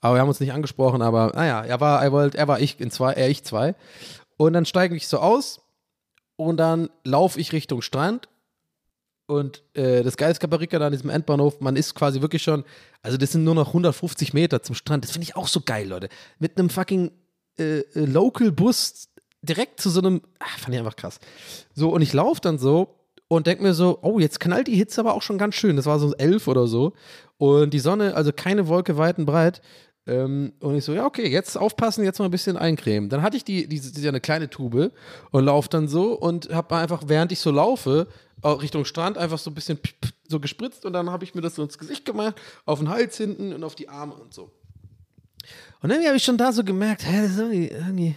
[0.00, 2.80] Aber wir haben uns nicht angesprochen, aber naja, er war, er, wollte, er war ich
[2.80, 3.74] in zwei, er ich zwei.
[4.38, 5.60] Und dann steige ich so aus
[6.36, 8.29] und dann laufe ich Richtung Strand
[9.30, 12.64] und äh, das Geile ist Kaparika da an diesem Endbahnhof, man ist quasi wirklich schon,
[13.00, 15.04] also das sind nur noch 150 Meter zum Strand.
[15.04, 16.08] Das finde ich auch so geil, Leute.
[16.40, 17.12] Mit einem fucking
[17.56, 19.08] äh, äh, Local-Bus
[19.42, 21.20] direkt zu so einem, ach, fand ich einfach krass.
[21.74, 22.96] So, und ich laufe dann so
[23.28, 25.76] und denke mir so, oh, jetzt knallt die Hitze aber auch schon ganz schön.
[25.76, 26.94] Das war so elf oder so.
[27.38, 29.62] Und die Sonne, also keine Wolke weit und breit.
[30.06, 33.10] Ähm, und ich so, ja, okay, jetzt aufpassen, jetzt mal ein bisschen eincremen.
[33.10, 34.92] Dann hatte ich die, diese, diese eine kleine Tube
[35.30, 38.08] und laufe dann so und habe einfach, während ich so laufe,
[38.42, 39.78] Richtung Strand einfach so ein bisschen
[40.26, 43.16] so gespritzt und dann habe ich mir das so ins Gesicht gemacht, auf den Hals
[43.16, 44.50] hinten und auf die Arme und so.
[45.82, 48.16] Und irgendwie habe ich schon da so gemerkt, hä, das ist irgendwie, irgendwie,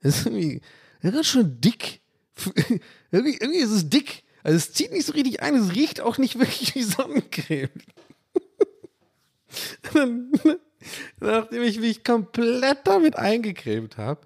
[0.00, 0.60] das ist irgendwie,
[1.02, 2.00] das ist dick.
[3.10, 4.24] irgendwie, irgendwie ist es dick.
[4.42, 7.70] Also es zieht nicht so richtig ein, es riecht auch nicht wirklich wie Sonnencreme.
[9.94, 10.32] Dann,
[11.20, 14.20] nachdem ich mich komplett damit eingecremt habe,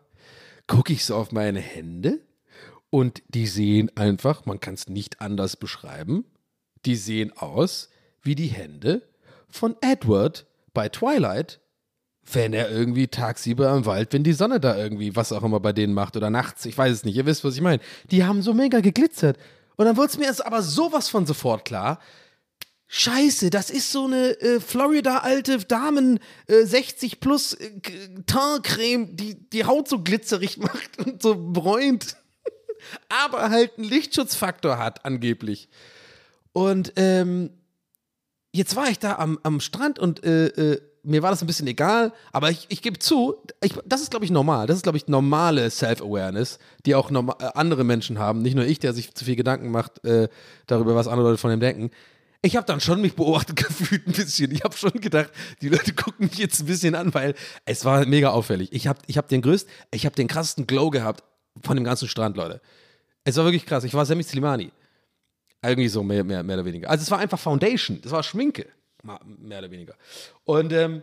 [0.67, 2.21] gucke ich so auf meine Hände
[2.91, 6.25] und die sehen einfach, man kann es nicht anders beschreiben,
[6.85, 7.91] die sehen aus
[8.23, 9.03] wie die Hände
[9.49, 11.61] von Edward bei Twilight,
[12.33, 15.73] wenn er irgendwie tagsüber im Wald, wenn die Sonne da irgendwie, was auch immer bei
[15.73, 17.81] denen macht oder nachts, ich weiß es nicht, ihr wisst, was ich meine.
[18.11, 19.39] Die haben so mega geglitzert.
[19.77, 22.01] Und dann wurde es mir jetzt aber sowas von sofort klar.
[22.89, 27.71] Scheiße, das ist so eine äh, Florida-alte Damen äh, 60 plus äh,
[28.27, 32.17] Teintcreme, die die Haut so glitzerig macht und so bräunt.
[33.09, 35.69] aber halt einen Lichtschutzfaktor hat, angeblich.
[36.53, 37.51] Und ähm,
[38.53, 41.69] jetzt war ich da am, am Strand und äh, äh, mir war das ein bisschen
[41.69, 44.67] egal, aber ich, ich gebe zu, ich, das ist, glaube ich, normal.
[44.67, 48.43] Das ist, glaube ich, normale Self-Awareness, die auch äh, andere Menschen haben.
[48.43, 50.29] Nicht nur ich, der sich zu viel Gedanken macht äh,
[50.67, 51.91] darüber, was andere Leute von ihm denken.
[52.43, 54.51] Ich habe dann schon mich beobachtet gefühlt ein bisschen.
[54.53, 55.31] Ich habe schon gedacht,
[55.63, 57.35] die Leute gucken mich jetzt ein bisschen an, weil
[57.65, 58.73] es war mega auffällig.
[58.73, 61.25] Ich habe ich hab den größten, ich habe den krassesten Glow gehabt
[61.63, 62.61] von dem ganzen Strand, Leute.
[63.25, 63.85] Es war wirklich krass.
[63.85, 64.71] Ich war Sammy Slimani.
[65.63, 66.89] Irgendwie so, mehr, mehr, mehr oder weniger.
[66.89, 68.67] Also es war einfach Foundation, das war Schminke,
[69.03, 69.95] mehr oder weniger.
[70.45, 71.03] Und ähm,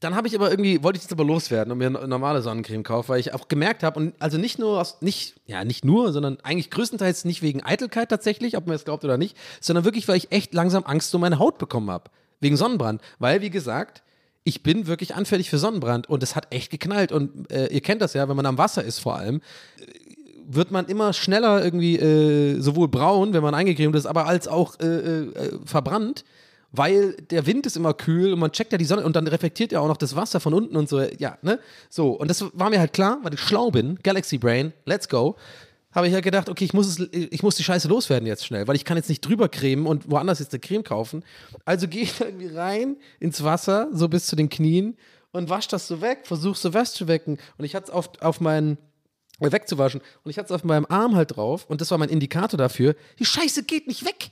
[0.00, 2.82] dann habe ich aber irgendwie, wollte ich jetzt aber loswerden und mir eine normale Sonnencreme
[2.82, 6.12] kaufen, weil ich auch gemerkt habe, und also nicht nur aus, nicht, ja, nicht nur,
[6.12, 10.06] sondern eigentlich größtenteils nicht wegen Eitelkeit tatsächlich, ob man es glaubt oder nicht, sondern wirklich,
[10.06, 12.10] weil ich echt langsam Angst um meine Haut bekommen habe.
[12.40, 13.00] Wegen Sonnenbrand.
[13.18, 14.02] Weil, wie gesagt,
[14.44, 17.10] ich bin wirklich anfällig für Sonnenbrand und es hat echt geknallt.
[17.10, 19.40] Und äh, ihr kennt das ja, wenn man am Wasser ist vor allem,
[20.46, 24.78] wird man immer schneller irgendwie äh, sowohl braun, wenn man eingecremt ist, aber als auch
[24.78, 26.24] äh, äh, verbrannt,
[26.76, 29.72] weil der Wind ist immer kühl und man checkt ja die Sonne und dann reflektiert
[29.72, 31.58] ja auch noch das Wasser von unten und so, ja, ne?
[31.88, 35.36] So, und das war mir halt klar, weil ich schlau bin, Galaxy Brain, let's go.
[35.92, 38.66] habe ich ja gedacht, okay, ich muss, es, ich muss die Scheiße loswerden jetzt schnell,
[38.68, 41.24] weil ich kann jetzt nicht drüber cremen und woanders jetzt eine Creme kaufen.
[41.64, 44.96] Also gehe ich da irgendwie rein ins Wasser, so bis zu den Knien
[45.32, 47.38] und wasche das so weg, versuche so wegzuwecken.
[47.58, 48.78] Und ich hatte es auf, auf meinen,
[49.40, 50.00] äh, wegzuwaschen.
[50.24, 52.96] Und ich hatte es auf meinem Arm halt drauf und das war mein Indikator dafür.
[53.18, 54.30] Die Scheiße geht nicht weg.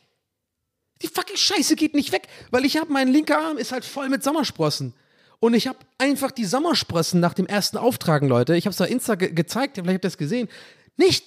[1.03, 4.09] Die fucking Scheiße geht nicht weg, weil ich habe, mein linker Arm ist halt voll
[4.09, 4.95] mit Sommersprossen.
[5.41, 8.89] Und ich habe einfach die Sommersprossen nach dem ersten Auftragen, Leute, ich habe es auf
[8.89, 10.49] Insta ge gezeigt, vielleicht habt ihr das gesehen,
[10.97, 11.25] nicht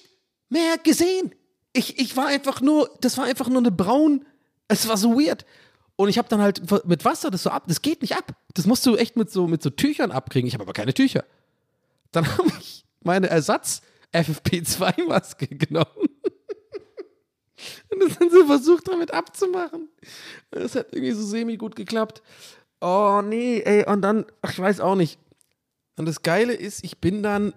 [0.48, 1.32] mehr gesehen.
[1.72, 4.24] Ich, ich war einfach nur, das war einfach nur eine braun,
[4.66, 5.44] es war so weird.
[5.96, 8.32] Und ich habe dann halt mit Wasser das so ab, das geht nicht ab.
[8.54, 10.46] Das musst du echt mit so, mit so Tüchern abkriegen.
[10.46, 11.24] Ich habe aber keine Tücher.
[12.12, 16.07] Dann habe ich meine Ersatz FFP2-Maske genommen.
[17.90, 19.88] Und das dann so versucht, damit abzumachen.
[20.50, 22.22] Das hat irgendwie so semi gut geklappt.
[22.80, 25.18] Oh nee, ey, und dann, ach, ich weiß auch nicht.
[25.96, 27.52] Und das Geile ist, ich bin dann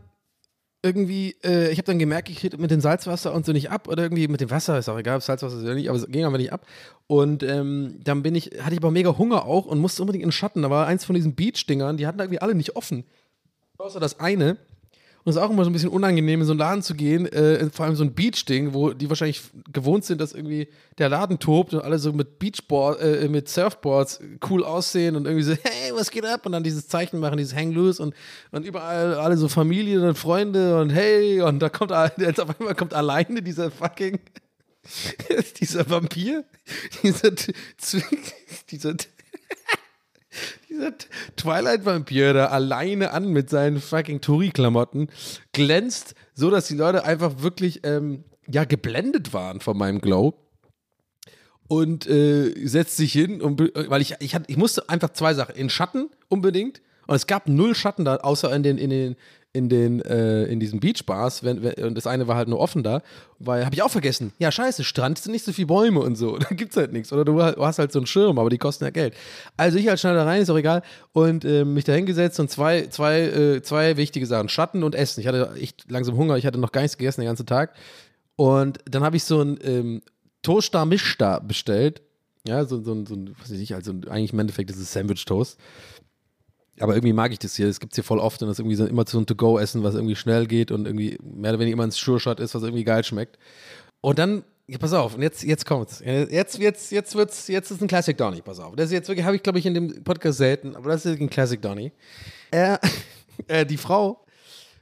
[0.84, 3.88] irgendwie, äh, ich habe dann gemerkt, ich kriege mit dem Salzwasser und so nicht ab
[3.88, 6.08] oder irgendwie mit dem Wasser, ist auch egal, ob Salzwasser ist oder nicht, aber es
[6.08, 6.66] ging aber nicht ab.
[7.06, 10.30] Und ähm, dann bin ich, hatte ich aber mega Hunger auch und musste unbedingt in
[10.30, 10.64] den Schatten.
[10.64, 13.04] Da war eins von diesen Beach-Dingern, die hatten irgendwie alle nicht offen.
[13.78, 14.58] Außer das eine.
[15.24, 17.28] Und es ist auch immer so ein bisschen unangenehm, in so einen Laden zu gehen,
[17.28, 19.42] äh, vor allem so ein Beach-Ding, wo die wahrscheinlich
[19.72, 20.68] gewohnt sind, dass irgendwie
[20.98, 24.20] der Laden tobt und alle so mit Beachboard, äh, mit Surfboards
[24.50, 26.46] cool aussehen und irgendwie so, hey, was geht ab?
[26.48, 28.16] Und dann dieses Zeichen machen, dieses Hang Loose und,
[28.52, 32.74] und überall alle so Familien und Freunde und hey, und da kommt jetzt auf einmal
[32.74, 34.20] kommt alleine dieser fucking
[35.60, 36.44] dieser Vampir,
[37.04, 37.32] dieser,
[38.70, 38.96] dieser
[40.70, 40.94] dieser
[41.36, 45.10] Twilight-Vampir da alleine an mit seinen fucking Touri-Klamotten
[45.52, 50.34] glänzt, so dass die Leute einfach wirklich ähm, ja geblendet waren von meinem Glow.
[51.68, 55.56] Und äh, setzt sich hin, und, weil ich, ich, hatte, ich musste einfach zwei Sachen,
[55.56, 59.16] in Schatten unbedingt und es gab null Schatten da, außer in den, in den,
[59.54, 62.84] in den äh, in diesen Beachbars wenn, wenn, und das eine war halt nur offen
[62.84, 63.02] da,
[63.40, 64.32] weil habe ich auch vergessen.
[64.40, 67.26] Ja, scheiße, Strand sind nicht so viele Bäume und so, da gibt's halt nichts oder
[67.26, 69.14] du hast halt so einen Schirm, aber die kosten ja Geld.
[69.58, 72.50] Also ich halt schnell da rein, ist auch egal und äh, mich da hingesetzt und
[72.50, 75.20] zwei zwei äh, zwei wichtige Sachen, Schatten und Essen.
[75.20, 77.74] Ich hatte echt langsam Hunger, ich hatte noch gar nichts gegessen den ganzen Tag
[78.38, 80.02] und dann habe ich so ein ähm,
[80.42, 82.02] Toaster Mischta bestellt.
[82.48, 85.26] Ja, so, so, so ein, was weiß ich, also eigentlich im Endeffekt ist es Sandwich
[85.26, 85.60] Toast.
[86.82, 87.68] Aber irgendwie mag ich das hier.
[87.68, 89.84] Das gibt es hier voll oft und das ist irgendwie so immer so ein To-Go-Essen,
[89.84, 92.84] was irgendwie schnell geht und irgendwie mehr oder weniger immer ein Sure-Shot ist, was irgendwie
[92.84, 93.38] geil schmeckt.
[94.02, 96.02] Und dann, ja, pass auf, und jetzt, jetzt kommt's.
[96.04, 98.76] Jetzt, jetzt, jetzt wird's, jetzt ist ein Classic Donny, pass auf.
[98.76, 101.20] Das ist jetzt wirklich, habe ich glaube ich in dem Podcast selten, aber das ist
[101.20, 101.92] ein Classic Donny.
[102.50, 102.80] Er,
[103.48, 104.24] äh, die Frau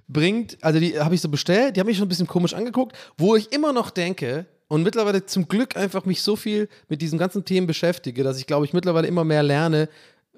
[0.07, 2.95] bringt, also die habe ich so bestellt, die haben mich schon ein bisschen komisch angeguckt,
[3.17, 7.17] wo ich immer noch denke, und mittlerweile zum Glück einfach mich so viel mit diesen
[7.17, 9.89] ganzen Themen beschäftige, dass ich glaube ich mittlerweile immer mehr lerne,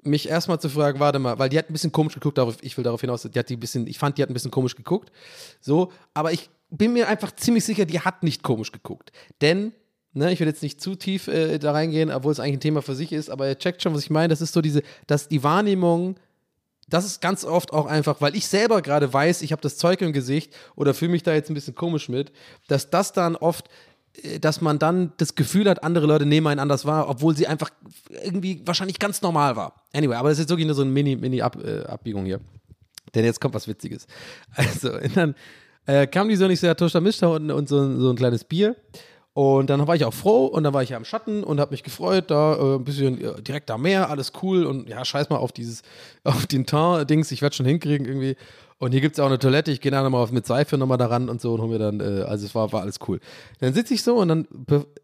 [0.02, 2.84] mich erstmal zu fragen, warte mal, weil die hat ein bisschen komisch geguckt, ich will
[2.84, 5.12] darauf hinaus, die hat die ein bisschen, ich fand, die hat ein bisschen komisch geguckt.
[5.60, 9.12] So, aber ich bin mir einfach ziemlich sicher, die hat nicht komisch geguckt.
[9.40, 9.72] Denn,
[10.12, 12.82] ne, ich will jetzt nicht zu tief äh, da reingehen, obwohl es eigentlich ein Thema
[12.82, 14.28] für sich ist, aber ihr checkt schon, was ich meine.
[14.28, 16.16] Das ist so diese, dass die Wahrnehmung,
[16.88, 20.00] das ist ganz oft auch einfach, weil ich selber gerade weiß, ich habe das Zeug
[20.00, 22.32] im Gesicht oder fühle mich da jetzt ein bisschen komisch mit,
[22.66, 23.68] dass das dann oft
[24.40, 27.70] dass man dann das Gefühl hat, andere Leute nehmen einen anders wahr, obwohl sie einfach
[28.24, 29.82] irgendwie wahrscheinlich ganz normal war.
[29.92, 32.40] Anyway, aber das ist jetzt wirklich nur so eine Mini-Mini-Abbiegung äh, hier.
[33.14, 34.06] Denn jetzt kommt was Witziges.
[34.54, 35.34] Also, dann
[35.86, 38.76] äh, kam die so nicht sehr Toscher Mischter und, und so, so ein kleines Bier.
[39.34, 41.70] Und dann war ich auch froh und dann war ich ja im Schatten und habe
[41.70, 45.30] mich gefreut, da äh, ein bisschen äh, direkt am Meer, alles cool und ja, scheiß
[45.30, 45.82] mal auf dieses,
[46.22, 48.36] auf den Teint-Dings, ich werde schon hinkriegen irgendwie.
[48.82, 51.28] Und hier gibt es auch eine Toilette, ich gehe da nochmal mit Seife nochmal daran
[51.28, 53.20] und so und hol mir dann, äh, also es war, war alles cool.
[53.60, 54.48] Dann sitze ich so und dann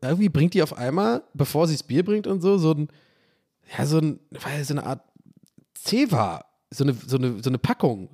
[0.02, 2.88] irgendwie bringt die auf einmal, bevor sie das Bier bringt und so, so ein,
[3.78, 4.18] ja, so, ein,
[4.64, 5.02] so eine Art
[5.76, 8.08] Ceva, so eine, so, eine, so eine Packung.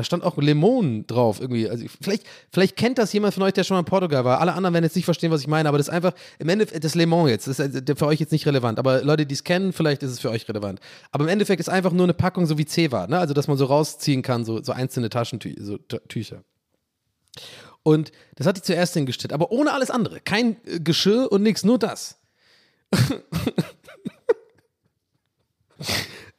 [0.00, 1.68] Da stand auch Lemon drauf irgendwie.
[1.68, 4.40] Also vielleicht, vielleicht kennt das jemand von euch, der schon mal in Portugal war.
[4.40, 6.82] Alle anderen werden jetzt nicht verstehen, was ich meine, aber das ist einfach im Endeffekt
[6.82, 7.46] das Lemon jetzt.
[7.46, 8.78] Das ist für euch jetzt nicht relevant.
[8.78, 10.80] Aber Leute, die es kennen, vielleicht ist es für euch relevant.
[11.12, 13.18] Aber im Endeffekt ist einfach nur eine Packung so wie Ceva, ne?
[13.18, 15.62] Also dass man so rausziehen kann, so, so einzelne Taschentücher.
[15.62, 16.44] So Tücher.
[17.82, 20.20] Und das hat die zuerst hingestellt, aber ohne alles andere.
[20.20, 22.18] Kein äh, Geschirr und nichts, nur das.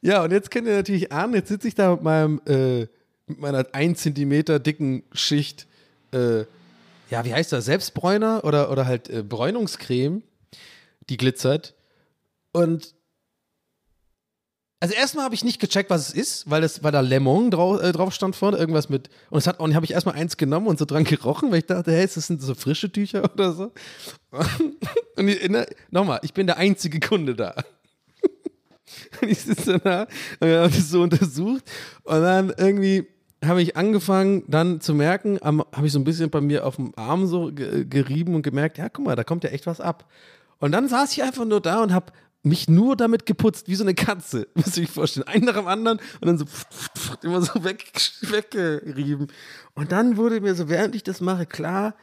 [0.00, 2.88] ja, und jetzt könnt ihr natürlich ahnen, jetzt sitze ich da mit meinem äh,
[3.26, 5.66] mit meiner 1 Zentimeter dicken Schicht,
[6.12, 6.44] äh,
[7.10, 10.22] ja, wie heißt das, Selbstbräuner oder, oder halt äh, Bräunungscreme,
[11.08, 11.74] die glitzert.
[12.52, 12.94] Und
[14.82, 17.80] also erstmal habe ich nicht gecheckt, was es ist, weil das, weil da Lemon drauf,
[17.80, 19.10] äh, drauf stand vorne, irgendwas mit.
[19.30, 21.66] Und es hat, und habe ich erstmal eins genommen und so dran gerochen, weil ich
[21.66, 23.70] dachte, hey, das sind so frische Tücher oder so.
[25.16, 27.54] Und nochmal, ich bin der einzige Kunde da.
[29.22, 30.06] Und ich sitze da
[30.40, 31.64] und habe das so untersucht
[32.04, 33.06] und dann irgendwie
[33.44, 36.92] habe ich angefangen dann zu merken, habe ich so ein bisschen bei mir auf dem
[36.96, 40.08] Arm so ge gerieben und gemerkt, ja, guck mal, da kommt ja echt was ab.
[40.58, 42.12] Und dann saß ich einfach nur da und habe
[42.44, 45.26] mich nur damit geputzt, wie so eine Katze, muss ich vorstellen.
[45.26, 46.44] Einen nach dem anderen und dann so
[47.22, 47.92] immer so weg,
[48.22, 49.28] weggerieben.
[49.74, 51.94] Und dann wurde mir so, während ich das mache, klar,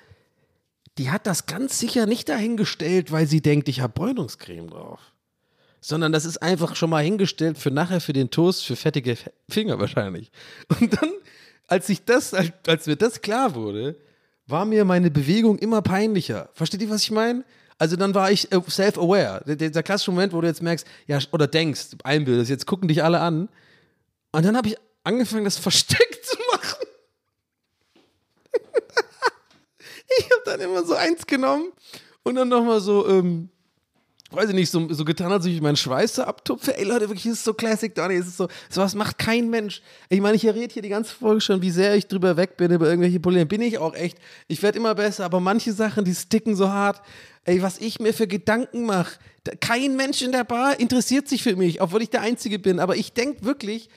[0.97, 4.99] die hat das ganz sicher nicht dahingestellt, weil sie denkt, ich habe Bräunungscreme drauf.
[5.81, 9.79] Sondern das ist einfach schon mal hingestellt für nachher für den Toast, für fettige Finger
[9.79, 10.31] wahrscheinlich.
[10.79, 11.11] Und dann,
[11.67, 13.95] als ich das, als mir das klar wurde,
[14.47, 16.49] war mir meine Bewegung immer peinlicher.
[16.53, 17.45] Versteht ihr, was ich meine?
[17.77, 19.43] Also dann war ich äh, self-aware.
[19.45, 23.03] Der, der, klassische Moment, wo du jetzt merkst, ja, oder denkst, einbildest, jetzt gucken dich
[23.03, 23.47] alle an.
[24.31, 26.85] Und dann habe ich angefangen, das versteckt zu machen.
[30.19, 31.71] ich habe dann immer so eins genommen
[32.23, 33.49] und dann nochmal so, ähm,
[34.31, 36.77] weiß ich nicht, so, so getan, als ich meinen Schweiß so abtupfe.
[36.77, 39.81] Ey Leute, wirklich, das ist so Classic Donny, es ist so, sowas macht kein Mensch.
[40.09, 42.71] Ich meine, ich rede hier die ganze Folge schon, wie sehr ich drüber weg bin
[42.71, 43.45] über irgendwelche Probleme.
[43.47, 44.19] Bin ich auch echt.
[44.47, 47.01] Ich werde immer besser, aber manche Sachen, die sticken so hart.
[47.45, 49.17] Ey, was ich mir für Gedanken mache.
[49.61, 52.79] Kein Mensch in der Bar interessiert sich für mich, obwohl ich der Einzige bin.
[52.79, 53.89] Aber ich denke wirklich,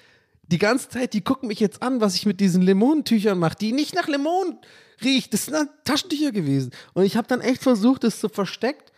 [0.47, 3.73] die ganze Zeit, die gucken mich jetzt an, was ich mit diesen Limonentüchern mache, die
[3.73, 4.57] nicht nach Limon
[5.05, 5.35] riecht.
[5.35, 6.71] Das sind Taschentücher gewesen.
[6.95, 8.92] Und ich habe dann echt versucht, das zu versteckt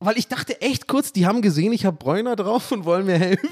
[0.00, 3.18] weil ich dachte echt kurz, die haben gesehen, ich habe Bräuner drauf und wollen mir
[3.18, 3.48] helfen.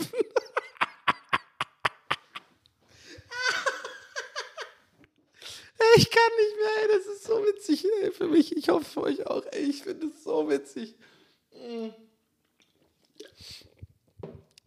[5.96, 8.56] ich kann nicht mehr, ey, das ist so witzig ey, für mich.
[8.56, 9.44] Ich hoffe für euch auch.
[9.52, 10.96] Ey, ich finde es so witzig.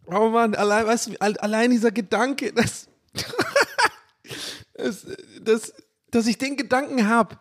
[0.06, 2.88] Oh Mann, allein, weißt du, allein dieser Gedanke, dass,
[4.74, 5.06] dass,
[5.40, 5.74] dass,
[6.10, 7.38] dass ich den Gedanken habe,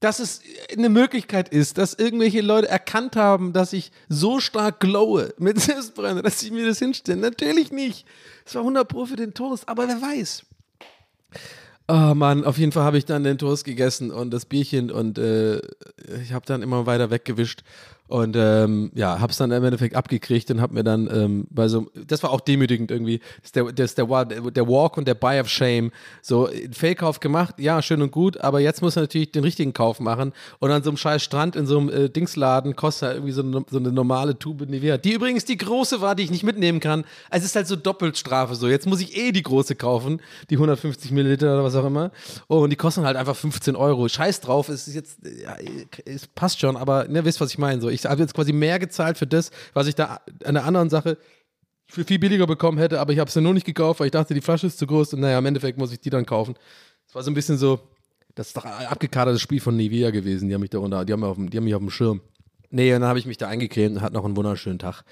[0.00, 0.40] dass es
[0.76, 6.22] eine Möglichkeit ist, dass irgendwelche Leute erkannt haben, dass ich so stark glowe mit Selbstbrenner,
[6.22, 7.20] dass sie mir das hinstellen.
[7.20, 8.06] Natürlich nicht.
[8.44, 10.44] Es war 100 Pro für den Toast, aber wer weiß.
[11.90, 15.16] Oh Mann, auf jeden Fall habe ich dann den Toast gegessen und das Bierchen und
[15.16, 15.62] äh,
[16.22, 17.62] ich habe dann immer weiter weggewischt
[18.08, 21.86] und ähm, ja, hab's dann im Endeffekt abgekriegt und hab mir dann ähm, bei so,
[21.94, 25.14] das war auch demütigend irgendwie, das ist der, das ist der, der Walk und der
[25.14, 25.90] Buy of Shame.
[26.22, 29.72] So, einen Fehlkauf gemacht, ja, schön und gut, aber jetzt muss er natürlich den richtigen
[29.72, 33.14] Kauf machen und an so einem scheiß Strand in so einem äh, Dingsladen kostet er
[33.14, 36.30] irgendwie so eine, so eine normale Tube Nivea, die übrigens die große war, die ich
[36.30, 37.04] nicht mitnehmen kann.
[37.30, 38.68] Also es ist halt so Doppelstrafe so.
[38.68, 40.20] Jetzt muss ich eh die große kaufen,
[40.50, 42.10] die 150 Milliliter oder was auch immer.
[42.48, 44.08] Oh, und die kosten halt einfach 15 Euro.
[44.08, 45.56] Scheiß drauf, es ist jetzt, ja,
[46.04, 47.80] es passt schon, aber ne, wisst, was ich meine.
[47.80, 50.90] So, ich habe jetzt quasi mehr gezahlt für das, was ich da an der anderen
[50.90, 51.18] Sache
[51.86, 54.12] für viel billiger bekommen hätte, aber ich habe es ja nur nicht gekauft, weil ich
[54.12, 56.54] dachte, die Flasche ist zu groß und naja, im Endeffekt muss ich die dann kaufen.
[57.06, 57.80] Es war so ein bisschen so,
[58.34, 61.12] das ist doch ein abgekadertes Spiel von Nivea gewesen, die haben mich da unter, die
[61.12, 62.20] haben, mich auf dem, die haben mich auf dem Schirm.
[62.70, 65.02] Nee, und dann habe ich mich da eingecremt und hatte noch einen wunderschönen Tag.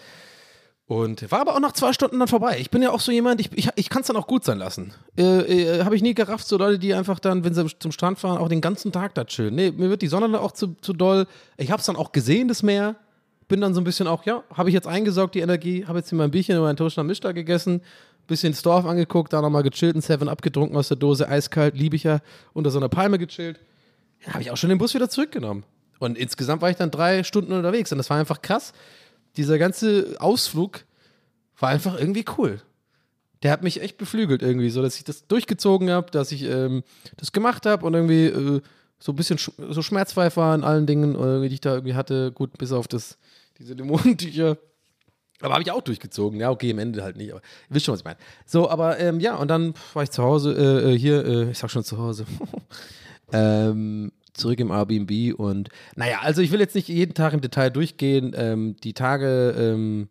[0.89, 2.59] Und war aber auch nach zwei Stunden dann vorbei.
[2.61, 4.59] Ich bin ja auch so jemand, ich, ich, ich kann es dann auch gut sein
[4.59, 4.93] lassen.
[5.19, 8.21] Äh, äh, Habe ich nie gerafft, so Leute, die einfach dann, wenn sie zum Strand
[8.21, 9.57] fahren, auch den ganzen Tag da chillen.
[9.57, 11.27] Nee, mir wird die Sonne dann auch zu, zu doll.
[11.57, 12.95] Ich habe es dann auch gesehen, das Meer.
[13.49, 15.85] Bin dann so ein bisschen auch, ja, habe ich jetzt eingesaugt, die Energie.
[15.87, 17.81] Habe jetzt hier mein Bierchen und meinen Toast am Mischter gegessen.
[18.29, 21.95] Bisschen das Dorf angeguckt, da nochmal gechillt, ein Seven abgetrunken aus der Dose, eiskalt, liebe
[21.97, 22.21] ich ja,
[22.55, 23.61] unter so einer Palme gechillt.
[24.25, 25.65] Ja, habe ich auch schon den Bus wieder zurückgenommen.
[25.99, 28.73] Und insgesamt war ich dann drei Stunden unterwegs und das war einfach krass.
[29.37, 30.85] Dieser ganze Ausflug
[31.59, 32.61] war einfach irgendwie cool.
[33.43, 36.83] Der hat mich echt beflügelt irgendwie, so dass ich das durchgezogen habe, dass ich ähm,
[37.17, 38.61] das gemacht habe und irgendwie äh,
[38.99, 41.95] so ein bisschen sch so schmerzfrei war in allen Dingen, äh, die ich da irgendwie
[41.95, 42.33] hatte.
[42.33, 43.19] Gut, bis auf das,
[43.59, 44.57] diese Dämonentücher.
[45.43, 46.41] Aber habe ich auch durchgezogen.
[46.41, 47.31] Ja, okay, im Ende halt nicht.
[47.31, 48.19] Aber ihr wisst schon, was ich meine.
[48.47, 51.59] So, aber ähm, ja, und dann war ich zu Hause, äh, äh hier, äh, ich
[51.59, 52.25] sag schon zu Hause.
[53.33, 57.71] ähm, zurück im Airbnb und naja, also ich will jetzt nicht jeden Tag im Detail
[57.71, 58.33] durchgehen.
[58.37, 60.09] Ähm, die Tage ähm,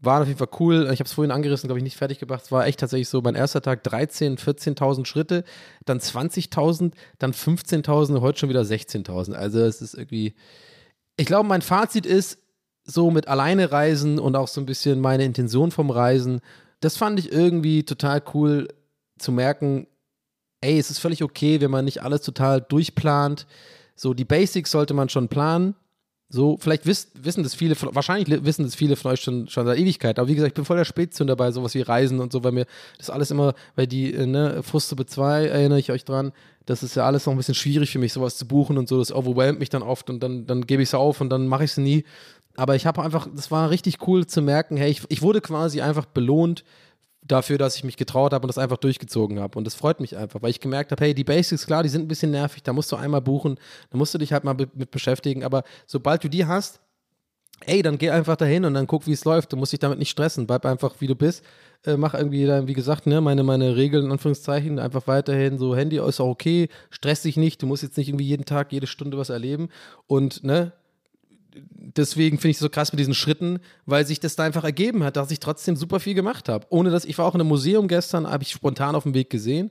[0.00, 0.88] waren auf jeden Fall cool.
[0.92, 2.44] Ich habe es vorhin angerissen, glaube ich, nicht fertig gebracht.
[2.44, 5.44] Es war echt tatsächlich so, mein erster Tag 13.000, 14.000 Schritte,
[5.84, 9.32] dann 20.000, dann 15.000, heute schon wieder 16.000.
[9.32, 10.34] Also es ist irgendwie,
[11.16, 12.38] ich glaube, mein Fazit ist,
[12.84, 16.40] so mit alleine reisen und auch so ein bisschen meine Intention vom Reisen,
[16.80, 18.68] das fand ich irgendwie total cool
[19.18, 19.86] zu merken,
[20.60, 23.46] ey, es ist völlig okay, wenn man nicht alles total durchplant.
[23.96, 25.74] So, die Basics sollte man schon planen.
[26.32, 29.78] So, vielleicht wiss, wissen das viele, wahrscheinlich wissen das viele von euch schon, schon seit
[29.78, 30.16] Ewigkeit.
[30.18, 32.52] Aber wie gesagt, ich bin voll der Spätzünder bei sowas wie Reisen und so, weil
[32.52, 32.66] mir
[32.98, 36.30] das alles immer, weil die, äh, ne, Fuste 2 erinnere ich euch dran,
[36.66, 38.98] das ist ja alles noch ein bisschen schwierig für mich, sowas zu buchen und so.
[38.98, 41.64] Das overwhelmt mich dann oft und dann, dann gebe ich es auf und dann mache
[41.64, 42.04] ich es nie.
[42.54, 45.80] Aber ich habe einfach, das war richtig cool zu merken, hey, ich, ich wurde quasi
[45.80, 46.64] einfach belohnt
[47.30, 49.58] dafür, dass ich mich getraut habe und das einfach durchgezogen habe.
[49.58, 52.02] Und das freut mich einfach, weil ich gemerkt habe, hey, die Basics, klar, die sind
[52.02, 53.58] ein bisschen nervig, da musst du einmal buchen,
[53.90, 56.80] da musst du dich halt mal mit beschäftigen, aber sobald du die hast,
[57.66, 59.52] ey, dann geh einfach dahin und dann guck, wie es läuft.
[59.52, 60.46] Du musst dich damit nicht stressen.
[60.46, 61.44] Bleib einfach, wie du bist.
[61.84, 65.76] Äh, mach irgendwie dann, wie gesagt, ne, meine, meine Regeln, in Anführungszeichen, einfach weiterhin so,
[65.76, 68.86] Handy ist auch okay, stress dich nicht, du musst jetzt nicht irgendwie jeden Tag, jede
[68.86, 69.68] Stunde was erleben.
[70.06, 70.72] Und, ne,
[71.54, 75.04] deswegen finde ich es so krass mit diesen Schritten, weil sich das da einfach ergeben
[75.04, 76.66] hat, dass ich trotzdem super viel gemacht habe.
[76.70, 79.30] Ohne dass ich war auch in einem Museum gestern, habe ich spontan auf dem Weg
[79.30, 79.70] gesehen,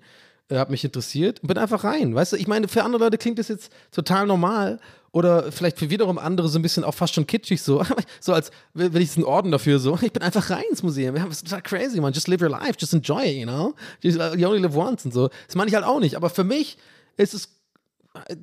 [0.49, 2.15] äh, habe mich interessiert und bin einfach rein.
[2.15, 4.79] Weißt du, ich meine, für andere Leute klingt das jetzt total normal
[5.11, 7.83] oder vielleicht für wiederum andere so ein bisschen auch fast schon kitschig so,
[8.19, 9.97] so als will ich einen Orden dafür so.
[10.01, 11.15] Ich bin einfach rein ins Museum.
[11.15, 12.13] Ja, das ist total crazy, man.
[12.13, 13.73] Just live your life, just enjoy it, you know.
[14.01, 15.29] You only live once und so.
[15.47, 16.15] Das meine ich halt auch nicht.
[16.15, 16.77] Aber für mich
[17.17, 17.58] ist es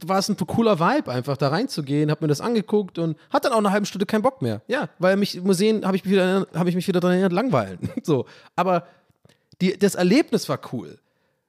[0.04, 3.52] war es ein cooler Vibe, einfach da reinzugehen, hab mir das angeguckt und hat dann
[3.52, 4.62] auch eine halbe Stunde keinen Bock mehr.
[4.68, 7.78] Ja, weil mich Museen habe ich, mich wieder, ich mich wieder daran erinnert, langweilen.
[8.02, 8.26] so.
[8.54, 8.86] Aber
[9.60, 10.98] die, das Erlebnis war cool.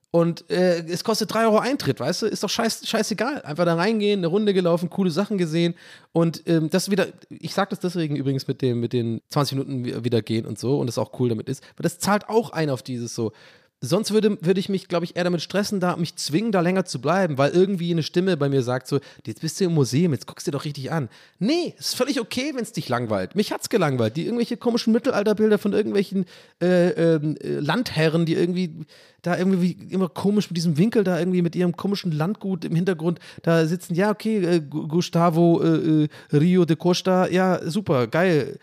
[0.09, 2.25] Und äh, es kostet 3 Euro Eintritt, weißt du?
[2.27, 3.41] Ist doch scheiß, scheißegal.
[3.41, 5.75] Einfach da reingehen, eine Runde gelaufen, coole Sachen gesehen.
[6.13, 10.03] Und ähm, das wieder, ich sage das deswegen übrigens mit, dem, mit den 20 Minuten
[10.05, 12.69] wieder gehen und so und das auch cool damit ist, weil das zahlt auch ein
[12.69, 13.33] auf dieses so.
[13.79, 16.85] Sonst würde, würde ich mich, glaube ich, eher damit stressen, da mich zwingen, da länger
[16.85, 20.13] zu bleiben, weil irgendwie eine Stimme bei mir sagt so, jetzt bist du im Museum,
[20.13, 21.09] jetzt guckst du dir doch richtig an.
[21.37, 23.35] Nee, ist völlig okay, wenn es dich langweilt.
[23.35, 24.17] Mich hat's gelangweilt.
[24.17, 26.25] Die irgendwelche komischen Mittelalterbilder von irgendwelchen
[26.59, 28.73] äh, ähm, äh, Landherren, die irgendwie
[29.21, 33.19] da irgendwie immer komisch mit diesem Winkel da irgendwie mit ihrem komischen Landgut im Hintergrund
[33.43, 33.93] da sitzen.
[33.93, 38.57] Ja, okay, äh, Gustavo äh, äh, Rio de Costa, ja, super, geil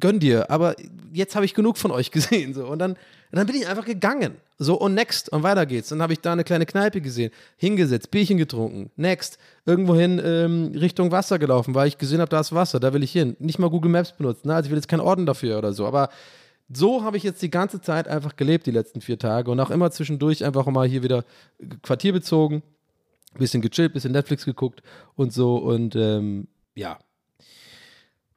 [0.00, 0.76] gönn dir, aber
[1.12, 2.54] jetzt habe ich genug von euch gesehen.
[2.54, 2.66] So.
[2.66, 2.96] Und dann,
[3.36, 4.36] dann bin ich einfach gegangen.
[4.58, 5.88] So, und next, und weiter geht's.
[5.88, 11.10] Dann habe ich da eine kleine Kneipe gesehen, hingesetzt, Bierchen getrunken, next, irgendwohin ähm, Richtung
[11.10, 13.36] Wasser gelaufen, weil ich gesehen habe, da ist Wasser, da will ich hin.
[13.40, 14.54] Nicht mal Google Maps benutzen, ne?
[14.54, 16.10] also ich will jetzt keinen Orden dafür oder so, aber
[16.72, 19.50] so habe ich jetzt die ganze Zeit einfach gelebt, die letzten vier Tage.
[19.50, 21.24] Und auch immer zwischendurch einfach mal hier wieder
[21.82, 22.62] Quartier bezogen,
[23.38, 24.82] bisschen gechillt, bisschen Netflix geguckt
[25.16, 25.56] und so.
[25.56, 26.98] Und ähm, ja,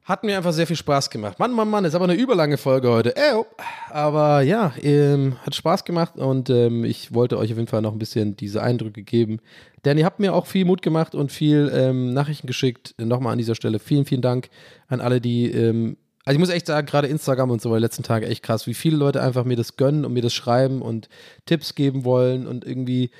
[0.08, 1.38] hat mir einfach sehr viel Spaß gemacht.
[1.38, 3.14] Mann, Mann, Mann, ist aber eine überlange Folge heute.
[3.14, 3.42] Äh,
[3.90, 7.92] aber ja, ähm, hat Spaß gemacht und ähm, ich wollte euch auf jeden Fall noch
[7.92, 9.40] ein bisschen diese Eindrücke geben.
[9.84, 12.94] Denn ihr habt mir auch viel Mut gemacht und viel ähm, Nachrichten geschickt.
[12.98, 14.48] Nochmal an dieser Stelle vielen, vielen Dank
[14.88, 15.50] an alle, die.
[15.52, 18.66] Ähm, also ich muss echt sagen, gerade Instagram und so die letzten Tage echt krass,
[18.66, 21.08] wie viele Leute einfach mir das gönnen und mir das schreiben und
[21.44, 23.10] Tipps geben wollen und irgendwie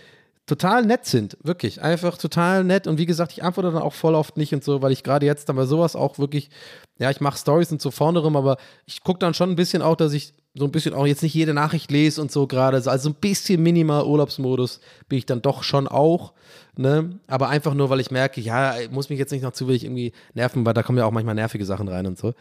[0.48, 2.86] total nett sind, wirklich, einfach total nett.
[2.86, 5.26] Und wie gesagt, ich antworte dann auch voll oft nicht und so, weil ich gerade
[5.26, 6.50] jetzt dann bei sowas auch wirklich,
[6.98, 8.56] ja, ich mache Stories und so vorne rum, aber
[8.86, 11.34] ich gucke dann schon ein bisschen auch, dass ich so ein bisschen auch jetzt nicht
[11.34, 15.42] jede Nachricht lese und so gerade, also so ein bisschen minimal Urlaubsmodus bin ich dann
[15.42, 16.32] doch schon auch,
[16.76, 19.84] ne, aber einfach nur, weil ich merke, ja, muss mich jetzt nicht noch zu wenig
[19.84, 22.32] irgendwie nerven, weil da kommen ja auch manchmal nervige Sachen rein und so.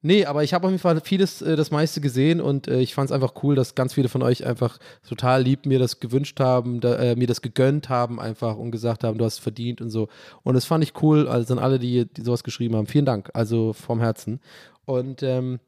[0.00, 2.94] Nee, aber ich habe auf jeden Fall vieles, äh, das meiste gesehen und äh, ich
[2.94, 6.38] fand es einfach cool, dass ganz viele von euch einfach total lieb mir das gewünscht
[6.38, 9.90] haben, da, äh, mir das gegönnt haben einfach und gesagt haben, du hast verdient und
[9.90, 10.08] so.
[10.44, 12.86] Und das fand ich cool, also an alle, die, die sowas geschrieben haben.
[12.86, 14.40] Vielen Dank, also vom Herzen.
[14.84, 15.58] Und ähm,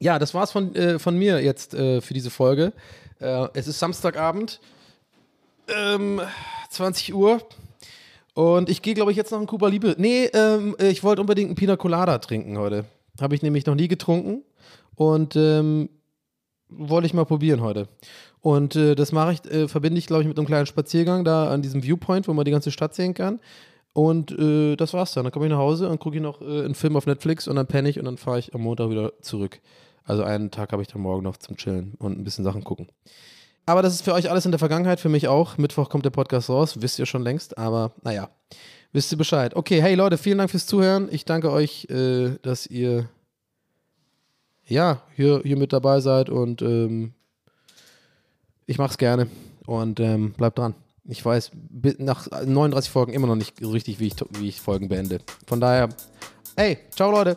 [0.00, 2.72] ja, das war's von, äh, von mir jetzt äh, für diese Folge.
[3.20, 4.60] Äh, es ist Samstagabend,
[5.68, 6.20] ähm,
[6.70, 7.40] 20 Uhr.
[8.34, 9.94] Und ich gehe, glaube ich, jetzt noch in Cuba Libre.
[9.98, 12.84] Nee, ähm, ich wollte unbedingt einen Pina Colada trinken heute.
[13.20, 14.42] Habe ich nämlich noch nie getrunken
[14.94, 15.88] und ähm,
[16.68, 17.88] wollte ich mal probieren heute.
[18.40, 21.50] Und äh, das mache ich, äh, verbinde ich, glaube ich, mit einem kleinen Spaziergang da
[21.50, 23.40] an diesem Viewpoint, wo man die ganze Stadt sehen kann.
[23.92, 25.24] Und äh, das war's dann.
[25.24, 27.56] Dann komme ich nach Hause und gucke ich noch äh, einen Film auf Netflix und
[27.56, 29.60] dann penne ich und dann fahre ich am Montag wieder zurück.
[30.04, 32.88] Also einen Tag habe ich dann morgen noch zum Chillen und ein bisschen Sachen gucken.
[33.64, 35.58] Aber das ist für euch alles in der Vergangenheit, für mich auch.
[35.58, 38.28] Mittwoch kommt der Podcast raus, wisst ihr schon längst, aber naja
[38.92, 39.54] wisst ihr Bescheid.
[39.56, 41.08] Okay, hey Leute, vielen Dank fürs Zuhören.
[41.10, 43.08] Ich danke euch, äh, dass ihr
[44.66, 47.12] ja hier, hier mit dabei seid und ähm,
[48.66, 49.28] ich mach's gerne
[49.66, 50.74] und ähm, bleibt dran.
[51.04, 51.52] Ich weiß
[51.98, 55.20] nach 39 Folgen immer noch nicht so richtig, wie ich, wie ich Folgen beende.
[55.46, 55.88] Von daher,
[56.56, 57.36] hey, ciao Leute.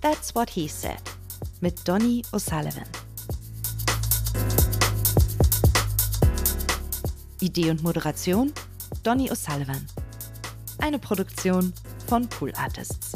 [0.00, 1.00] That's What He Said
[1.60, 2.84] mit Donny O'Sullivan.
[7.40, 8.52] Idee und Moderation
[9.02, 9.86] Donny O'Sullivan.
[10.78, 11.72] Eine Produktion
[12.06, 13.12] von Pool Artists.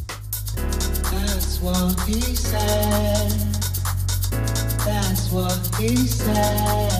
[1.10, 3.30] That's what he said.
[4.84, 6.90] That's what he said.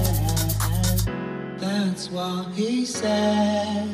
[1.59, 3.89] That's what he said.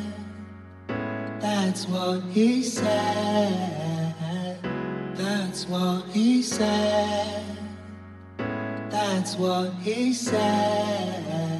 [1.39, 3.88] That's what he said.
[5.29, 7.45] That's what he said.
[8.89, 11.58] That's what he said.